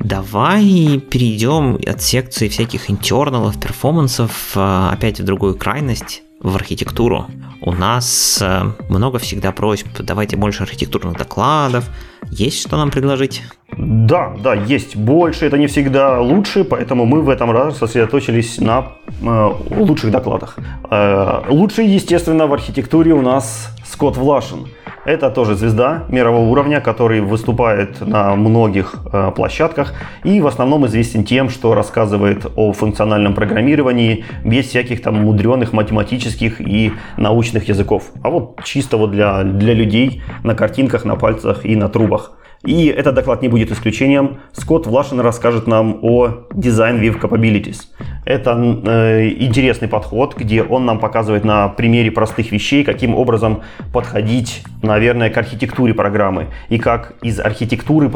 Давай 0.00 1.00
перейдем 1.10 1.76
от 1.86 2.02
секции 2.02 2.48
всяких 2.48 2.90
интерналов, 2.90 3.58
перформансов 3.58 4.52
э, 4.54 4.88
опять 4.92 5.18
в 5.18 5.24
другую 5.24 5.56
крайность, 5.56 6.22
в 6.40 6.54
архитектуру. 6.56 7.26
У 7.60 7.72
нас 7.72 8.38
э, 8.40 8.62
много 8.88 9.18
всегда 9.18 9.50
просьб, 9.52 9.88
давайте 9.98 10.36
больше 10.36 10.62
архитектурных 10.62 11.18
докладов. 11.18 11.90
Есть 12.30 12.60
что 12.60 12.76
нам 12.76 12.90
предложить? 12.90 13.42
Да, 13.76 14.34
да, 14.42 14.54
есть 14.54 14.96
больше, 14.96 15.46
это 15.46 15.58
не 15.58 15.66
всегда 15.66 16.20
лучше, 16.20 16.64
поэтому 16.64 17.04
мы 17.06 17.22
в 17.22 17.28
этом 17.28 17.50
раз 17.50 17.78
сосредоточились 17.78 18.58
на 18.58 18.92
э, 19.20 19.50
лучших 19.70 20.10
докладах. 20.10 20.56
Э, 20.90 21.42
лучший, 21.48 21.86
естественно, 21.86 22.46
в 22.46 22.52
архитектуре 22.52 23.12
у 23.12 23.22
нас 23.22 23.70
Скотт 23.84 24.16
Влашин. 24.16 24.68
Это 25.08 25.30
тоже 25.30 25.54
звезда 25.54 26.04
мирового 26.10 26.50
уровня, 26.50 26.82
который 26.82 27.22
выступает 27.22 28.06
на 28.06 28.36
многих 28.36 28.94
э, 29.10 29.32
площадках 29.34 29.94
и 30.22 30.42
в 30.42 30.46
основном 30.46 30.86
известен 30.86 31.24
тем, 31.24 31.48
что 31.48 31.72
рассказывает 31.72 32.44
о 32.56 32.74
функциональном 32.74 33.32
программировании 33.32 34.26
без 34.44 34.66
всяких 34.66 35.00
там 35.00 35.14
мудреных 35.14 35.72
математических 35.72 36.60
и 36.60 36.92
научных 37.16 37.70
языков. 37.70 38.10
А 38.22 38.28
вот 38.28 38.62
чисто 38.64 38.98
вот 38.98 39.12
для, 39.12 39.44
для 39.44 39.72
людей 39.72 40.22
на 40.44 40.54
картинках, 40.54 41.06
на 41.06 41.16
пальцах 41.16 41.64
и 41.64 41.74
на 41.74 41.88
трубах. 41.88 42.32
И 42.64 42.86
этот 42.86 43.14
доклад 43.14 43.40
не 43.42 43.48
будет 43.48 43.70
исключением. 43.70 44.38
Скотт 44.52 44.86
Влашин 44.86 45.20
расскажет 45.20 45.66
нам 45.66 46.00
о 46.02 46.46
Design 46.50 47.00
with 47.00 47.20
Capabilities. 47.20 47.82
Это 48.24 48.52
э, 48.52 49.28
интересный 49.38 49.88
подход, 49.88 50.36
где 50.36 50.62
он 50.62 50.84
нам 50.84 50.98
показывает 50.98 51.44
на 51.44 51.68
примере 51.68 52.10
простых 52.10 52.50
вещей, 52.50 52.84
каким 52.84 53.14
образом 53.14 53.62
подходить, 53.92 54.64
наверное, 54.82 55.30
к 55.30 55.38
архитектуре 55.38 55.94
программы. 55.94 56.48
И 56.68 56.78
как 56.78 57.14
из 57.22 57.38
архитектуры, 57.38 58.10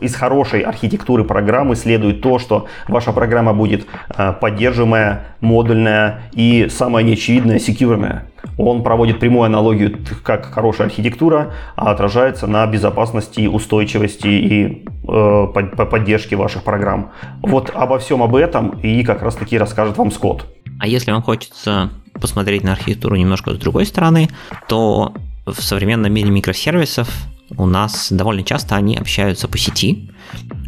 из 0.00 0.14
хорошей 0.14 0.60
архитектуры 0.60 1.24
программы 1.24 1.76
следует 1.76 2.20
то, 2.20 2.38
что 2.38 2.66
ваша 2.88 3.12
программа 3.12 3.54
будет 3.54 3.86
э, 4.16 4.32
поддерживаемая, 4.32 5.26
модульная 5.40 6.22
и, 6.32 6.66
самое 6.68 7.06
неочевидное, 7.06 7.58
секьюрная. 7.60 8.26
Он 8.56 8.82
проводит 8.82 9.20
прямую 9.20 9.44
аналогию, 9.44 9.98
как 10.22 10.52
хорошая 10.52 10.86
архитектура 10.86 11.52
отражается 11.76 12.46
на 12.46 12.66
безопасности, 12.66 13.46
устойчивости 13.46 14.28
и 14.28 14.84
э, 15.08 15.46
поддержке 15.90 16.36
ваших 16.36 16.62
программ. 16.62 17.10
Вот 17.42 17.70
обо 17.74 17.98
всем 17.98 18.22
об 18.22 18.34
этом 18.36 18.70
и 18.80 19.02
как 19.02 19.22
раз 19.22 19.34
таки 19.34 19.58
расскажет 19.58 19.96
вам 19.96 20.10
Скотт. 20.10 20.46
А 20.80 20.86
если 20.86 21.12
вам 21.12 21.22
хочется 21.22 21.90
посмотреть 22.20 22.62
на 22.62 22.72
архитектуру 22.72 23.16
немножко 23.16 23.52
с 23.54 23.58
другой 23.58 23.86
стороны, 23.86 24.28
то 24.68 25.14
в 25.46 25.60
современном 25.60 26.12
мире 26.12 26.30
микросервисов 26.30 27.08
у 27.56 27.66
нас 27.66 28.10
довольно 28.10 28.42
часто 28.42 28.76
они 28.76 28.96
общаются 28.96 29.48
по 29.48 29.58
сети, 29.58 30.10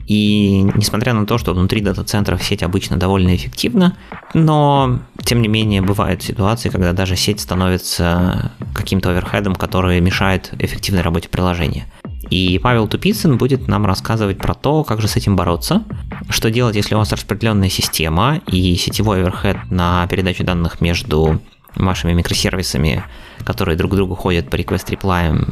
и 0.07 0.63
несмотря 0.75 1.13
на 1.15 1.27
то, 1.27 1.37
что 1.39 1.53
внутри 1.53 1.81
дата-центров 1.81 2.43
сеть 2.43 2.63
обычно 2.63 2.97
довольно 2.97 3.35
эффективна, 3.35 3.97
но 4.35 5.01
тем 5.25 5.43
не 5.43 5.49
менее 5.49 5.83
бывают 5.83 6.23
ситуации, 6.23 6.69
когда 6.69 6.93
даже 6.93 7.17
сеть 7.17 7.41
становится 7.41 8.53
каким-то 8.75 9.11
оверхедом, 9.11 9.55
который 9.55 10.01
мешает 10.01 10.53
эффективной 10.59 11.03
работе 11.03 11.29
приложения. 11.29 11.87
И 12.31 12.59
Павел 12.63 12.89
Тупицын 12.89 13.39
будет 13.39 13.69
нам 13.69 13.87
рассказывать 13.87 14.39
про 14.39 14.55
то, 14.55 14.85
как 14.85 15.01
же 15.01 15.09
с 15.09 15.17
этим 15.17 15.37
бороться, 15.37 15.85
что 16.29 16.51
делать, 16.51 16.77
если 16.77 16.95
у 16.95 16.99
вас 16.99 17.13
распределенная 17.13 17.69
система 17.69 18.41
и 18.47 18.75
сетевой 18.77 19.21
оверхед 19.21 19.71
на 19.71 20.07
передачу 20.09 20.45
данных 20.45 20.81
между 20.81 21.41
вашими 21.77 22.13
микросервисами, 22.13 23.03
которые 23.45 23.77
друг 23.77 23.93
к 23.93 23.95
другу 23.95 24.15
ходят 24.15 24.51
по 24.51 24.57
request 24.57 24.91
реплаям, 24.91 25.47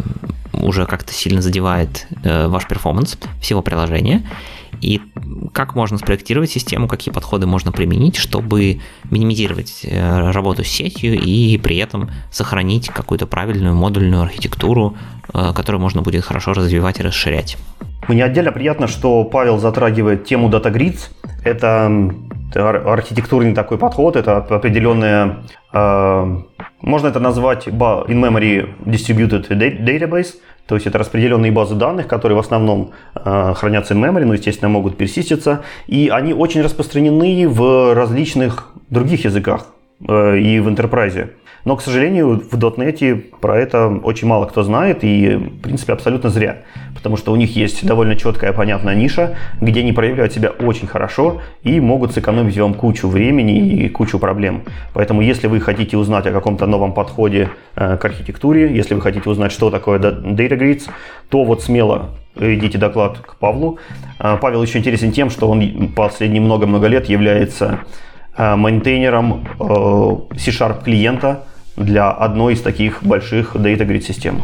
уже 0.52 0.86
как-то 0.86 1.12
сильно 1.12 1.42
задевает 1.42 2.06
э, 2.22 2.46
ваш 2.48 2.66
перформанс 2.66 3.18
всего 3.40 3.62
приложения. 3.62 4.22
И 4.80 5.00
как 5.52 5.74
можно 5.74 5.98
спроектировать 5.98 6.50
систему, 6.50 6.88
какие 6.88 7.12
подходы 7.12 7.46
можно 7.46 7.72
применить, 7.72 8.16
чтобы 8.16 8.80
минимизировать 9.10 9.80
э, 9.84 10.30
работу 10.30 10.64
с 10.64 10.68
сетью 10.68 11.18
и 11.18 11.56
при 11.58 11.76
этом 11.78 12.10
сохранить 12.30 12.88
какую-то 12.88 13.26
правильную 13.26 13.74
модульную 13.74 14.22
архитектуру, 14.22 14.96
э, 15.32 15.52
которую 15.54 15.80
можно 15.80 16.02
будет 16.02 16.24
хорошо 16.24 16.52
развивать 16.52 17.00
и 17.00 17.02
расширять. 17.02 17.56
Мне 18.08 18.24
отдельно 18.24 18.52
приятно, 18.52 18.86
что 18.86 19.24
Павел 19.24 19.58
затрагивает 19.58 20.26
тему 20.26 20.50
DataGrids. 20.50 21.10
Это 21.42 22.12
архитектурный 22.56 23.54
такой 23.54 23.78
подход, 23.78 24.16
это 24.16 24.38
определенная, 24.38 25.38
э, 25.72 26.36
можно 26.80 27.08
это 27.08 27.20
назвать 27.20 27.68
in-memory 27.68 28.68
distributed 28.84 29.48
database, 29.48 30.34
то 30.66 30.74
есть 30.74 30.86
это 30.86 30.98
распределенные 30.98 31.52
базы 31.52 31.74
данных, 31.74 32.06
которые 32.06 32.36
в 32.36 32.40
основном 32.40 32.92
э, 33.14 33.54
хранятся 33.54 33.94
in-memory, 33.94 34.24
но, 34.24 34.34
естественно, 34.34 34.68
могут 34.68 34.96
персиститься, 34.96 35.62
и 35.86 36.08
они 36.08 36.32
очень 36.32 36.62
распространены 36.62 37.48
в 37.48 37.94
различных 37.94 38.72
других 38.90 39.24
языках 39.24 39.66
э, 40.08 40.38
и 40.38 40.60
в 40.60 40.68
enterprise. 40.68 41.30
Но, 41.64 41.76
к 41.76 41.82
сожалению, 41.82 42.42
в 42.50 42.54
.NET 42.54 43.38
про 43.40 43.58
это 43.58 43.88
очень 43.88 44.28
мало 44.28 44.46
кто 44.46 44.62
знает, 44.62 44.98
и, 45.02 45.36
в 45.36 45.60
принципе, 45.60 45.94
абсолютно 45.94 46.28
зря. 46.28 46.58
Потому 46.94 47.16
что 47.16 47.32
у 47.32 47.36
них 47.36 47.56
есть 47.56 47.86
довольно 47.86 48.16
четкая, 48.16 48.52
понятная 48.52 48.94
ниша, 48.94 49.36
где 49.60 49.80
они 49.80 49.92
проявляют 49.92 50.32
себя 50.32 50.50
очень 50.50 50.86
хорошо 50.86 51.40
и 51.62 51.80
могут 51.80 52.12
сэкономить 52.12 52.58
вам 52.58 52.74
кучу 52.74 53.08
времени 53.08 53.84
и 53.84 53.88
кучу 53.88 54.18
проблем. 54.18 54.62
Поэтому, 54.92 55.22
если 55.22 55.46
вы 55.46 55.60
хотите 55.60 55.96
узнать 55.96 56.26
о 56.26 56.32
каком-то 56.32 56.66
новом 56.66 56.92
подходе 56.92 57.48
э, 57.76 57.96
к 57.96 58.04
архитектуре, 58.04 58.74
если 58.74 58.94
вы 58.94 59.00
хотите 59.00 59.28
узнать, 59.28 59.52
что 59.52 59.70
такое 59.70 59.98
Data 59.98 60.58
Grids, 60.58 60.90
то 61.30 61.44
вот 61.44 61.62
смело 61.62 62.10
идите 62.36 62.78
доклад 62.78 63.18
к 63.18 63.36
Павлу. 63.36 63.78
Э, 64.18 64.36
Павел 64.40 64.62
еще 64.62 64.78
интересен 64.78 65.12
тем, 65.12 65.30
что 65.30 65.48
он 65.48 65.88
последние 65.94 66.42
много-много 66.42 66.88
лет 66.88 67.08
является 67.08 67.80
э, 68.36 68.56
мейнтейнером 68.56 69.46
C-Sharp 70.36 70.84
клиента, 70.84 71.44
для 71.76 72.10
одной 72.10 72.54
из 72.54 72.62
таких 72.62 73.02
больших 73.02 73.56
Data 73.56 73.86
Grid 73.86 74.02
систем. 74.02 74.42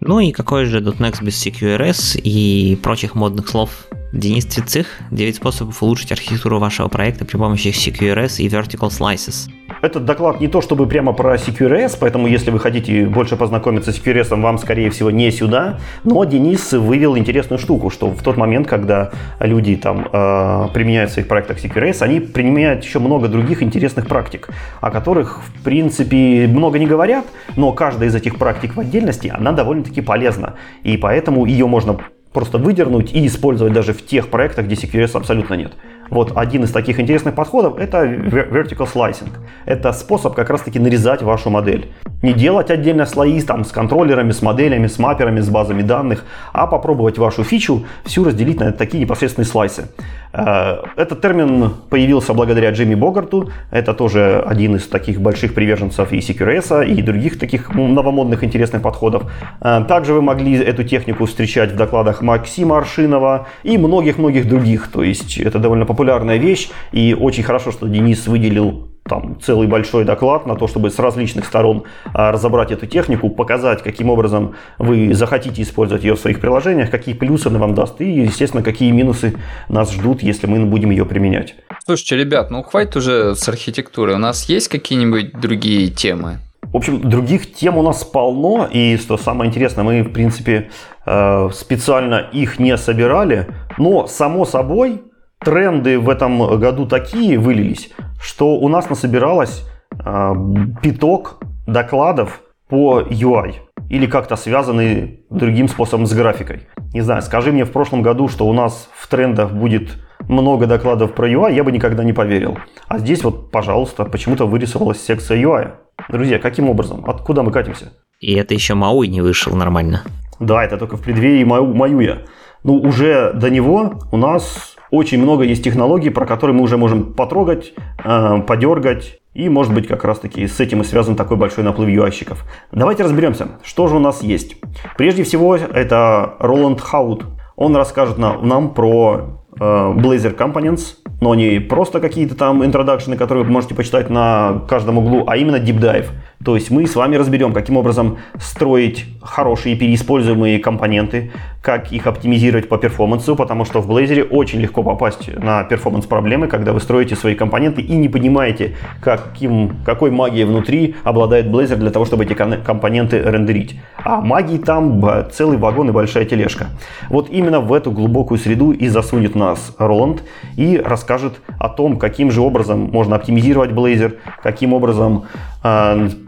Ну 0.00 0.20
и 0.20 0.30
какой 0.30 0.66
же 0.66 0.80
.next 0.80 1.24
без 1.24 1.44
CQRS 1.44 2.20
и 2.22 2.76
прочих 2.82 3.14
модных 3.14 3.48
слов? 3.48 3.86
Денис 4.12 4.44
Цицих, 4.44 4.86
9 5.10 5.36
способов 5.36 5.82
улучшить 5.82 6.12
архитектуру 6.12 6.58
вашего 6.58 6.88
проекта 6.88 7.24
при 7.24 7.36
помощи 7.36 7.68
CQRS 7.68 8.42
и 8.42 8.48
Vertical 8.48 8.88
Slices. 8.88 9.50
Этот 9.82 10.04
доклад 10.04 10.40
не 10.40 10.48
то 10.48 10.62
чтобы 10.62 10.86
прямо 10.86 11.12
про 11.12 11.34
CQRS, 11.34 11.98
поэтому 12.00 12.26
если 12.26 12.50
вы 12.50 12.58
хотите 12.58 13.06
больше 13.06 13.36
познакомиться 13.36 13.92
с 13.92 13.98
CQRS, 13.98 14.40
вам, 14.40 14.58
скорее 14.58 14.90
всего, 14.90 15.10
не 15.10 15.30
сюда. 15.30 15.78
Но 16.04 16.24
Денис 16.24 16.72
вывел 16.72 17.16
интересную 17.16 17.58
штуку, 17.58 17.90
что 17.90 18.08
в 18.08 18.22
тот 18.22 18.36
момент, 18.36 18.66
когда 18.66 19.10
люди 19.40 19.76
там 19.76 20.08
э, 20.10 20.68
применяют 20.72 21.10
в 21.10 21.14
своих 21.14 21.28
проектах 21.28 21.62
CQRS, 21.62 22.02
они 22.02 22.20
применяют 22.20 22.84
еще 22.84 23.00
много 23.00 23.28
других 23.28 23.62
интересных 23.62 24.06
практик, 24.06 24.48
о 24.80 24.90
которых, 24.90 25.42
в 25.42 25.62
принципе, 25.62 26.46
много 26.46 26.78
не 26.78 26.86
говорят, 26.86 27.26
но 27.56 27.72
каждая 27.72 28.08
из 28.08 28.14
этих 28.14 28.38
практик 28.38 28.76
в 28.76 28.80
отдельности, 28.80 29.32
она 29.36 29.52
довольно-таки 29.52 30.00
полезна. 30.00 30.54
И 30.84 30.96
поэтому 30.96 31.44
ее 31.44 31.66
можно 31.66 31.98
просто 32.36 32.58
выдернуть 32.58 33.14
и 33.14 33.26
использовать 33.26 33.72
даже 33.72 33.94
в 33.94 34.04
тех 34.04 34.28
проектах, 34.28 34.66
где 34.66 34.74
CQRS 34.74 35.16
абсолютно 35.16 35.54
нет. 35.54 35.72
Вот 36.10 36.32
один 36.36 36.64
из 36.64 36.70
таких 36.70 37.00
интересных 37.00 37.34
подходов– 37.34 37.78
это 37.78 38.04
vertical 38.04 38.88
slicing. 38.92 39.30
Это 39.64 39.92
способ 39.92 40.34
как 40.34 40.50
раз-таки 40.50 40.78
нарезать 40.78 41.22
вашу 41.22 41.50
модель. 41.50 41.90
Не 42.22 42.32
делать 42.32 42.70
отдельно 42.70 43.06
слои 43.06 43.40
там, 43.42 43.64
с 43.64 43.72
контроллерами, 43.72 44.32
с 44.32 44.42
моделями, 44.42 44.86
с 44.86 44.98
мапперами, 44.98 45.40
с 45.40 45.48
базами 45.48 45.82
данных, 45.82 46.24
а 46.52 46.66
попробовать 46.66 47.18
вашу 47.18 47.44
фичу 47.44 47.84
всю 48.04 48.24
разделить 48.24 48.60
на 48.60 48.72
такие 48.72 49.00
непосредственные 49.00 49.46
слайсы. 49.46 49.88
Э, 50.32 50.82
этот 50.96 51.20
термин 51.20 51.74
появился 51.90 52.34
благодаря 52.34 52.70
Джимми 52.70 52.94
Богарту. 52.94 53.50
Это 53.70 53.94
тоже 53.94 54.42
один 54.46 54.76
из 54.76 54.86
таких 54.86 55.20
больших 55.20 55.54
приверженцев 55.54 56.12
и 56.12 56.18
CQRS, 56.18 56.86
и 56.86 57.02
других 57.02 57.38
таких 57.38 57.74
новомодных 57.74 58.44
интересных 58.44 58.82
подходов. 58.82 59.30
Э, 59.60 59.84
также 59.86 60.12
вы 60.12 60.22
могли 60.22 60.56
эту 60.56 60.84
технику 60.84 61.26
встречать 61.26 61.72
в 61.72 61.76
докладах 61.76 62.22
Максима 62.22 62.78
Аршинова 62.78 63.46
и 63.62 63.78
многих-многих 63.78 64.48
других. 64.48 64.88
То 64.92 65.02
есть 65.02 65.38
это 65.38 65.58
довольно 65.58 65.86
популярная 65.96 66.36
вещь, 66.36 66.68
и 66.92 67.16
очень 67.18 67.42
хорошо, 67.42 67.72
что 67.72 67.88
Денис 67.88 68.26
выделил 68.26 68.90
там 69.08 69.38
целый 69.40 69.66
большой 69.66 70.04
доклад 70.04 70.46
на 70.46 70.56
то, 70.56 70.68
чтобы 70.68 70.90
с 70.90 70.98
различных 70.98 71.46
сторон 71.46 71.84
а, 72.12 72.32
разобрать 72.32 72.70
эту 72.70 72.86
технику, 72.86 73.30
показать, 73.30 73.82
каким 73.82 74.10
образом 74.10 74.56
вы 74.78 75.14
захотите 75.14 75.62
использовать 75.62 76.04
ее 76.04 76.16
в 76.16 76.20
своих 76.20 76.40
приложениях, 76.40 76.90
какие 76.90 77.14
плюсы 77.14 77.46
она 77.46 77.58
вам 77.58 77.74
даст 77.74 78.00
и, 78.00 78.10
естественно, 78.10 78.62
какие 78.62 78.90
минусы 78.90 79.34
нас 79.68 79.92
ждут, 79.92 80.22
если 80.22 80.46
мы 80.46 80.66
будем 80.66 80.90
ее 80.90 81.06
применять. 81.06 81.54
Слушайте, 81.86 82.16
ребят, 82.16 82.50
ну 82.50 82.62
хватит 82.62 82.96
уже 82.96 83.34
с 83.34 83.48
архитектурой. 83.48 84.16
У 84.16 84.18
нас 84.18 84.48
есть 84.48 84.68
какие-нибудь 84.68 85.40
другие 85.40 85.88
темы? 85.88 86.38
В 86.72 86.76
общем, 86.76 87.08
других 87.08 87.54
тем 87.54 87.78
у 87.78 87.82
нас 87.82 88.04
полно, 88.04 88.68
и 88.70 88.96
что 88.98 89.16
самое 89.16 89.48
интересное, 89.48 89.84
мы, 89.84 90.02
в 90.02 90.12
принципе, 90.12 90.68
э, 91.06 91.48
специально 91.54 92.28
их 92.32 92.58
не 92.58 92.76
собирали, 92.76 93.46
но, 93.78 94.08
само 94.08 94.44
собой, 94.44 95.00
тренды 95.46 96.00
в 96.00 96.10
этом 96.10 96.58
году 96.58 96.86
такие 96.86 97.38
вылились, 97.38 97.90
что 98.20 98.56
у 98.56 98.68
нас 98.68 98.90
насобиралось 98.90 99.64
э, 99.92 100.34
пяток 100.82 101.38
докладов 101.68 102.40
по 102.68 103.00
UI 103.00 103.54
или 103.88 104.06
как-то 104.06 104.34
связаны 104.34 105.20
другим 105.30 105.68
способом 105.68 106.06
с 106.06 106.12
графикой. 106.12 106.62
Не 106.92 107.00
знаю, 107.02 107.22
скажи 107.22 107.52
мне 107.52 107.64
в 107.64 107.70
прошлом 107.70 108.02
году, 108.02 108.26
что 108.26 108.48
у 108.48 108.52
нас 108.52 108.90
в 108.92 109.06
трендах 109.06 109.52
будет 109.52 109.96
много 110.28 110.66
докладов 110.66 111.14
про 111.14 111.28
UI, 111.28 111.54
я 111.54 111.62
бы 111.62 111.70
никогда 111.70 112.02
не 112.02 112.12
поверил. 112.12 112.58
А 112.88 112.98
здесь 112.98 113.22
вот, 113.22 113.52
пожалуйста, 113.52 114.04
почему-то 114.04 114.48
вырисовалась 114.48 115.00
секция 115.00 115.40
UI. 115.40 115.70
Друзья, 116.08 116.40
каким 116.40 116.68
образом? 116.68 117.04
Откуда 117.06 117.44
мы 117.44 117.52
катимся? 117.52 117.92
И 118.18 118.34
это 118.34 118.52
еще 118.52 118.74
Мауи 118.74 119.06
не 119.06 119.20
вышел 119.20 119.54
нормально. 119.54 120.02
Да, 120.40 120.64
это 120.64 120.76
только 120.76 120.96
в 120.96 121.02
преддверии 121.02 121.44
Мау, 121.44 121.72
Маюя. 121.72 122.22
Ну, 122.64 122.78
уже 122.78 123.32
до 123.32 123.48
него 123.48 124.00
у 124.10 124.16
нас 124.16 124.75
очень 124.90 125.20
много 125.20 125.44
есть 125.44 125.64
технологий, 125.64 126.10
про 126.10 126.26
которые 126.26 126.56
мы 126.56 126.62
уже 126.62 126.76
можем 126.76 127.12
потрогать, 127.12 127.72
э, 128.04 128.42
подергать, 128.46 129.20
и, 129.36 129.50
может 129.50 129.74
быть, 129.74 129.86
как 129.86 130.04
раз-таки 130.04 130.46
с 130.46 130.60
этим 130.60 130.80
и 130.80 130.84
связан 130.84 131.14
такой 131.14 131.36
большой 131.36 131.62
наплыв 131.62 131.88
UI-щиков. 131.88 132.38
Давайте 132.72 133.02
разберемся, 133.02 133.48
что 133.62 133.86
же 133.86 133.96
у 133.96 133.98
нас 133.98 134.22
есть. 134.22 134.56
Прежде 134.96 135.24
всего, 135.24 135.56
это 135.56 136.36
Роланд 136.38 136.80
Хаут. 136.80 137.26
Он 137.54 137.76
расскажет 137.76 138.16
нам 138.16 138.72
про 138.72 139.44
э, 139.58 139.62
Blazor 139.62 140.34
Components, 140.36 140.96
но 141.20 141.34
не 141.34 141.60
просто 141.60 142.00
какие-то 142.00 142.34
там 142.34 142.64
интродакшены, 142.64 143.16
которые 143.16 143.44
вы 143.44 143.50
можете 143.50 143.74
почитать 143.74 144.08
на 144.08 144.62
каждом 144.68 144.98
углу, 144.98 145.24
а 145.26 145.36
именно 145.36 145.56
deep 145.56 145.80
dive. 145.80 146.06
То 146.46 146.54
есть 146.54 146.70
мы 146.70 146.86
с 146.86 146.94
вами 146.94 147.16
разберем, 147.16 147.52
каким 147.52 147.76
образом 147.76 148.18
строить 148.38 149.04
хорошие 149.20 149.74
переиспользуемые 149.74 150.60
компоненты, 150.60 151.32
как 151.60 151.90
их 151.90 152.06
оптимизировать 152.06 152.68
по 152.68 152.78
перформансу, 152.78 153.34
потому 153.34 153.64
что 153.64 153.80
в 153.80 153.90
Blazor 153.90 154.28
очень 154.28 154.60
легко 154.60 154.84
попасть 154.84 155.28
на 155.36 155.64
перформанс-проблемы, 155.64 156.46
когда 156.46 156.72
вы 156.72 156.78
строите 156.78 157.16
свои 157.16 157.34
компоненты 157.34 157.82
и 157.82 157.96
не 157.96 158.08
понимаете, 158.08 158.76
каким, 159.00 159.78
какой 159.84 160.12
магией 160.12 160.44
внутри 160.44 160.94
обладает 161.02 161.46
Blazor 161.46 161.74
для 161.74 161.90
того, 161.90 162.04
чтобы 162.04 162.22
эти 162.22 162.34
компоненты 162.34 163.20
рендерить. 163.20 163.80
А 164.04 164.20
магии 164.20 164.58
там 164.58 165.04
целый 165.32 165.58
вагон 165.58 165.88
и 165.88 165.92
большая 165.92 166.26
тележка. 166.26 166.66
Вот 167.08 167.28
именно 167.28 167.58
в 167.58 167.72
эту 167.72 167.90
глубокую 167.90 168.38
среду 168.38 168.70
и 168.70 168.86
засунет 168.86 169.34
нас 169.34 169.74
Роланд 169.78 170.22
и 170.56 170.78
расскажет 170.78 171.40
о 171.58 171.68
том, 171.68 171.98
каким 171.98 172.30
же 172.30 172.40
образом 172.40 172.88
можно 172.92 173.16
оптимизировать 173.16 173.70
Blazor, 173.72 174.18
каким 174.44 174.74
образом 174.74 175.24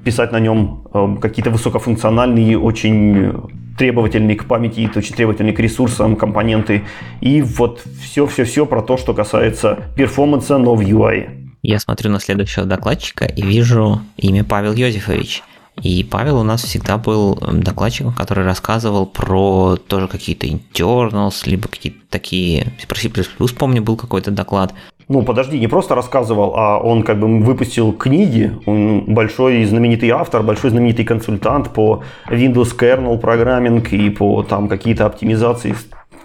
писать 0.05 0.33
на 0.33 0.41
нем 0.41 0.89
э, 0.93 1.17
какие-то 1.21 1.51
высокофункциональные, 1.51 2.59
очень 2.59 3.33
требовательные 3.79 4.37
к 4.37 4.45
памяти 4.45 4.91
очень 4.97 5.15
требовательные 5.15 5.53
к 5.53 5.61
ресурсам 5.61 6.17
компоненты. 6.17 6.85
И 7.21 7.43
вот 7.43 7.83
все-все-все 8.03 8.67
про 8.67 8.83
то, 8.83 8.97
что 8.97 9.15
касается 9.15 9.79
перформанса, 9.97 10.59
но 10.59 10.75
в 10.75 10.81
UI. 10.81 11.51
Я 11.63 11.79
смотрю 11.79 12.11
на 12.11 12.21
следующего 12.21 12.67
докладчика 12.67 13.25
и 13.25 13.43
вижу 13.43 14.01
имя 14.17 14.45
Павел 14.45 14.73
Йозефович. 14.73 15.43
И 15.83 16.05
Павел 16.05 16.39
у 16.39 16.43
нас 16.43 16.63
всегда 16.63 16.99
был 16.99 17.39
эм, 17.41 17.63
докладчиком, 17.63 18.13
который 18.13 18.45
рассказывал 18.45 19.07
про 19.07 19.77
тоже 19.77 20.09
какие-то 20.09 20.47
internals, 20.47 21.43
либо 21.47 21.69
какие-то 21.69 22.01
такие... 22.11 22.73
Про 22.89 22.97
C++, 22.97 23.11
помню, 23.59 23.83
был 23.83 23.97
какой-то 23.97 24.31
доклад. 24.31 24.75
Ну, 25.09 25.23
подожди, 25.23 25.59
не 25.59 25.69
просто 25.69 25.95
рассказывал, 25.95 26.55
а 26.55 26.79
он 26.79 27.03
как 27.03 27.19
бы 27.19 27.41
выпустил 27.41 27.93
книги. 27.93 28.53
Он 28.67 29.05
большой 29.07 29.65
знаменитый 29.65 30.11
автор, 30.11 30.43
большой 30.43 30.71
знаменитый 30.71 31.07
консультант 31.07 31.71
по 31.71 32.03
Windows 32.29 32.77
kernel 32.79 33.19
программинг 33.19 33.93
и 33.93 34.11
по 34.11 34.43
там 34.43 34.69
какие-то 34.69 35.07
оптимизации 35.07 35.75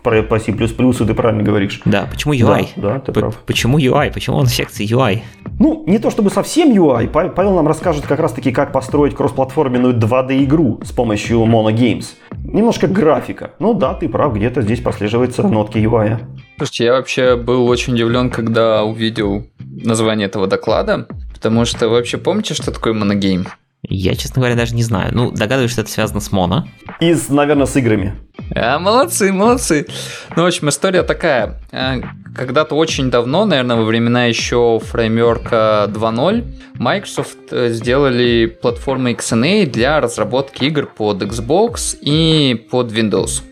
про, 0.04 0.22
по 0.22 0.40
C++, 0.40 0.52
ты 0.52 1.14
правильно 1.14 1.44
говоришь. 1.44 1.82
Да, 1.86 2.08
почему 2.12 2.34
UI? 2.34 2.68
Да, 2.76 2.94
да 2.94 3.00
ты 3.00 3.12
прав. 3.12 3.38
Почему 3.46 3.80
UI? 3.80 4.12
Почему 4.14 4.38
он 4.38 4.46
в 4.46 4.54
секции 4.54 4.86
UI? 4.86 5.22
Ну, 5.60 5.84
не 5.88 6.00
то 6.00 6.12
чтобы 6.12 6.30
совсем 6.30 6.72
UI. 6.72 7.08
Павел 7.08 7.56
нам 7.56 7.68
расскажет 7.68 8.06
как 8.06 8.20
раз-таки, 8.20 8.52
как 8.52 8.72
построить 8.72 9.16
кроссплатформенную 9.16 9.94
2D-игру 9.94 10.82
с 10.84 10.92
помощью 10.92 11.40
Mono 11.40 11.74
Games. 11.74 12.06
Немножко 12.44 12.88
графика. 12.88 13.52
Ну 13.60 13.74
да, 13.74 13.94
ты 13.94 14.10
прав, 14.10 14.34
где-то 14.34 14.62
здесь 14.62 14.82
прослеживается 14.82 15.44
нотки 15.44 15.78
UI. 15.78 16.20
Слушайте, 16.58 16.86
я 16.86 16.94
вообще 16.94 17.36
был 17.36 17.68
очень 17.68 17.94
удивлен, 17.94 18.30
когда 18.30 18.84
увидел 18.84 19.48
название 19.60 20.28
этого 20.28 20.48
доклада, 20.48 21.08
потому 21.34 21.66
что 21.66 21.88
вы 21.88 21.96
вообще 21.96 22.18
помните, 22.18 22.54
что 22.54 22.72
такое 22.72 22.94
моногейм? 22.94 23.48
Я, 23.90 24.16
честно 24.16 24.40
говоря, 24.40 24.56
даже 24.56 24.76
не 24.76 24.84
знаю. 24.84 25.10
Ну, 25.14 25.32
догадываюсь, 25.32 25.72
что 25.72 25.82
это 25.82 25.92
связано 25.92 26.22
с 26.22 26.32
моно. 26.32 26.68
И, 27.02 27.14
с, 27.14 27.28
наверное, 27.28 27.66
с 27.66 27.76
играми. 27.76 28.16
А, 28.56 28.80
молодцы, 28.80 29.34
молодцы. 29.34 29.88
Ну, 30.36 30.44
в 30.44 30.46
общем, 30.46 30.70
история 30.70 31.04
такая. 31.04 31.62
А, 31.72 31.98
когда-то 32.34 32.76
очень 32.76 33.12
давно, 33.12 33.46
наверное, 33.46 33.76
во 33.76 33.84
времена 33.84 34.26
еще 34.26 34.80
фреймворка 34.82 35.90
2.0, 35.90 36.46
Microsoft 36.76 37.38
э, 37.52 37.70
сделали 37.72 38.46
платформу 38.46 39.12
XNA 39.12 39.66
для 39.66 40.00
разработки 40.00 40.64
игр 40.64 40.86
под 40.86 41.22
Xbox 41.22 41.98
и 42.02 42.56
под 42.72 42.92
Windows. 42.92 43.44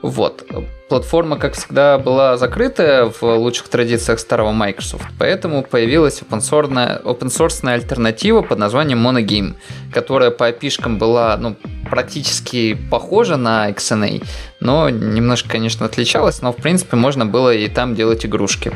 Вот. 0.00 0.44
Платформа, 0.88 1.36
как 1.36 1.54
всегда, 1.54 1.98
была 1.98 2.36
закрытая 2.36 3.06
в 3.06 3.20
лучших 3.22 3.66
традициях 3.68 4.20
старого 4.20 4.52
Microsoft, 4.52 5.04
поэтому 5.18 5.64
появилась 5.64 6.22
open-source, 6.22 7.02
open 7.02 7.68
альтернатива 7.68 8.42
под 8.42 8.60
названием 8.60 9.04
Monogame, 9.04 9.56
которая 9.92 10.30
по 10.30 10.46
опишкам 10.46 10.98
была 10.98 11.36
ну, 11.38 11.56
практически 11.90 12.74
похожа 12.88 13.36
на 13.36 13.68
XNA, 13.70 14.24
но 14.60 14.88
немножко, 14.88 15.48
конечно, 15.48 15.86
отличалась, 15.86 16.40
но 16.40 16.52
в 16.52 16.56
принципе 16.56 16.94
можно 16.96 17.26
было 17.26 17.52
и 17.52 17.66
там 17.68 17.96
делать 17.96 18.24
игрушки. 18.24 18.72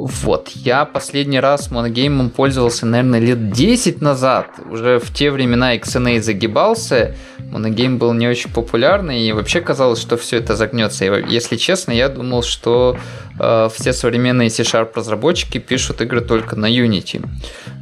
Вот, 0.00 0.50
я 0.50 0.84
последний 0.84 1.40
раз 1.40 1.72
моногеймом 1.72 2.30
пользовался, 2.30 2.86
наверное, 2.86 3.18
лет 3.18 3.50
10 3.50 4.00
назад. 4.00 4.46
Уже 4.70 5.00
в 5.00 5.12
те 5.12 5.32
времена 5.32 5.76
XNA 5.76 6.20
загибался, 6.20 7.16
моногейм 7.50 7.98
был 7.98 8.12
не 8.12 8.28
очень 8.28 8.48
популярный, 8.52 9.22
и 9.22 9.32
вообще 9.32 9.60
казалось, 9.60 10.00
что 10.00 10.16
все 10.16 10.36
это 10.36 10.54
загнется. 10.54 11.04
И, 11.04 11.28
если 11.28 11.56
честно, 11.56 11.90
я 11.90 12.08
думал, 12.08 12.44
что 12.44 12.96
э, 13.40 13.68
все 13.74 13.92
современные 13.92 14.50
C-Sharp 14.50 14.92
разработчики 14.94 15.58
пишут 15.58 16.00
игры 16.00 16.20
только 16.20 16.54
на 16.54 16.66
Unity. 16.70 17.28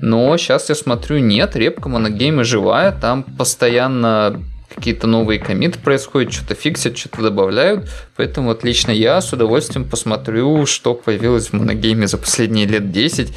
Но 0.01 0.35
сейчас 0.39 0.71
я 0.71 0.75
смотрю, 0.75 1.19
нет, 1.19 1.55
репка 1.55 1.91
моногейма 1.91 2.45
живая, 2.45 2.93
там 2.93 3.25
постоянно 3.25 4.43
какие-то 4.75 5.07
новые 5.07 5.39
комиты 5.39 5.79
происходят, 5.79 6.33
что-то 6.33 6.55
фиксят, 6.55 6.97
что-то 6.97 7.23
добавляют. 7.23 7.89
Поэтому 8.17 8.49
вот 8.49 8.65
лично 8.65 8.91
я 8.91 9.21
с 9.21 9.33
удовольствием 9.33 9.89
посмотрю, 9.89 10.67
что 10.67 10.95
появилось 10.95 11.49
в 11.49 11.53
моногейме 11.53 12.07
за 12.07 12.19
последние 12.19 12.67
лет 12.67 12.91
10. 12.91 13.33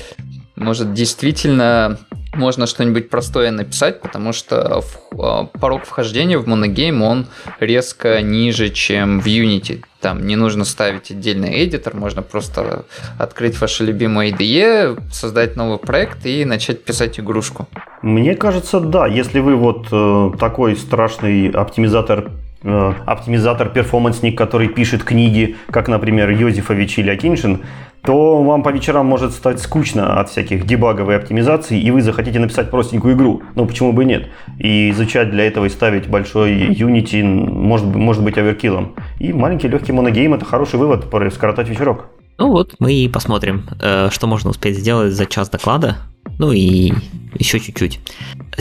Может, 0.59 0.93
действительно 0.93 1.97
можно 2.33 2.67
что-нибудь 2.67 3.09
простое 3.09 3.49
написать, 3.51 4.01
потому 4.01 4.33
что 4.33 4.83
а, 5.17 5.45
порог 5.45 5.85
вхождения 5.85 6.37
в 6.37 6.47
моногейм, 6.47 7.01
он 7.01 7.27
резко 7.59 8.21
ниже, 8.21 8.69
чем 8.69 9.19
в 9.19 9.25
Unity. 9.25 9.83
Там 10.01 10.27
не 10.27 10.35
нужно 10.35 10.65
ставить 10.65 11.11
отдельный 11.11 11.65
эдитор, 11.65 11.95
можно 11.95 12.21
просто 12.21 12.85
открыть 13.17 13.59
ваше 13.59 13.83
любимое 13.85 14.31
IDE, 14.31 15.01
создать 15.11 15.55
новый 15.55 15.77
проект 15.77 16.25
и 16.25 16.45
начать 16.45 16.83
писать 16.83 17.19
игрушку. 17.19 17.67
Мне 18.01 18.35
кажется, 18.35 18.79
да. 18.79 19.07
Если 19.07 19.39
вы 19.39 19.55
вот 19.55 19.87
э, 19.91 20.31
такой 20.39 20.75
страшный 20.75 21.49
оптимизатор 21.49 22.31
э, 22.63 22.93
оптимизатор 23.05 23.69
перформансник, 23.69 24.37
который 24.37 24.69
пишет 24.69 25.03
книги, 25.03 25.57
как, 25.69 25.87
например, 25.87 26.29
Йозефович 26.29 26.99
или 26.99 27.09
Акиншин, 27.09 27.63
то 28.03 28.41
вам 28.43 28.63
по 28.63 28.69
вечерам 28.69 29.05
может 29.05 29.33
стать 29.33 29.59
скучно 29.59 30.19
от 30.19 30.29
всяких 30.29 30.65
дебаговой 30.65 31.17
оптимизации, 31.17 31.79
и 31.79 31.91
вы 31.91 32.01
захотите 32.01 32.39
написать 32.39 32.71
простенькую 32.71 33.15
игру. 33.15 33.43
Ну, 33.55 33.65
почему 33.65 33.93
бы 33.93 34.05
нет? 34.05 34.27
И 34.57 34.91
изучать 34.91 35.31
для 35.31 35.45
этого 35.45 35.65
и 35.65 35.69
ставить 35.69 36.07
большой 36.07 36.69
Unity 36.69 37.23
может, 37.23 37.87
может 37.87 38.23
быть 38.23 38.37
оверкиллом. 38.37 38.95
И 39.19 39.33
маленький 39.33 39.67
легкий 39.67 39.91
моногейм– 39.91 40.33
это 40.35 40.45
хороший 40.45 40.79
вывод, 40.79 41.05
скоротать 41.33 41.69
вечерок. 41.69 42.05
Ну 42.37 42.51
вот, 42.51 42.75
мы 42.79 42.93
и 42.93 43.09
посмотрим, 43.09 43.65
э, 43.81 44.09
что 44.11 44.25
можно 44.25 44.49
успеть 44.51 44.77
сделать 44.77 45.11
за 45.11 45.25
час 45.25 45.49
доклада. 45.49 45.97
Ну 46.37 46.53
и 46.53 46.93
еще 47.33 47.59
чуть-чуть. 47.59 47.99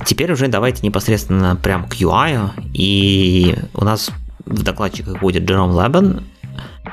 Теперь 0.05 0.33
уже 0.33 0.49
давайте 0.49 0.85
непосредственно 0.85 1.55
прям 1.55 1.85
к 1.87 1.95
UI. 1.95 2.51
И 2.75 3.55
у 3.75 3.85
нас 3.85 4.11
в 4.45 4.63
докладчиках 4.63 5.21
будет 5.21 5.45
Джером 5.45 5.79
Лебен, 5.81 6.25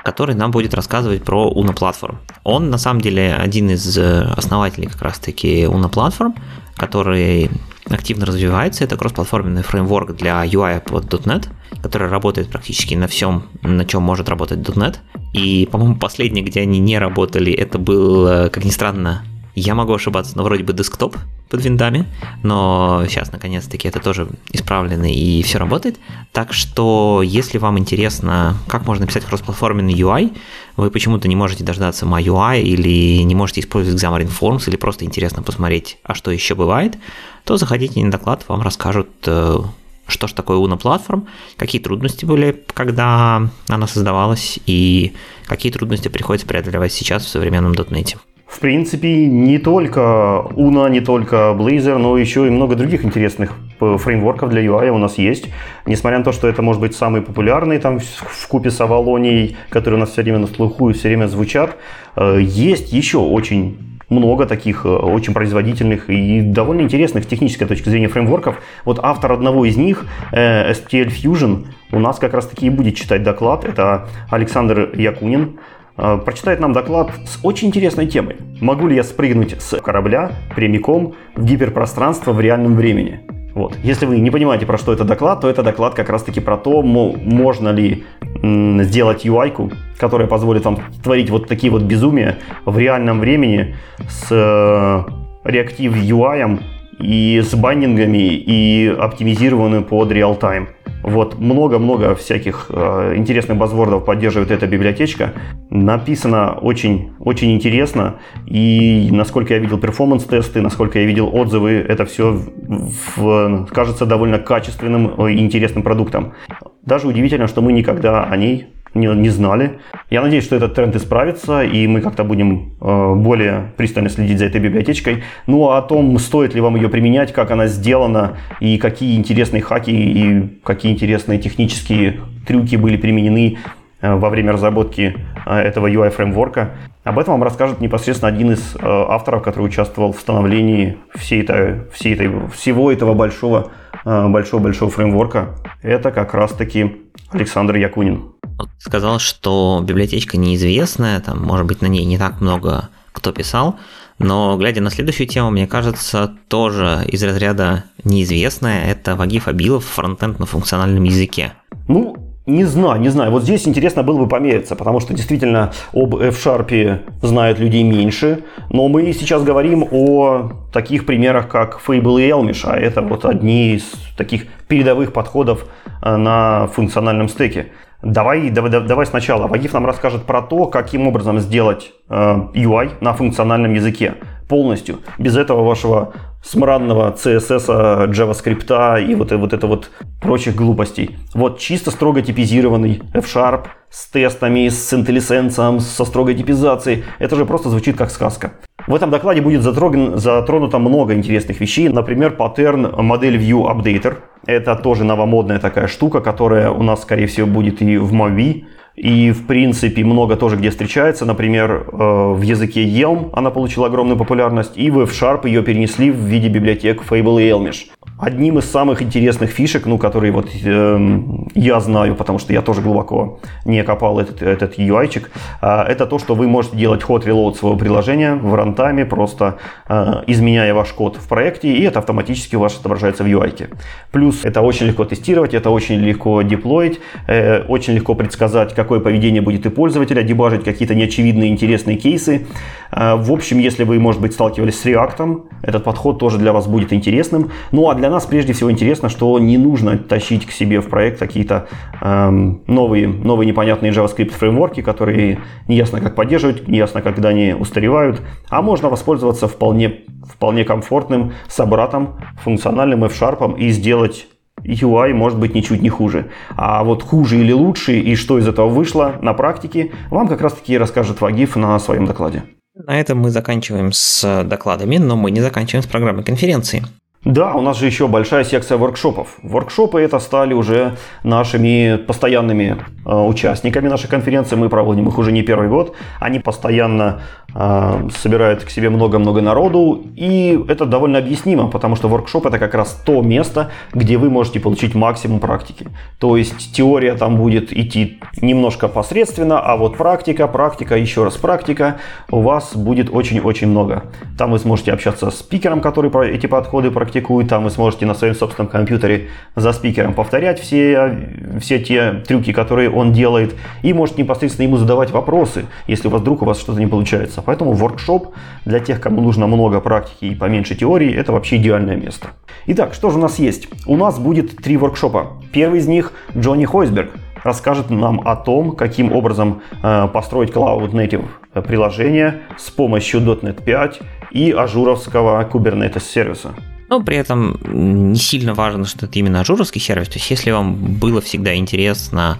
который 0.03 0.35
нам 0.35 0.51
будет 0.51 0.73
рассказывать 0.73 1.23
про 1.23 1.51
Uno 1.51 1.75
Platform. 1.75 2.17
Он 2.43 2.69
на 2.69 2.77
самом 2.77 3.01
деле 3.01 3.33
один 3.33 3.69
из 3.69 3.97
э, 3.97 4.21
основателей 4.37 4.87
как 4.87 5.01
раз-таки 5.01 5.63
Uno 5.63 5.91
Platform, 5.91 6.35
который 6.75 7.49
активно 7.89 8.25
развивается. 8.25 8.83
Это 8.83 8.97
кроссплатформенный 8.97 9.63
фреймворк 9.63 10.15
для 10.15 10.45
UI 10.45 10.81
под 10.81 11.05
.NET, 11.05 11.47
который 11.81 12.09
работает 12.09 12.49
практически 12.49 12.95
на 12.95 13.07
всем, 13.07 13.43
на 13.61 13.85
чем 13.85 14.03
может 14.03 14.29
работать 14.29 14.59
.NET. 14.59 14.97
И, 15.33 15.67
по-моему, 15.71 15.97
последний, 15.97 16.41
где 16.41 16.61
они 16.61 16.79
не 16.79 16.97
работали, 16.97 17.51
это 17.51 17.77
был, 17.77 18.27
э, 18.27 18.49
как 18.49 18.63
ни 18.65 18.71
странно, 18.71 19.23
Я 19.55 19.73
могу 19.73 19.93
ошибаться, 19.93 20.35
но 20.35 20.43
вроде 20.43 20.63
бы 20.63 20.73
десктоп 20.73 21.15
под 21.49 21.63
виндами, 21.63 22.05
но 22.43 23.05
сейчас 23.07 23.31
наконец-таки 23.31 23.87
это 23.87 24.01
тоже 24.01 24.27
исправлено 24.51 25.05
и 25.05 25.41
все 25.43 25.59
работает. 25.59 25.97
Так 26.33 26.51
что, 26.51 27.21
если 27.23 27.57
вам 27.57 27.79
интересно, 27.79 28.57
как 28.67 28.85
можно 28.85 29.07
писать 29.07 29.23
кроссплатформенный 29.23 29.93
UI, 29.93 30.35
вы 30.75 30.91
почему-то 30.91 31.29
не 31.29 31.37
можете 31.37 31.63
дождаться 31.63 32.05
MyUI 32.05 32.63
или 32.63 33.23
не 33.23 33.33
можете 33.33 33.61
использовать 33.61 34.01
Xamarin 34.01 34.29
Forms 34.29 34.67
или 34.67 34.75
просто 34.75 35.05
интересно 35.05 35.41
посмотреть, 35.41 35.99
а 36.03 36.15
что 36.15 36.31
еще 36.31 36.53
бывает, 36.55 36.97
то 37.45 37.55
заходите 37.55 38.03
на 38.03 38.11
доклад, 38.11 38.43
вам 38.49 38.61
расскажут 38.61 39.09
э, 39.25 39.59
что 40.07 40.27
же 40.27 40.33
такое 40.33 40.57
Uno 40.57 40.77
Platform, 40.77 41.27
какие 41.55 41.81
трудности 41.81 42.25
были, 42.25 42.63
когда 42.73 43.49
она 43.69 43.87
создавалась, 43.87 44.59
и 44.65 45.13
какие 45.45 45.71
трудности 45.71 46.09
приходится 46.09 46.45
преодолевать 46.45 46.91
сейчас 46.91 47.23
в 47.23 47.29
современном 47.29 47.71
.NET. 47.71 48.17
В 48.55 48.61
принципе, 48.61 49.27
не 49.27 49.57
только 49.57 49.99
Uno, 49.99 50.89
не 50.89 51.01
только 51.01 51.53
Blazor, 51.59 51.97
но 51.97 52.17
еще 52.17 52.47
и 52.47 52.49
много 52.49 52.77
других 52.77 53.03
интересных 53.03 53.51
э, 53.81 53.97
фреймворков 53.97 54.49
для 54.49 54.63
UI 54.63 54.91
у 54.91 54.97
нас 54.97 55.17
есть. 55.17 55.49
Несмотря 55.85 56.19
на 56.19 56.23
то, 56.23 56.31
что 56.31 56.47
это 56.47 56.61
может 56.61 56.81
быть 56.81 56.95
самый 56.95 57.21
популярный 57.21 57.79
там 57.79 57.99
в 57.99 58.47
купе 58.47 58.71
с 58.71 58.79
Авалонией, 58.79 59.57
которые 59.67 59.97
у 59.97 59.99
нас 59.99 60.11
все 60.11 60.21
время 60.21 60.39
на 60.39 60.47
слуху 60.47 60.89
и 60.89 60.93
все 60.93 61.09
время 61.09 61.27
звучат, 61.27 61.75
э, 62.15 62.39
есть 62.41 62.93
еще 62.93 63.17
очень 63.17 63.77
много 64.07 64.45
таких 64.45 64.85
э, 64.85 64.87
очень 64.89 65.33
производительных 65.33 66.09
и 66.09 66.39
довольно 66.39 66.79
интересных 66.79 67.25
с 67.25 67.27
технической 67.27 67.67
точки 67.67 67.89
зрения 67.89 68.07
фреймворков. 68.07 68.61
Вот 68.85 69.01
автор 69.03 69.33
одного 69.33 69.65
из 69.65 69.75
них, 69.75 70.05
STL 70.31 71.07
Fusion, 71.07 71.65
у 71.91 71.99
нас 71.99 72.19
как 72.19 72.33
раз 72.33 72.47
таки 72.47 72.67
и 72.67 72.69
будет 72.69 72.95
читать 72.95 73.21
доклад. 73.21 73.65
Это 73.65 74.07
Александр 74.29 74.91
Якунин. 74.95 75.59
Э, 75.97 76.19
прочитает 76.23 76.59
нам 76.59 76.73
доклад 76.73 77.11
с 77.25 77.39
очень 77.43 77.69
интересной 77.69 78.07
темой. 78.07 78.37
Могу 78.59 78.87
ли 78.87 78.95
я 78.95 79.03
спрыгнуть 79.03 79.61
с 79.61 79.79
корабля 79.79 80.31
прямиком 80.55 81.15
в 81.35 81.45
гиперпространство 81.45 82.33
в 82.33 82.41
реальном 82.41 82.75
времени? 82.75 83.21
Вот. 83.53 83.77
Если 83.83 84.05
вы 84.05 84.19
не 84.19 84.31
понимаете, 84.31 84.65
про 84.65 84.77
что 84.77 84.91
это 84.91 85.05
доклад, 85.05 85.39
то 85.39 85.49
это 85.49 85.63
доклад 85.63 85.93
как 85.93 86.09
раз-таки 86.09 86.41
про 86.41 86.57
то, 86.57 86.81
можно 86.81 87.69
ли 87.69 88.03
сделать 88.43 89.25
UI, 89.25 89.73
которая 89.97 90.27
позволит 90.27 90.65
вам 90.65 90.79
творить 91.01 91.29
вот 91.29 91.47
такие 91.47 91.71
вот 91.71 91.83
безумия 91.83 92.37
в 92.65 92.77
реальном 92.77 93.21
времени 93.21 93.75
с 94.09 94.27
э, 94.29 95.03
реактив 95.45 95.95
UI 95.95 96.59
и 96.99 97.41
с 97.41 97.55
байнингами 97.55 98.33
и 98.33 98.87
оптимизированную 98.87 99.83
под 99.83 100.11
реал-тайм. 100.11 100.74
Вот 101.05 101.37
много-много 101.37 102.15
всяких 102.15 102.65
э, 102.69 103.13
интересных 103.15 103.59
базвордов 103.59 104.05
поддерживает 104.05 104.49
эта 104.49 104.65
библиотечка. 104.65 105.33
Написано 105.69 106.53
очень, 106.53 107.11
очень 107.19 107.53
интересно. 107.53 108.15
И 108.47 109.09
насколько 109.11 109.53
я 109.53 109.59
видел 109.59 109.77
перформанс-тесты, 109.77 110.61
насколько 110.61 110.97
я 110.97 111.05
видел 111.05 111.29
отзывы, 111.31 111.73
это 111.73 112.05
все 112.05 112.31
в, 112.31 113.17
в, 113.17 113.67
кажется 113.67 114.07
довольно 114.07 114.39
качественным 114.39 115.27
и 115.27 115.37
интересным 115.37 115.83
продуктом. 115.83 116.33
Даже 116.81 117.07
удивительно, 117.07 117.47
что 117.47 117.61
мы 117.61 117.71
никогда 117.71 118.23
о 118.23 118.35
ней 118.35 118.65
не, 118.95 119.07
не 119.07 119.29
знали. 119.29 119.79
Я 120.09 120.21
надеюсь, 120.21 120.45
что 120.45 120.55
этот 120.55 120.73
тренд 120.73 120.95
исправится, 120.95 121.63
и 121.63 121.85
мы 121.87 122.01
как-то 122.01 122.23
будем 122.23 122.73
э, 122.81 123.13
более 123.15 123.73
пристально 123.77 124.09
следить 124.09 124.39
за 124.39 124.45
этой 124.45 124.61
библиотечкой. 124.61 125.23
Ну 125.47 125.69
а 125.69 125.77
о 125.77 125.81
том, 125.81 126.17
стоит 126.17 126.55
ли 126.55 126.61
вам 126.61 126.75
ее 126.75 126.89
применять, 126.89 127.33
как 127.33 127.51
она 127.51 127.67
сделана, 127.67 128.37
и 128.59 128.77
какие 128.77 129.17
интересные 129.17 129.61
хаки 129.61 129.91
и 129.91 130.59
какие 130.63 130.93
интересные 130.93 131.37
технические 131.39 132.21
трюки 132.47 132.77
были 132.77 132.97
применены 132.97 133.57
э, 134.01 134.15
во 134.15 134.29
время 134.29 134.53
разработки 134.53 135.15
э, 135.45 135.57
этого 135.59 135.87
UI-фреймворка. 135.87 136.69
Об 137.03 137.19
этом 137.19 137.33
вам 137.33 137.43
расскажет 137.43 137.81
непосредственно 137.81 138.29
один 138.29 138.53
из 138.53 138.75
авторов, 138.81 139.43
который 139.43 139.67
участвовал 139.67 140.11
в 140.11 140.19
становлении 140.19 140.97
всей 141.13 141.43
этой, 141.43 141.81
всей 141.93 142.15
этой, 142.15 142.31
всего 142.49 142.91
этого 142.91 143.13
большого 143.13 143.71
большого-большого 144.05 144.91
фреймворка. 144.91 145.55
Это 145.81 146.11
как 146.11 146.33
раз-таки 146.33 146.95
Александр 147.31 147.75
Якунин. 147.75 148.31
Сказал, 148.77 149.19
что 149.19 149.83
библиотечка 149.83 150.37
неизвестная, 150.37 151.19
там, 151.19 151.43
может 151.43 151.65
быть, 151.65 151.81
на 151.81 151.87
ней 151.87 152.05
не 152.05 152.17
так 152.17 152.39
много 152.39 152.89
кто 153.11 153.31
писал, 153.31 153.77
но 154.19 154.57
глядя 154.57 154.81
на 154.81 154.89
следующую 154.89 155.27
тему, 155.27 155.51
мне 155.51 155.67
кажется, 155.67 156.33
тоже 156.47 157.03
из 157.07 157.23
разряда 157.23 157.85
неизвестная, 158.03 158.85
это 158.85 159.15
Вагиф 159.15 159.47
Абилов 159.47 159.85
фронтенд 159.85 160.39
на 160.39 160.45
функциональном 160.45 161.03
языке. 161.03 161.53
Ну, 161.87 162.24
не 162.45 162.63
знаю, 162.63 163.01
не 163.01 163.09
знаю. 163.09 163.31
Вот 163.31 163.43
здесь 163.43 163.67
интересно 163.67 164.03
было 164.03 164.19
бы 164.19 164.27
помериться, 164.27 164.75
потому 164.75 164.99
что 164.99 165.13
действительно 165.13 165.71
об 165.93 166.15
F-Sharp 166.15 166.99
знают 167.21 167.59
людей 167.59 167.83
меньше. 167.83 168.43
Но 168.69 168.87
мы 168.87 169.11
сейчас 169.13 169.43
говорим 169.43 169.87
о 169.89 170.51
таких 170.71 171.05
примерах, 171.05 171.47
как 171.47 171.81
Fable 171.85 172.21
и 172.21 172.29
Elmish, 172.29 172.61
а 172.63 172.77
это 172.77 173.01
вот 173.01 173.25
одни 173.25 173.75
из 173.75 173.91
таких 174.15 174.45
передовых 174.67 175.11
подходов 175.11 175.65
э, 176.01 176.15
на 176.15 176.67
функциональном 176.67 177.29
стеке. 177.29 177.71
Давай, 178.03 178.51
давай, 178.51 178.69
давай 178.69 179.05
сначала. 179.07 179.47
Вагиф 179.47 179.73
нам 179.73 179.87
расскажет 179.87 180.25
про 180.25 180.43
то, 180.43 180.67
каким 180.67 181.07
образом 181.07 181.39
сделать 181.39 181.93
э, 182.09 182.13
UI 182.53 182.91
на 183.01 183.13
функциональном 183.13 183.73
языке 183.73 184.15
полностью. 184.47 184.99
Без 185.17 185.35
этого 185.35 185.63
вашего 185.63 186.13
смрадного 186.45 187.15
CSS, 187.17 188.11
JavaScript 188.11 189.03
и 189.03 189.15
вот, 189.15 189.31
вот 189.31 189.53
это 189.53 189.67
вот 189.67 189.89
прочих 190.21 190.55
глупостей. 190.55 191.17
Вот 191.33 191.59
чисто 191.59 191.91
строго 191.91 192.21
типизированный 192.21 193.01
F-Sharp 193.13 193.65
с 193.89 194.07
тестами, 194.11 194.69
с 194.69 194.93
IntelliSense, 194.93 195.79
со 195.79 196.05
строгой 196.05 196.35
типизацией. 196.35 197.03
Это 197.19 197.35
же 197.35 197.45
просто 197.45 197.69
звучит 197.69 197.97
как 197.97 198.11
сказка. 198.11 198.53
В 198.87 198.93
этом 198.93 199.09
докладе 199.09 199.41
будет 199.41 199.63
затроган, 199.63 200.19
затронуто 200.19 200.77
много 200.77 201.15
интересных 201.15 201.59
вещей. 201.59 201.89
Например, 201.89 202.35
паттерн 202.35 202.93
модель 203.03 203.37
View 203.37 203.63
Updater. 203.65 204.17
Это 204.45 204.75
тоже 204.75 205.03
новомодная 205.03 205.59
такая 205.59 205.87
штука, 205.87 206.21
которая 206.21 206.69
у 206.69 206.83
нас, 206.83 207.01
скорее 207.01 207.25
всего, 207.25 207.47
будет 207.47 207.81
и 207.81 207.97
в 207.97 208.13
Movi. 208.13 208.65
И, 208.95 209.31
в 209.31 209.45
принципе, 209.45 210.03
много 210.03 210.37
тоже 210.37 210.55
где 210.55 210.69
встречается. 210.69 211.25
Например, 211.25 211.85
э, 211.91 212.33
в 212.33 212.41
языке 212.41 212.85
Elm 212.85 213.29
она 213.33 213.51
получила 213.51 213.87
огромную 213.87 214.17
популярность, 214.17 214.77
и 214.77 214.89
в 214.89 214.99
F-Sharp 215.01 215.45
ее 215.45 215.63
перенесли 215.63 216.11
в 216.11 216.17
виде 216.17 216.47
библиотек 216.47 217.03
Fable 217.09 217.43
и 217.43 217.49
Elmish. 217.49 217.87
Одним 218.17 218.59
из 218.59 218.71
самых 218.71 219.01
интересных 219.01 219.49
фишек, 219.49 219.85
ну, 219.85 219.97
которые 219.97 220.31
вот 220.31 220.47
э, 220.63 221.19
я 221.53 221.79
знаю, 221.81 222.15
потому 222.15 222.39
что 222.39 222.53
я 222.53 222.61
тоже 222.61 222.81
глубоко 222.81 223.39
не 223.65 223.83
копал 223.83 224.19
этот, 224.19 224.41
этот 224.41 224.79
UI-чик, 224.79 225.31
э, 225.61 225.81
это 225.89 226.05
то, 226.05 226.17
что 226.17 226.33
вы 226.33 226.47
можете 226.47 226.77
делать 226.77 227.01
hot 227.01 227.25
reload 227.25 227.55
своего 227.55 227.77
приложения 227.77 228.35
в 228.35 228.55
рантайме, 228.55 229.05
просто 229.05 229.57
э, 229.89 230.23
изменяя 230.27 230.73
ваш 230.73 230.93
код 230.93 231.17
в 231.17 231.27
проекте, 231.27 231.67
и 231.67 231.83
это 231.83 231.99
автоматически 231.99 232.55
у 232.55 232.61
вас 232.61 232.79
отображается 232.79 233.25
в 233.25 233.27
UI. 233.27 233.53
-ке. 233.53 233.67
Плюс 234.11 234.45
это 234.45 234.61
очень 234.61 234.87
легко 234.87 235.03
тестировать, 235.03 235.53
это 235.53 235.69
очень 235.69 235.99
легко 235.99 236.41
деплоить, 236.41 237.01
э, 237.27 237.63
очень 237.67 237.95
легко 237.95 238.15
предсказать, 238.15 238.73
какое 238.73 239.01
поведение 239.01 239.41
будет 239.41 239.65
у 239.65 239.71
пользователя, 239.71 240.23
дебажить 240.23 240.63
какие-то 240.63 240.95
неочевидные 240.95 241.49
интересные 241.49 241.97
кейсы. 241.97 242.47
Э, 242.93 243.15
в 243.17 243.29
общем, 243.29 243.59
если 243.59 243.83
вы, 243.83 243.99
может 243.99 244.21
быть, 244.21 244.31
сталкивались 244.33 244.79
с 244.79 244.85
React, 244.85 245.41
этот 245.63 245.83
подход 245.83 246.17
тоже 246.17 246.37
для 246.37 246.51
вас 246.53 246.67
будет 246.67 246.93
интересным. 246.93 247.49
Ну 247.73 247.89
а 247.89 247.95
для 247.95 248.04
нас 248.09 248.25
прежде 248.25 248.53
всего 248.53 248.71
интересно, 248.71 249.09
что 249.09 249.37
не 249.39 249.57
нужно 249.57 249.97
тащить 249.97 250.45
к 250.45 250.51
себе 250.51 250.81
в 250.81 250.89
проект 250.89 251.19
какие-то 251.19 251.67
эм, 252.01 252.63
новые, 252.67 253.07
новые 253.07 253.47
непонятные 253.47 253.91
JavaScript 253.91 254.31
фреймворки, 254.31 254.81
которые 254.81 255.39
неясно 255.67 256.01
как 256.01 256.15
поддерживать, 256.15 256.67
неясно 256.67 257.01
когда 257.01 257.29
они 257.29 257.53
устаревают, 257.53 258.21
а 258.49 258.61
можно 258.61 258.89
воспользоваться 258.89 259.47
вполне, 259.47 260.01
вполне 260.27 260.63
комфортным 260.63 261.33
собратом, 261.47 262.19
функциональным 262.43 263.03
F-Sharp 263.05 263.57
и 263.57 263.69
сделать 263.69 264.27
UI 264.63 265.13
может 265.13 265.39
быть 265.39 265.53
ничуть 265.53 265.81
не 265.81 265.89
хуже. 265.89 266.29
А 266.55 266.83
вот 266.83 267.03
хуже 267.03 267.37
или 267.37 267.51
лучше 267.51 267.99
и 267.99 268.15
что 268.15 268.39
из 268.39 268.47
этого 268.47 268.67
вышло 268.67 269.15
на 269.21 269.33
практике, 269.33 269.91
вам 270.09 270.27
как 270.27 270.41
раз 270.41 270.53
таки 270.53 270.77
расскажет 270.77 271.21
Вагиф 271.21 271.55
на 271.55 271.77
своем 271.79 272.05
докладе. 272.05 272.43
На 272.75 272.99
этом 272.99 273.19
мы 273.19 273.29
заканчиваем 273.29 273.93
с 273.93 274.43
докладами, 274.43 274.97
но 274.97 275.15
мы 275.15 275.31
не 275.31 275.39
заканчиваем 275.39 275.83
с 275.83 275.87
программой 275.87 276.23
конференции. 276.23 276.83
Да, 277.25 277.55
у 277.55 277.61
нас 277.61 277.79
же 277.79 277.87
еще 277.87 278.07
большая 278.07 278.43
секция 278.43 278.77
воркшопов. 278.77 279.37
Воркшопы 279.41 279.99
это 279.99 280.19
стали 280.19 280.53
уже 280.53 280.95
нашими 281.23 281.97
постоянными 281.97 282.77
э, 283.03 283.15
участниками 283.15 283.87
нашей 283.87 284.07
конференции. 284.07 284.55
Мы 284.55 284.69
проводим 284.69 285.07
их 285.07 285.17
уже 285.17 285.31
не 285.31 285.41
первый 285.41 285.67
год. 285.67 285.95
Они 286.19 286.39
постоянно 286.39 287.23
э, 287.55 288.09
собирают 288.17 288.63
к 288.63 288.69
себе 288.69 288.89
много-много 288.89 289.41
народу. 289.41 290.03
И 290.15 290.63
это 290.67 290.85
довольно 290.85 291.17
объяснимо, 291.17 291.67
потому 291.67 291.95
что 291.95 292.07
воркшоп 292.09 292.45
это 292.45 292.59
как 292.59 292.75
раз 292.75 293.01
то 293.05 293.21
место, 293.21 293.71
где 293.93 294.17
вы 294.17 294.29
можете 294.29 294.59
получить 294.59 294.93
максимум 294.93 295.39
практики. 295.39 295.87
То 296.19 296.37
есть 296.37 296.73
теория 296.73 297.15
там 297.15 297.37
будет 297.37 297.73
идти 297.73 298.19
немножко 298.41 298.87
посредственно, 298.87 299.59
а 299.59 299.77
вот 299.77 299.97
практика, 299.97 300.47
практика, 300.47 300.97
еще 300.97 301.23
раз 301.23 301.35
практика 301.35 301.97
у 302.29 302.41
вас 302.41 302.75
будет 302.75 303.09
очень-очень 303.09 303.67
много. 303.67 304.03
Там 304.37 304.51
вы 304.51 304.59
сможете 304.59 304.91
общаться 304.91 305.31
с 305.31 305.39
спикером, 305.39 305.81
который 305.81 306.11
эти 306.29 306.47
подходы 306.47 306.91
практикует, 306.91 307.49
там 307.49 307.63
вы 307.63 307.69
сможете 307.69 308.05
на 308.05 308.13
своем 308.13 308.35
собственном 308.35 308.69
компьютере 308.69 309.29
за 309.55 309.71
спикером 309.71 310.13
повторять 310.13 310.59
все, 310.59 311.29
все 311.59 311.79
те 311.79 312.23
трюки, 312.27 312.51
которые 312.51 312.89
он 312.89 313.13
делает, 313.13 313.55
и 313.83 313.93
можете 313.93 314.23
непосредственно 314.23 314.67
ему 314.67 314.77
задавать 314.77 315.11
вопросы, 315.11 315.65
если 315.87 316.07
у 316.07 316.11
вас 316.11 316.21
вдруг 316.21 316.41
у 316.41 316.45
вас 316.45 316.59
что-то 316.59 316.79
не 316.79 316.87
получается. 316.87 317.41
Поэтому 317.45 317.73
воркшоп 317.73 318.33
для 318.65 318.79
тех, 318.79 318.99
кому 318.99 319.21
нужно 319.21 319.47
много 319.47 319.79
практики 319.79 320.25
и 320.25 320.35
поменьше 320.35 320.75
теории, 320.75 321.13
это 321.13 321.31
вообще 321.31 321.57
идеальное 321.57 321.95
место. 321.95 322.29
Итак, 322.67 322.93
что 322.93 323.09
же 323.09 323.17
у 323.17 323.21
нас 323.21 323.39
есть? 323.39 323.67
У 323.85 323.95
нас 323.95 324.19
будет 324.19 324.57
три 324.57 324.77
воркшопа. 324.77 325.33
Первый 325.51 325.79
из 325.79 325.87
них 325.87 326.13
Джонни 326.35 326.65
Хойсберг 326.65 327.11
расскажет 327.43 327.89
нам 327.91 328.21
о 328.27 328.35
том, 328.35 328.75
каким 328.75 329.13
образом 329.13 329.61
э, 329.83 330.07
построить 330.11 330.49
Cloud 330.49 330.91
Native 330.91 331.25
приложение 331.61 332.41
с 332.57 332.69
помощью 332.71 333.21
.NET 333.21 333.63
5 333.63 333.99
и 334.31 334.51
Azure 334.51 334.91
овского 334.91 335.47
Kubernetes 335.47 336.01
сервиса. 336.01 336.53
Но 336.89 337.01
при 337.01 337.17
этом 337.17 337.57
не 337.71 338.17
сильно 338.17 338.53
важно, 338.53 338.85
что 338.85 339.05
это 339.05 339.17
именно 339.17 339.39
Azure 339.39 339.58
овский 339.58 339.81
сервис. 339.81 340.07
То 340.09 340.15
есть, 340.15 340.29
если 340.29 340.51
вам 340.51 340.75
было 340.75 341.21
всегда 341.21 341.55
интересно, 341.55 342.37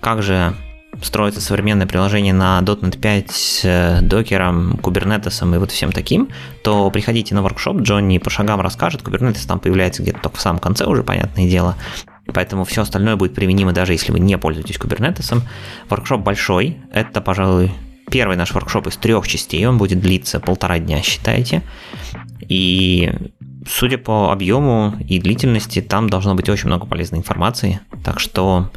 как 0.00 0.22
же 0.22 0.54
строится 1.00 1.40
современное 1.40 1.86
приложение 1.86 2.34
на 2.34 2.60
.NET 2.60 2.98
5 2.98 3.30
с 3.30 4.00
Docker 4.02 4.51
ом, 4.51 4.76
Kubernetes 4.78 5.41
ом 5.41 5.54
и 5.54 5.58
вот 5.58 5.70
всем 5.70 5.92
таким, 5.92 6.28
то 6.62 6.90
приходите 6.90 7.34
на 7.34 7.42
воркшоп, 7.42 7.80
Джонни 7.80 8.18
по 8.18 8.30
шагам 8.30 8.60
расскажет, 8.60 9.02
Kubernetes 9.02 9.46
там 9.46 9.58
появляется 9.58 10.02
где-то 10.02 10.20
только 10.20 10.36
в 10.36 10.40
самом 10.40 10.58
конце 10.58 10.84
уже, 10.84 11.02
понятное 11.02 11.48
дело, 11.48 11.76
поэтому 12.32 12.64
все 12.64 12.82
остальное 12.82 13.16
будет 13.16 13.34
применимо 13.34 13.72
даже 13.72 13.92
если 13.92 14.12
вы 14.12 14.20
не 14.20 14.36
пользуетесь 14.36 14.78
кубернетесом. 14.78 15.42
Воркшоп 15.88 16.20
большой, 16.20 16.76
это, 16.92 17.20
пожалуй, 17.20 17.72
первый 18.10 18.36
наш 18.36 18.52
воркшоп 18.52 18.88
из 18.88 18.96
трех 18.96 19.26
частей, 19.26 19.64
он 19.66 19.78
будет 19.78 20.00
длиться 20.00 20.40
полтора 20.40 20.78
дня, 20.78 21.02
считайте, 21.02 21.62
и 22.48 23.12
судя 23.66 23.98
по 23.98 24.32
объему 24.32 24.94
и 25.08 25.18
длительности, 25.18 25.80
там 25.80 26.10
должно 26.10 26.34
быть 26.34 26.48
очень 26.48 26.66
много 26.66 26.86
полезной 26.86 27.20
информации. 27.20 27.80
Так 28.04 28.20
что 28.20 28.70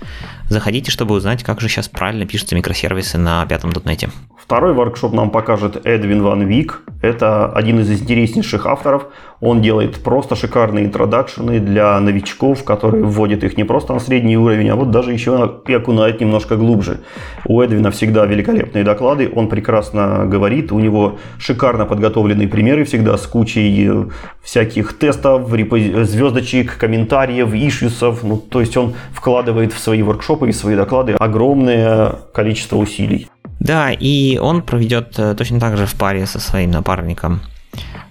заходите, 0.49 0.91
чтобы 0.91 1.15
узнать, 1.15 1.43
как 1.43 1.61
же 1.61 1.69
сейчас 1.69 1.87
правильно 1.87 2.25
пишутся 2.25 2.55
микросервисы 2.55 3.17
на 3.17 3.45
пятом 3.45 3.71
дотнете. 3.71 4.09
Второй 4.37 4.73
воркшоп 4.73 5.11
нам 5.13 5.31
покажет 5.31 5.87
Эдвин 5.87 6.21
Ван 6.21 6.43
Вик. 6.43 6.83
Это 7.01 7.51
один 7.51 7.79
из 7.79 7.89
интереснейших 7.91 8.67
авторов. 8.67 9.07
Он 9.41 9.61
делает 9.61 9.95
просто 10.03 10.35
шикарные 10.35 10.85
интродакшены 10.85 11.59
для 11.59 11.99
новичков, 11.99 12.63
которые 12.63 13.03
вводят 13.03 13.43
их 13.43 13.57
не 13.57 13.63
просто 13.63 13.93
на 13.93 13.99
средний 13.99 14.37
уровень, 14.37 14.69
а 14.69 14.75
вот 14.75 14.91
даже 14.91 15.11
еще 15.11 15.59
и 15.67 15.73
окунает 15.73 16.21
немножко 16.21 16.57
глубже. 16.57 16.99
У 17.45 17.59
Эдвина 17.59 17.89
всегда 17.89 18.25
великолепные 18.25 18.83
доклады, 18.83 19.31
он 19.33 19.49
прекрасно 19.49 20.25
говорит, 20.25 20.71
у 20.71 20.79
него 20.79 21.17
шикарно 21.39 21.85
подготовленные 21.85 22.47
примеры 22.47 22.85
всегда 22.85 23.17
с 23.17 23.25
кучей 23.25 23.87
э, 23.89 24.05
всяких 24.43 24.97
тестов, 24.97 25.49
звездочек, 25.49 26.77
комментариев, 26.77 27.53
ишьюсов. 27.53 28.23
Ну, 28.23 28.37
то 28.37 28.59
есть 28.59 28.77
он 28.77 28.93
вкладывает 29.11 29.73
в 29.73 29.79
свои 29.79 30.03
воркшопы 30.03 30.34
и 30.43 30.51
свои 30.51 30.75
доклады 30.75 31.13
огромное 31.13 32.11
количество 32.33 32.77
усилий. 32.77 33.27
Да, 33.59 33.91
и 33.91 34.37
он 34.37 34.61
проведет 34.61 35.17
э, 35.17 35.33
точно 35.35 35.59
так 35.59 35.77
же 35.77 35.85
в 35.85 35.95
паре 35.95 36.25
со 36.25 36.39
своим 36.39 36.71
напарником 36.71 37.41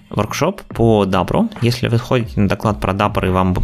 воркшоп 0.09 0.61
по 0.63 1.05
Дабру. 1.05 1.49
Если 1.61 1.87
вы 1.87 1.99
ходите 1.99 2.39
на 2.39 2.47
доклад 2.47 2.79
про 2.79 2.93
Дабр 2.93 3.25
и 3.25 3.29
вам 3.29 3.55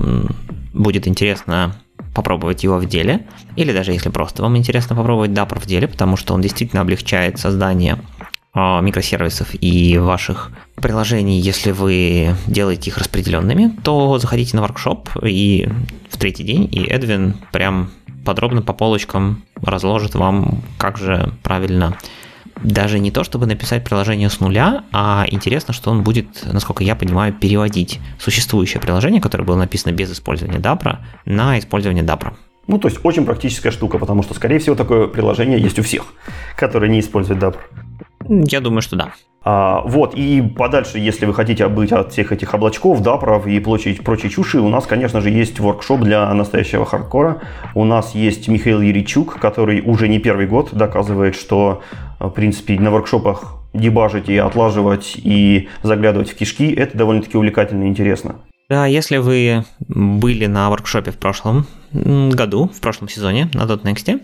будет 0.73 1.07
интересно 1.07 1.75
попробовать 2.13 2.63
его 2.63 2.77
в 2.77 2.85
деле, 2.85 3.25
или 3.55 3.71
даже 3.73 3.91
если 3.93 4.09
просто 4.09 4.41
вам 4.41 4.57
интересно 4.57 4.95
попробовать 4.95 5.31
Dapper 5.31 5.59
в 5.59 5.65
деле, 5.65 5.87
потому 5.87 6.17
что 6.17 6.33
он 6.33 6.41
действительно 6.41 6.81
облегчает 6.81 7.39
создание 7.39 7.99
а, 8.53 8.81
микросервисов 8.81 9.49
и 9.53 9.97
ваших 9.97 10.51
приложений, 10.75 11.39
если 11.39 11.71
вы 11.71 12.35
делаете 12.47 12.89
их 12.89 12.97
распределенными, 12.97 13.71
то 13.83 14.17
заходите 14.17 14.57
на 14.57 14.61
воркшоп 14.61 15.09
и 15.23 15.69
в 16.09 16.17
третий 16.17 16.43
день, 16.43 16.67
и 16.71 16.83
Эдвин 16.83 17.35
прям 17.53 17.91
подробно 18.25 18.61
по 18.61 18.73
полочкам 18.73 19.43
разложит 19.61 20.15
вам, 20.15 20.61
как 20.77 20.97
же 20.97 21.33
правильно 21.43 21.97
даже 22.63 22.99
не 22.99 23.11
то, 23.11 23.23
чтобы 23.23 23.45
написать 23.45 23.83
приложение 23.83 24.29
с 24.29 24.39
нуля, 24.39 24.83
а 24.91 25.25
интересно, 25.27 25.73
что 25.73 25.89
он 25.89 26.03
будет, 26.03 26.43
насколько 26.45 26.83
я 26.83 26.95
понимаю, 26.95 27.33
переводить 27.33 27.99
существующее 28.19 28.81
приложение, 28.81 29.21
которое 29.21 29.43
было 29.43 29.55
написано 29.55 29.91
без 29.91 30.11
использования 30.11 30.59
Dapper, 30.59 30.97
на 31.25 31.57
использование 31.57 32.03
Dapper. 32.03 32.33
Ну, 32.67 32.77
то 32.77 32.87
есть 32.87 32.99
очень 33.03 33.25
практическая 33.25 33.71
штука, 33.71 33.97
потому 33.97 34.21
что, 34.21 34.33
скорее 34.33 34.59
всего, 34.59 34.75
такое 34.75 35.07
приложение 35.07 35.59
есть 35.59 35.79
у 35.79 35.83
всех, 35.83 36.13
которые 36.55 36.91
не 36.91 36.99
используют 36.99 37.41
Dapper. 37.41 37.59
Я 38.31 38.61
думаю, 38.61 38.81
что 38.81 38.95
да. 38.95 39.13
А, 39.43 39.81
вот, 39.81 40.13
и 40.15 40.41
подальше, 40.41 40.99
если 40.99 41.25
вы 41.25 41.33
хотите 41.33 41.67
быть 41.67 41.91
от 41.91 42.13
всех 42.13 42.31
этих 42.31 42.53
облачков, 42.53 43.01
дапров 43.01 43.45
и 43.45 43.59
прочей, 43.59 43.95
прочей 43.95 44.29
чуши, 44.29 44.59
у 44.59 44.69
нас, 44.69 44.85
конечно 44.85 45.19
же, 45.19 45.29
есть 45.29 45.59
воркшоп 45.59 46.01
для 46.01 46.31
настоящего 46.33 46.85
хардкора. 46.85 47.41
У 47.75 47.83
нас 47.83 48.15
есть 48.15 48.47
Михаил 48.47 48.79
Еричук, 48.79 49.37
который 49.39 49.81
уже 49.81 50.07
не 50.07 50.19
первый 50.19 50.47
год 50.47 50.69
доказывает, 50.71 51.35
что, 51.35 51.81
в 52.19 52.29
принципе, 52.29 52.79
на 52.79 52.91
воркшопах 52.91 53.55
дебажить 53.73 54.29
и 54.29 54.37
отлаживать 54.37 55.13
и 55.15 55.67
заглядывать 55.83 56.29
в 56.29 56.35
кишки, 56.35 56.71
это 56.71 56.97
довольно-таки 56.97 57.37
увлекательно 57.37 57.85
и 57.85 57.87
интересно. 57.87 58.35
Да, 58.69 58.85
если 58.85 59.17
вы 59.17 59.65
были 59.89 60.45
на 60.45 60.69
воркшопе 60.69 61.11
в 61.11 61.17
прошлом 61.17 61.65
году, 61.91 62.69
в 62.73 62.79
прошлом 62.79 63.09
сезоне 63.09 63.49
на 63.53 63.63
.next, 63.63 64.21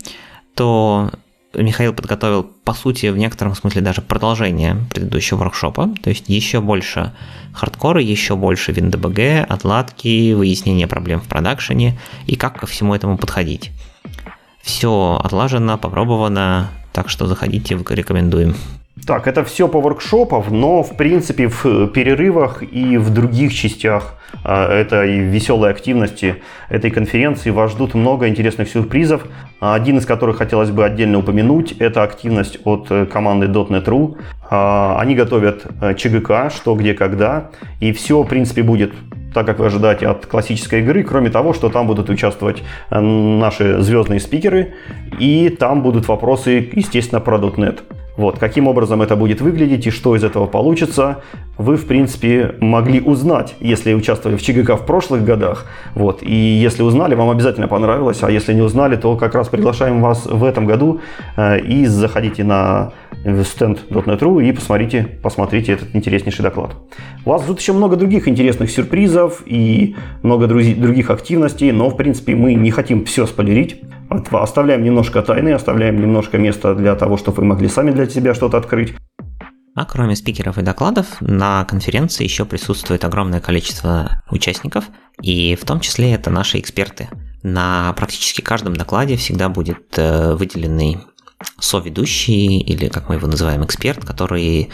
то 0.54 1.10
Михаил 1.54 1.94
подготовил, 1.94 2.44
по 2.44 2.74
сути, 2.74 3.06
в 3.06 3.16
некотором 3.16 3.54
смысле 3.54 3.80
даже 3.80 4.02
продолжение 4.02 4.76
предыдущего 4.92 5.38
воркшопа, 5.38 5.90
то 6.02 6.10
есть 6.10 6.28
еще 6.28 6.60
больше 6.60 7.12
хардкора, 7.54 8.02
еще 8.02 8.36
больше 8.36 8.72
WinDBG, 8.72 9.44
отладки, 9.44 10.34
выяснения 10.34 10.86
проблем 10.86 11.20
в 11.20 11.28
продакшене 11.28 11.98
и 12.26 12.36
как 12.36 12.60
ко 12.60 12.66
всему 12.66 12.94
этому 12.94 13.16
подходить. 13.16 13.70
Все 14.60 15.18
отлажено, 15.24 15.78
попробовано, 15.78 16.70
так 16.92 17.08
что 17.08 17.26
заходите, 17.26 17.78
рекомендуем. 17.88 18.54
Так, 19.06 19.26
это 19.26 19.44
все 19.44 19.68
по 19.68 19.80
воркшопам, 19.80 20.44
но 20.50 20.82
в 20.82 20.96
принципе 20.96 21.48
в 21.48 21.86
перерывах 21.88 22.62
и 22.62 22.98
в 22.98 23.10
других 23.10 23.54
частях 23.54 24.18
а, 24.44 24.70
этой 24.70 25.20
веселой 25.20 25.70
активности 25.70 26.42
этой 26.68 26.90
конференции 26.90 27.50
вас 27.50 27.72
ждут 27.72 27.94
много 27.94 28.28
интересных 28.28 28.68
сюрпризов. 28.68 29.22
Один 29.60 29.98
из 29.98 30.06
которых 30.06 30.38
хотелось 30.38 30.70
бы 30.70 30.84
отдельно 30.84 31.18
упомянуть, 31.18 31.72
это 31.72 32.04
активность 32.04 32.58
от 32.64 32.86
э, 32.90 33.06
команды 33.06 33.46
.NET.ru. 33.46 34.16
А, 34.50 34.96
они 35.00 35.16
готовят 35.16 35.66
э, 35.80 35.94
ЧГК, 35.94 36.50
что, 36.50 36.76
где, 36.76 36.94
когда, 36.94 37.50
и 37.80 37.92
все, 37.92 38.22
в 38.22 38.26
принципе, 38.26 38.62
будет 38.62 38.92
так, 39.34 39.46
как 39.46 39.58
вы 39.58 39.66
ожидаете 39.66 40.06
от 40.06 40.26
классической 40.26 40.80
игры, 40.80 41.02
кроме 41.02 41.30
того, 41.30 41.54
что 41.54 41.70
там 41.70 41.88
будут 41.88 42.08
участвовать 42.08 42.62
э, 42.90 43.00
наши 43.00 43.80
звездные 43.80 44.20
спикеры, 44.20 44.74
и 45.18 45.48
там 45.48 45.82
будут 45.82 46.06
вопросы, 46.06 46.70
естественно, 46.72 47.20
про 47.20 47.38
.NET. 47.38 47.80
Вот, 48.18 48.40
каким 48.40 48.66
образом 48.66 49.00
это 49.00 49.14
будет 49.14 49.40
выглядеть 49.40 49.86
и 49.86 49.90
что 49.90 50.16
из 50.16 50.24
этого 50.24 50.46
получится, 50.46 51.22
вы, 51.56 51.76
в 51.76 51.86
принципе, 51.86 52.56
могли 52.60 53.00
узнать, 53.00 53.54
если 53.60 53.94
участвовали 53.94 54.36
в 54.36 54.42
ЧГК 54.42 54.76
в 54.76 54.84
прошлых 54.86 55.24
годах. 55.24 55.66
Вот, 55.94 56.24
и 56.24 56.34
если 56.34 56.82
узнали, 56.82 57.14
вам 57.14 57.30
обязательно 57.30 57.68
понравилось, 57.68 58.18
а 58.22 58.30
если 58.30 58.54
не 58.54 58.60
узнали, 58.60 58.96
то 58.96 59.16
как 59.16 59.36
раз 59.36 59.48
приглашаем 59.48 60.02
вас 60.02 60.26
в 60.26 60.42
этом 60.42 60.66
году 60.66 61.00
э, 61.36 61.60
и 61.60 61.86
заходите 61.86 62.42
на 62.42 62.90
stand.net.ru 63.24 64.44
и 64.44 64.50
посмотрите, 64.50 65.08
посмотрите 65.22 65.74
этот 65.74 65.94
интереснейший 65.94 66.42
доклад. 66.42 66.72
Вас 67.24 67.44
ждут 67.44 67.60
еще 67.60 67.72
много 67.72 67.94
других 67.94 68.26
интересных 68.26 68.72
сюрпризов 68.72 69.44
и 69.46 69.94
много 70.24 70.48
других 70.48 71.10
активностей, 71.10 71.70
но, 71.70 71.88
в 71.88 71.96
принципе, 71.96 72.34
мы 72.34 72.54
не 72.54 72.72
хотим 72.72 73.04
все 73.04 73.26
спойлерить. 73.26 73.80
Оставляем 74.10 74.82
немножко 74.82 75.22
тайны, 75.22 75.50
оставляем 75.50 76.00
немножко 76.00 76.38
места 76.38 76.74
для 76.74 76.94
того, 76.94 77.16
чтобы 77.16 77.38
вы 77.38 77.44
могли 77.44 77.68
сами 77.68 77.90
для 77.90 78.08
себя 78.08 78.34
что-то 78.34 78.56
открыть. 78.56 78.94
А 79.74 79.84
кроме 79.84 80.16
спикеров 80.16 80.58
и 80.58 80.62
докладов, 80.62 81.20
на 81.20 81.64
конференции 81.64 82.24
еще 82.24 82.44
присутствует 82.44 83.04
огромное 83.04 83.40
количество 83.40 84.22
участников, 84.30 84.84
и 85.22 85.54
в 85.54 85.64
том 85.64 85.80
числе 85.80 86.14
это 86.14 86.30
наши 86.30 86.58
эксперты. 86.58 87.08
На 87.44 87.92
практически 87.92 88.40
каждом 88.40 88.74
докладе 88.74 89.16
всегда 89.16 89.48
будет 89.48 89.96
э, 89.96 90.34
выделенный 90.34 90.98
соведущий, 91.60 92.58
или 92.60 92.88
как 92.88 93.08
мы 93.08 93.16
его 93.16 93.28
называем, 93.28 93.64
эксперт, 93.64 94.04
который 94.04 94.70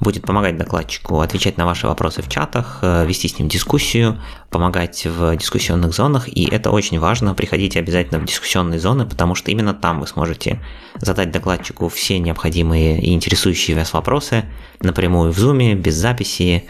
будет 0.00 0.24
помогать 0.26 0.56
докладчику 0.56 1.20
отвечать 1.20 1.56
на 1.56 1.66
ваши 1.66 1.86
вопросы 1.86 2.22
в 2.22 2.28
чатах, 2.28 2.78
э, 2.82 3.06
вести 3.06 3.28
с 3.28 3.38
ним 3.38 3.48
дискуссию, 3.48 4.20
помогать 4.50 5.06
в 5.06 5.36
дискуссионных 5.36 5.92
зонах, 5.92 6.28
и 6.28 6.48
это 6.48 6.70
очень 6.70 6.98
важно, 6.98 7.34
приходите 7.34 7.78
обязательно 7.78 8.20
в 8.20 8.24
дискуссионные 8.24 8.80
зоны, 8.80 9.06
потому 9.06 9.34
что 9.34 9.50
именно 9.50 9.74
там 9.74 10.00
вы 10.00 10.06
сможете 10.06 10.60
задать 10.96 11.30
докладчику 11.30 11.88
все 11.88 12.18
необходимые 12.18 13.00
и 13.00 13.12
интересующие 13.12 13.76
вас 13.76 13.92
вопросы 13.92 14.44
напрямую 14.80 15.32
в 15.32 15.38
зуме, 15.38 15.74
без 15.74 15.94
записи, 15.94 16.64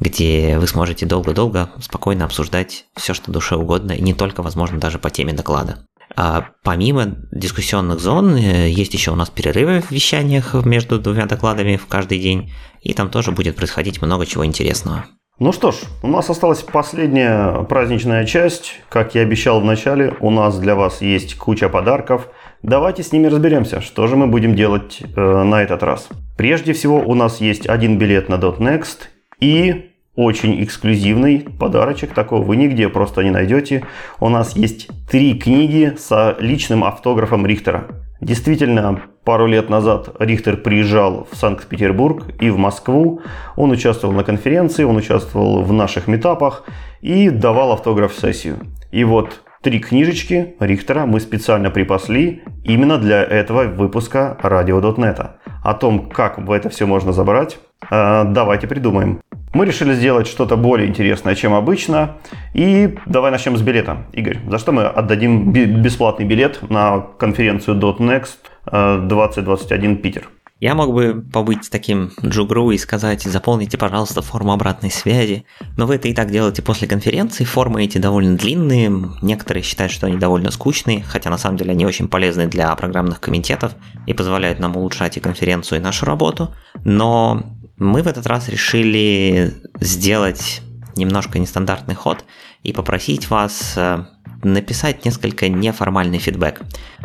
где 0.00 0.58
вы 0.58 0.66
сможете 0.66 1.06
долго-долго 1.06 1.70
спокойно 1.80 2.24
обсуждать 2.24 2.84
все, 2.96 3.14
что 3.14 3.30
душе 3.30 3.56
угодно, 3.56 3.92
и 3.92 4.02
не 4.02 4.14
только, 4.14 4.42
возможно, 4.42 4.78
даже 4.78 4.98
по 4.98 5.10
теме 5.10 5.32
доклада. 5.32 5.78
А 6.16 6.46
помимо 6.62 7.16
дискуссионных 7.32 8.00
зон, 8.00 8.36
э, 8.36 8.68
есть 8.70 8.94
еще 8.94 9.10
у 9.10 9.16
нас 9.16 9.30
перерывы 9.30 9.80
в 9.80 9.90
вещаниях 9.90 10.54
между 10.64 10.98
двумя 10.98 11.26
докладами 11.26 11.76
в 11.76 11.86
каждый 11.86 12.20
день, 12.20 12.52
и 12.82 12.94
там 12.94 13.10
тоже 13.10 13.32
будет 13.32 13.56
происходить 13.56 14.00
много 14.00 14.26
чего 14.26 14.46
интересного. 14.46 15.06
Ну 15.40 15.50
что 15.50 15.72
ж, 15.72 15.76
у 16.04 16.06
нас 16.06 16.30
осталась 16.30 16.62
последняя 16.62 17.64
праздничная 17.64 18.24
часть. 18.24 18.80
Как 18.88 19.16
я 19.16 19.22
обещал 19.22 19.60
в 19.60 19.64
начале, 19.64 20.14
у 20.20 20.30
нас 20.30 20.56
для 20.60 20.76
вас 20.76 21.02
есть 21.02 21.34
куча 21.36 21.68
подарков. 21.68 22.28
Давайте 22.62 23.02
с 23.02 23.10
ними 23.10 23.26
разберемся, 23.26 23.80
что 23.80 24.06
же 24.06 24.14
мы 24.14 24.28
будем 24.28 24.54
делать 24.54 25.02
э, 25.02 25.42
на 25.42 25.60
этот 25.60 25.82
раз. 25.82 26.08
Прежде 26.36 26.72
всего 26.72 27.00
у 27.00 27.14
нас 27.14 27.40
есть 27.40 27.66
один 27.66 27.98
билет 27.98 28.28
на 28.28 28.36
.next 28.36 29.08
и 29.40 29.93
очень 30.16 30.62
эксклюзивный 30.62 31.40
подарочек, 31.58 32.14
такого 32.14 32.42
вы 32.42 32.56
нигде 32.56 32.88
просто 32.88 33.22
не 33.22 33.30
найдете. 33.30 33.84
У 34.20 34.28
нас 34.28 34.56
есть 34.56 34.88
три 35.10 35.38
книги 35.38 35.94
с 35.98 36.36
личным 36.38 36.84
автографом 36.84 37.46
Рихтера. 37.46 37.86
Действительно, 38.20 39.02
пару 39.24 39.46
лет 39.46 39.68
назад 39.68 40.14
Рихтер 40.18 40.56
приезжал 40.56 41.26
в 41.30 41.36
Санкт-Петербург 41.36 42.24
и 42.40 42.48
в 42.48 42.56
Москву. 42.56 43.20
Он 43.56 43.70
участвовал 43.70 44.14
на 44.14 44.24
конференции, 44.24 44.84
он 44.84 44.96
участвовал 44.96 45.62
в 45.62 45.72
наших 45.72 46.06
метапах 46.06 46.64
и 47.00 47.28
давал 47.28 47.72
автограф-сессию. 47.72 48.58
И 48.92 49.04
вот 49.04 49.42
три 49.62 49.80
книжечки 49.80 50.54
Рихтера 50.60 51.06
мы 51.06 51.20
специально 51.20 51.70
припасли 51.70 52.42
именно 52.62 52.98
для 52.98 53.22
этого 53.22 53.64
выпуска 53.64 54.38
Radio.net. 54.42 55.30
О 55.62 55.74
том, 55.74 56.08
как 56.08 56.38
это 56.38 56.68
все 56.68 56.86
можно 56.86 57.12
забрать, 57.12 57.58
э, 57.90 58.24
давайте 58.26 58.66
придумаем. 58.66 59.20
Мы 59.54 59.66
решили 59.66 59.94
сделать 59.94 60.26
что-то 60.26 60.56
более 60.56 60.88
интересное, 60.88 61.36
чем 61.36 61.54
обычно. 61.54 62.16
И 62.54 62.96
давай 63.06 63.30
начнем 63.30 63.56
с 63.56 63.62
билета. 63.62 63.98
Игорь, 64.12 64.40
за 64.48 64.58
что 64.58 64.72
мы 64.72 64.84
отдадим 64.84 65.52
бесплатный 65.52 66.26
билет 66.26 66.68
на 66.68 67.00
конференцию 67.18 67.78
.next 67.78 69.06
2021 69.06 69.92
э, 69.92 69.96
Питер? 69.96 70.28
Я 70.60 70.74
мог 70.74 70.94
бы 70.94 71.22
побыть 71.32 71.68
таким 71.68 72.12
джугру 72.24 72.70
и 72.70 72.78
сказать, 72.78 73.22
заполните, 73.22 73.76
пожалуйста, 73.76 74.22
форму 74.22 74.52
обратной 74.52 74.90
связи, 74.90 75.44
но 75.76 75.86
вы 75.86 75.96
это 75.96 76.08
и 76.08 76.14
так 76.14 76.30
делаете 76.30 76.62
после 76.62 76.88
конференции, 76.88 77.44
формы 77.44 77.84
эти 77.84 77.98
довольно 77.98 78.38
длинные, 78.38 78.90
некоторые 79.20 79.62
считают, 79.62 79.92
что 79.92 80.06
они 80.06 80.16
довольно 80.16 80.50
скучные, 80.50 81.02
хотя 81.02 81.28
на 81.28 81.38
самом 81.38 81.58
деле 81.58 81.72
они 81.72 81.84
очень 81.84 82.08
полезны 82.08 82.46
для 82.46 82.74
программных 82.76 83.20
комитетов 83.20 83.72
и 84.06 84.14
позволяют 84.14 84.58
нам 84.58 84.76
улучшать 84.76 85.16
и 85.16 85.20
конференцию, 85.20 85.80
и 85.80 85.82
нашу 85.82 86.06
работу, 86.06 86.54
но 86.84 87.42
мы 87.76 88.02
в 88.02 88.06
этот 88.06 88.26
раз 88.26 88.48
решили 88.48 89.54
сделать 89.80 90.62
немножко 90.96 91.38
нестандартный 91.38 91.94
ход 91.94 92.24
и 92.62 92.72
попросить 92.72 93.30
вас 93.30 93.74
э, 93.76 94.04
написать 94.42 95.04
несколько 95.04 95.48
неформальный 95.48 96.18
фидбэк. 96.18 96.62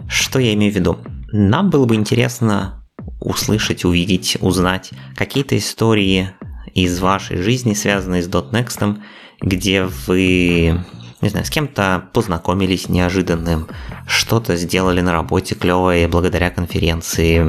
Что 0.08 0.40
я 0.40 0.54
имею 0.54 0.72
в 0.72 0.76
виду? 0.76 1.00
Нам 1.32 1.70
было 1.70 1.86
бы 1.86 1.96
интересно 1.96 2.86
услышать, 3.20 3.86
увидеть, 3.86 4.38
узнать 4.42 4.92
какие-то 5.16 5.58
истории 5.58 6.32
из 6.74 7.00
вашей 7.00 7.42
жизни, 7.42 7.74
связанные 7.74 8.22
с 8.22 8.28
.next, 8.28 9.00
где 9.42 9.86
вы 10.08 10.84
не 11.22 11.30
знаю, 11.30 11.46
с 11.46 11.50
кем-то 11.50 12.10
познакомились 12.14 12.88
неожиданным, 12.88 13.68
что-то 14.08 14.56
сделали 14.56 15.02
на 15.02 15.12
работе 15.12 15.54
клевое 15.54 16.08
благодаря 16.08 16.50
конференции, 16.50 17.46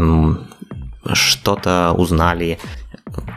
что-то 1.12 1.94
узнали, 1.96 2.58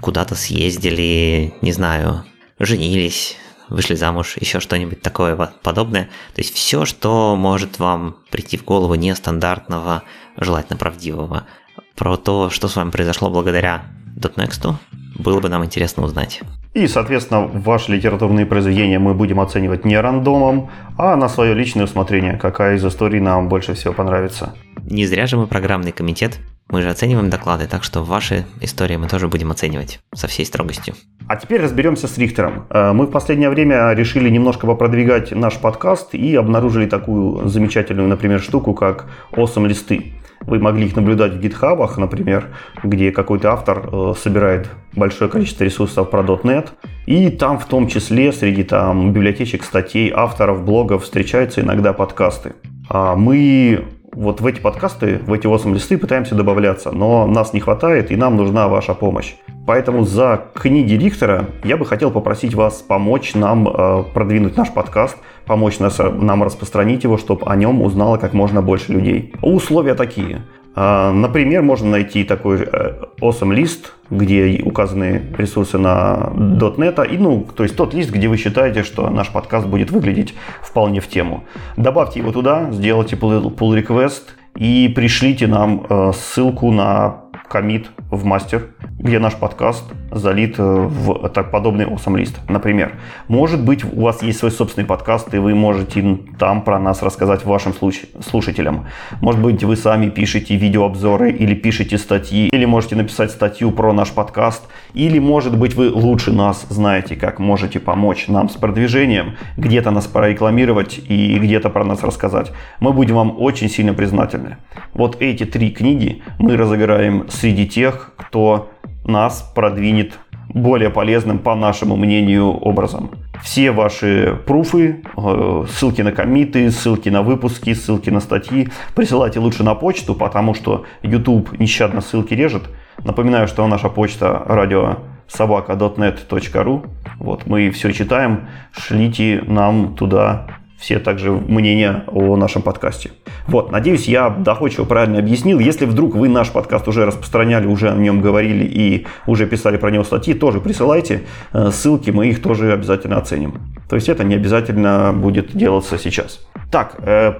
куда-то 0.02 0.36
съездили, 0.36 1.54
не 1.62 1.72
знаю, 1.72 2.24
женились, 2.60 3.38
вышли 3.70 3.96
замуж, 3.96 4.36
еще 4.40 4.60
что-нибудь 4.60 5.02
такое 5.02 5.36
подобное. 5.36 6.06
То 6.36 6.42
есть 6.42 6.54
все, 6.54 6.86
что 6.86 7.36
может 7.36 7.80
вам 7.80 8.18
прийти 8.32 8.58
в 8.58 8.66
голову 8.66 8.96
нестандартного, 8.96 10.04
желательно 10.38 10.78
правдивого, 10.78 11.48
про 11.96 12.18
то, 12.18 12.50
что 12.50 12.68
с 12.68 12.76
вами 12.76 12.92
произошло 12.92 13.30
благодаря 13.30 13.86
.next, 14.16 14.76
было 15.18 15.40
бы 15.40 15.50
нам 15.50 15.64
интересно 15.66 16.04
узнать. 16.04 16.42
И, 16.74 16.88
соответственно, 16.88 17.42
ваши 17.42 17.92
литературные 17.92 18.46
произведения 18.48 18.98
мы 18.98 19.14
будем 19.14 19.40
оценивать 19.40 19.86
не 19.86 20.00
рандомом, 20.00 20.72
а 20.98 21.16
на 21.16 21.30
свое 21.30 21.54
личное 21.54 21.84
усмотрение, 21.84 22.38
какая 22.38 22.78
из 22.78 22.86
историй 22.86 23.20
нам 23.20 23.48
больше 23.48 23.76
всего 23.76 23.94
понравится. 23.94 24.56
Не 24.84 25.06
зря 25.06 25.28
же 25.28 25.38
мы 25.38 25.46
программный 25.46 25.92
комитет, 25.92 26.40
мы 26.74 26.82
же 26.82 26.90
оцениваем 26.90 27.30
доклады, 27.30 27.68
так 27.68 27.84
что 27.84 28.04
ваши 28.04 28.46
истории 28.60 28.98
мы 28.98 29.08
тоже 29.08 29.28
будем 29.28 29.52
оценивать 29.52 30.00
со 30.16 30.28
всей 30.28 30.46
строгостью. 30.46 30.96
А 31.28 31.36
теперь 31.36 31.62
разберемся 31.62 32.08
с 32.08 32.18
Рихтером. 32.18 32.66
Э, 32.72 32.94
мы 32.94 33.06
в 33.06 33.12
последнее 33.12 33.52
время 33.52 33.94
решили 33.94 34.28
немножко 34.30 34.66
попродвигать 34.66 35.32
наш 35.32 35.60
подкаст 35.60 36.16
и 36.16 36.36
обнаружили 36.36 36.88
такую 36.88 37.48
замечательную, 37.48 38.10
например, 38.10 38.42
штуку, 38.42 38.74
как 38.74 39.06
awesome 39.34 39.68
листы. 39.68 40.14
Вы 40.42 40.58
могли 40.60 40.88
их 40.88 40.96
наблюдать 40.96 41.34
в 41.34 41.40
гитхабах, 41.40 41.98
например, 41.98 42.48
где 42.84 43.12
какой-то 43.12 43.52
автор 43.52 43.90
э, 43.92 44.14
собирает 44.18 44.68
большое 44.94 45.30
количество 45.30 45.64
ресурсов 45.64 46.10
про 46.10 46.24
.NET, 46.24 46.70
и 47.06 47.30
там 47.30 47.60
в 47.60 47.66
том 47.66 47.88
числе 47.88 48.34
среди 48.34 48.64
там 48.64 49.14
библиотечек, 49.14 49.64
статей, 49.64 50.12
авторов, 50.14 50.66
блогов 50.66 51.04
встречаются 51.04 51.62
иногда 51.62 51.94
подкасты. 51.94 52.54
А 52.90 53.16
мы 53.16 53.86
вот 54.16 54.42
в 54.42 54.46
эти 54.46 54.60
подкасты, 54.60 55.20
в 55.26 55.34
эти 55.34 55.48
8 55.48 55.74
листы 55.74 55.98
пытаемся 55.98 56.36
добавляться, 56.36 56.92
но 56.92 57.26
нас 57.26 57.54
не 57.54 57.60
хватает, 57.60 58.12
и 58.12 58.16
нам 58.16 58.38
нужна 58.38 58.68
ваша 58.68 58.94
помощь. 58.94 59.36
Поэтому 59.66 60.04
за 60.04 60.46
книги 60.54 60.94
Рихтера 60.94 61.46
я 61.64 61.78
бы 61.78 61.86
хотел 61.86 62.12
попросить 62.12 62.54
вас 62.54 62.82
помочь 62.82 63.34
нам 63.34 63.68
э, 63.68 64.04
продвинуть 64.14 64.58
наш 64.58 64.72
подкаст, 64.72 65.18
помочь 65.46 65.80
нас, 65.80 66.00
нам 66.00 66.44
распространить 66.44 67.04
его, 67.04 67.18
чтобы 67.18 67.46
о 67.46 67.56
нем 67.56 67.82
узнало 67.82 68.18
как 68.18 68.34
можно 68.34 68.62
больше 68.62 68.92
людей. 68.92 69.34
Условия 69.42 69.96
такие. 69.96 70.42
А, 70.76 71.12
например, 71.12 71.62
можно 71.62 71.90
найти 71.90 72.24
такой 72.24 72.62
э, 72.62 72.94
awesome 73.22 73.54
лист, 73.54 73.94
где 74.10 74.62
указаны 74.64 75.22
ресурсы 75.38 75.78
на 75.78 76.32
.NET, 76.36 77.08
и, 77.12 77.18
ну, 77.18 77.48
то 77.56 77.64
есть 77.64 77.76
тот 77.76 77.94
лист, 77.94 78.12
где 78.12 78.28
вы 78.28 78.38
считаете, 78.38 78.84
что 78.84 79.10
наш 79.10 79.30
подкаст 79.30 79.68
будет 79.68 79.92
выглядеть 79.92 80.34
вполне 80.62 81.00
в 81.00 81.08
тему. 81.08 81.44
Добавьте 81.78 82.20
его 82.20 82.32
туда, 82.32 82.72
сделайте 82.72 83.16
pull 83.16 83.52
request 83.56 84.24
и 84.56 84.92
пришлите 84.96 85.48
нам 85.48 85.86
э, 85.90 86.12
ссылку 86.14 86.72
на 86.72 87.24
комит 87.48 87.90
в 88.16 88.26
мастер, 88.26 88.68
где 89.00 89.20
наш 89.20 89.36
подкаст 89.36 89.84
залит 90.12 90.56
э, 90.58 90.64
в 90.64 91.30
так 91.30 91.52
подобный 91.52 91.86
awesome 91.86 92.18
лист. 92.18 92.40
Например, 92.48 92.94
может 93.28 93.64
быть, 93.64 93.84
у 93.84 94.02
вас 94.02 94.22
есть 94.22 94.40
свой 94.40 94.52
собственный 94.52 94.86
подкаст, 94.86 95.34
и 95.34 95.40
вы 95.40 95.56
можете 95.56 96.20
там 96.40 96.62
про 96.62 96.80
нас 96.80 97.02
рассказать 97.02 97.46
вашим 97.46 97.74
слушателям. 98.22 98.88
Может 99.22 99.42
быть, 99.42 99.64
вы 99.64 99.76
сами 99.76 100.10
пишете 100.10 100.56
видеообзоры 100.56 101.32
или 101.32 101.54
пишете 101.56 101.98
статьи, 101.98 102.48
или 102.48 102.66
можете 102.66 102.96
написать 102.96 103.32
статью 103.32 103.72
про 103.72 103.94
наш 103.94 104.12
подкаст, 104.12 104.64
или, 104.94 105.20
может 105.20 105.58
быть, 105.58 105.76
вы 105.76 105.90
лучше 105.90 106.32
нас 106.32 106.66
знаете, 106.70 107.16
как 107.16 107.40
можете 107.40 107.80
помочь 107.80 108.28
нам 108.28 108.50
с 108.50 108.54
продвижением, 108.54 109.36
где-то 109.58 109.92
нас 109.92 110.08
прорекламировать 110.08 111.00
и 111.10 111.38
где-то 111.40 111.70
про 111.70 111.84
нас 111.84 112.04
рассказать. 112.04 112.52
Мы 112.80 112.94
будем 112.94 113.16
вам 113.16 113.36
очень 113.40 113.70
сильно 113.70 113.94
признательны. 113.94 114.58
Вот 114.94 115.18
эти 115.20 115.46
три 115.46 115.72
книги 115.72 116.22
мы 116.40 116.56
разыграем 116.56 117.26
среди 117.30 117.68
тех, 117.68 118.03
кто 118.16 118.70
нас 119.06 119.52
продвинет 119.56 120.20
более 120.50 120.90
полезным, 120.90 121.40
по 121.40 121.56
нашему 121.56 121.96
мнению, 121.96 122.52
образом. 122.52 123.12
Все 123.42 123.72
ваши 123.72 124.40
пруфы, 124.46 125.04
э, 125.18 125.66
ссылки 125.70 126.02
на 126.02 126.12
комиты, 126.12 126.70
ссылки 126.70 127.10
на 127.10 127.22
выпуски, 127.22 127.74
ссылки 127.74 128.10
на 128.10 128.20
статьи 128.20 128.70
присылайте 128.96 129.40
лучше 129.40 129.64
на 129.64 129.76
почту, 129.76 130.16
потому 130.16 130.54
что 130.54 130.86
YouTube 131.02 131.60
нещадно 131.60 132.02
ссылки 132.02 132.34
режет. 132.34 132.64
Напоминаю, 133.04 133.48
что 133.48 133.68
наша 133.68 133.90
почта 133.90 134.44
радио 134.46 134.98
собака.net.ru. 135.28 136.86
Вот, 137.20 137.48
мы 137.48 137.70
все 137.72 137.92
читаем, 137.92 138.48
шлите 138.72 139.44
нам 139.48 139.96
туда 139.96 140.48
все 140.78 141.00
также 141.00 141.32
мнения 141.32 142.04
о 142.08 142.36
нашем 142.36 142.62
подкасте. 142.62 143.12
Вот, 143.48 143.72
надеюсь, 143.72 144.08
я 144.08 144.30
доходчиво 144.30 144.86
правильно 144.86 145.20
объяснил. 145.20 145.60
Если 145.60 145.86
вдруг 145.86 146.16
вы 146.16 146.30
наш 146.30 146.50
подкаст 146.52 146.88
уже 146.88 147.06
распространяли, 147.06 147.68
уже 147.68 147.90
о 147.90 147.96
нем 147.96 148.22
говорили 148.22 148.66
и 148.66 149.06
уже 149.26 149.46
писали 149.46 149.78
про 149.78 149.92
него 149.92 150.04
статьи, 150.04 150.34
тоже 150.34 150.60
присылайте 150.60 151.24
э, 151.54 151.72
ссылки, 151.72 152.10
мы 152.12 152.28
их 152.28 152.42
тоже 152.42 152.74
обязательно 152.74 153.18
оценим. 153.18 153.62
То 153.90 153.96
есть 153.96 154.10
это 154.10 154.24
не 154.24 154.36
обязательно 154.36 155.14
будет 155.14 155.56
делаться 155.56 155.98
сейчас. 155.98 156.46
Так, 156.72 156.96
э, 157.00 157.34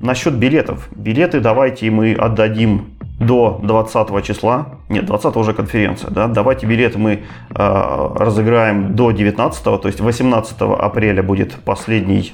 насчет 0.00 0.34
билетов. 0.34 0.88
Билеты 0.94 1.40
давайте 1.40 1.90
мы 1.90 2.12
отдадим 2.12 2.86
до 3.20 3.60
20 3.62 4.24
числа, 4.24 4.78
нет, 4.88 5.04
20 5.04 5.36
уже 5.36 5.52
конференция, 5.52 6.10
да, 6.10 6.26
давайте 6.26 6.66
билеты 6.66 6.98
мы 6.98 7.12
э, 7.12 8.08
разыграем 8.16 8.96
до 8.96 9.10
19, 9.10 9.62
то 9.62 9.80
есть 9.84 10.00
18 10.00 10.56
апреля 10.60 11.22
будет 11.22 11.54
последний 11.64 12.32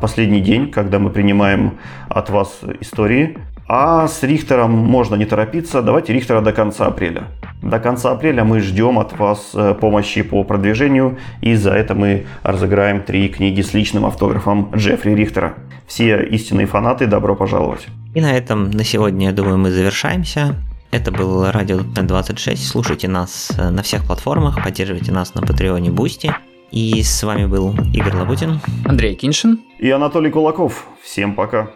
последний 0.00 0.40
день, 0.40 0.70
когда 0.70 0.98
мы 0.98 1.10
принимаем 1.10 1.78
от 2.08 2.30
вас 2.30 2.60
истории. 2.80 3.38
А 3.68 4.06
с 4.06 4.22
Рихтером 4.22 4.70
можно 4.70 5.16
не 5.16 5.24
торопиться. 5.24 5.82
Давайте 5.82 6.12
Рихтера 6.12 6.40
до 6.40 6.52
конца 6.52 6.86
апреля. 6.86 7.24
До 7.62 7.80
конца 7.80 8.12
апреля 8.12 8.44
мы 8.44 8.60
ждем 8.60 8.98
от 8.98 9.18
вас 9.18 9.50
э, 9.54 9.74
помощи 9.74 10.22
по 10.22 10.44
продвижению, 10.44 11.18
и 11.40 11.54
за 11.56 11.72
это 11.72 11.94
мы 11.96 12.26
разыграем 12.44 13.02
три 13.02 13.28
книги 13.28 13.62
с 13.62 13.74
личным 13.74 14.06
автографом 14.06 14.70
Джеффри 14.74 15.14
Рихтера. 15.14 15.54
Все 15.88 16.22
истинные 16.22 16.66
фанаты, 16.66 17.06
добро 17.06 17.34
пожаловать. 17.34 17.86
И 18.14 18.20
на 18.20 18.36
этом 18.36 18.70
на 18.70 18.84
сегодня, 18.84 19.26
я 19.26 19.32
думаю, 19.32 19.58
мы 19.58 19.72
завершаемся. 19.72 20.54
Это 20.92 21.10
был 21.10 21.50
Радио 21.50 21.80
26. 21.80 22.68
Слушайте 22.68 23.08
нас 23.08 23.50
э, 23.58 23.70
на 23.70 23.82
всех 23.82 24.04
платформах, 24.04 24.62
поддерживайте 24.62 25.10
нас 25.10 25.34
на 25.34 25.42
Patreon 25.42 25.90
е, 25.90 25.99
Boosty. 25.99 26.32
И 26.76 27.02
с 27.02 27.22
вами 27.22 27.46
был 27.46 27.74
Игорь 27.94 28.16
Лабутин, 28.16 28.60
Андрей 28.84 29.14
Киншин 29.14 29.60
и 29.78 29.88
Анатолий 29.88 30.30
Кулаков. 30.30 30.86
Всем 31.00 31.34
пока. 31.34 31.70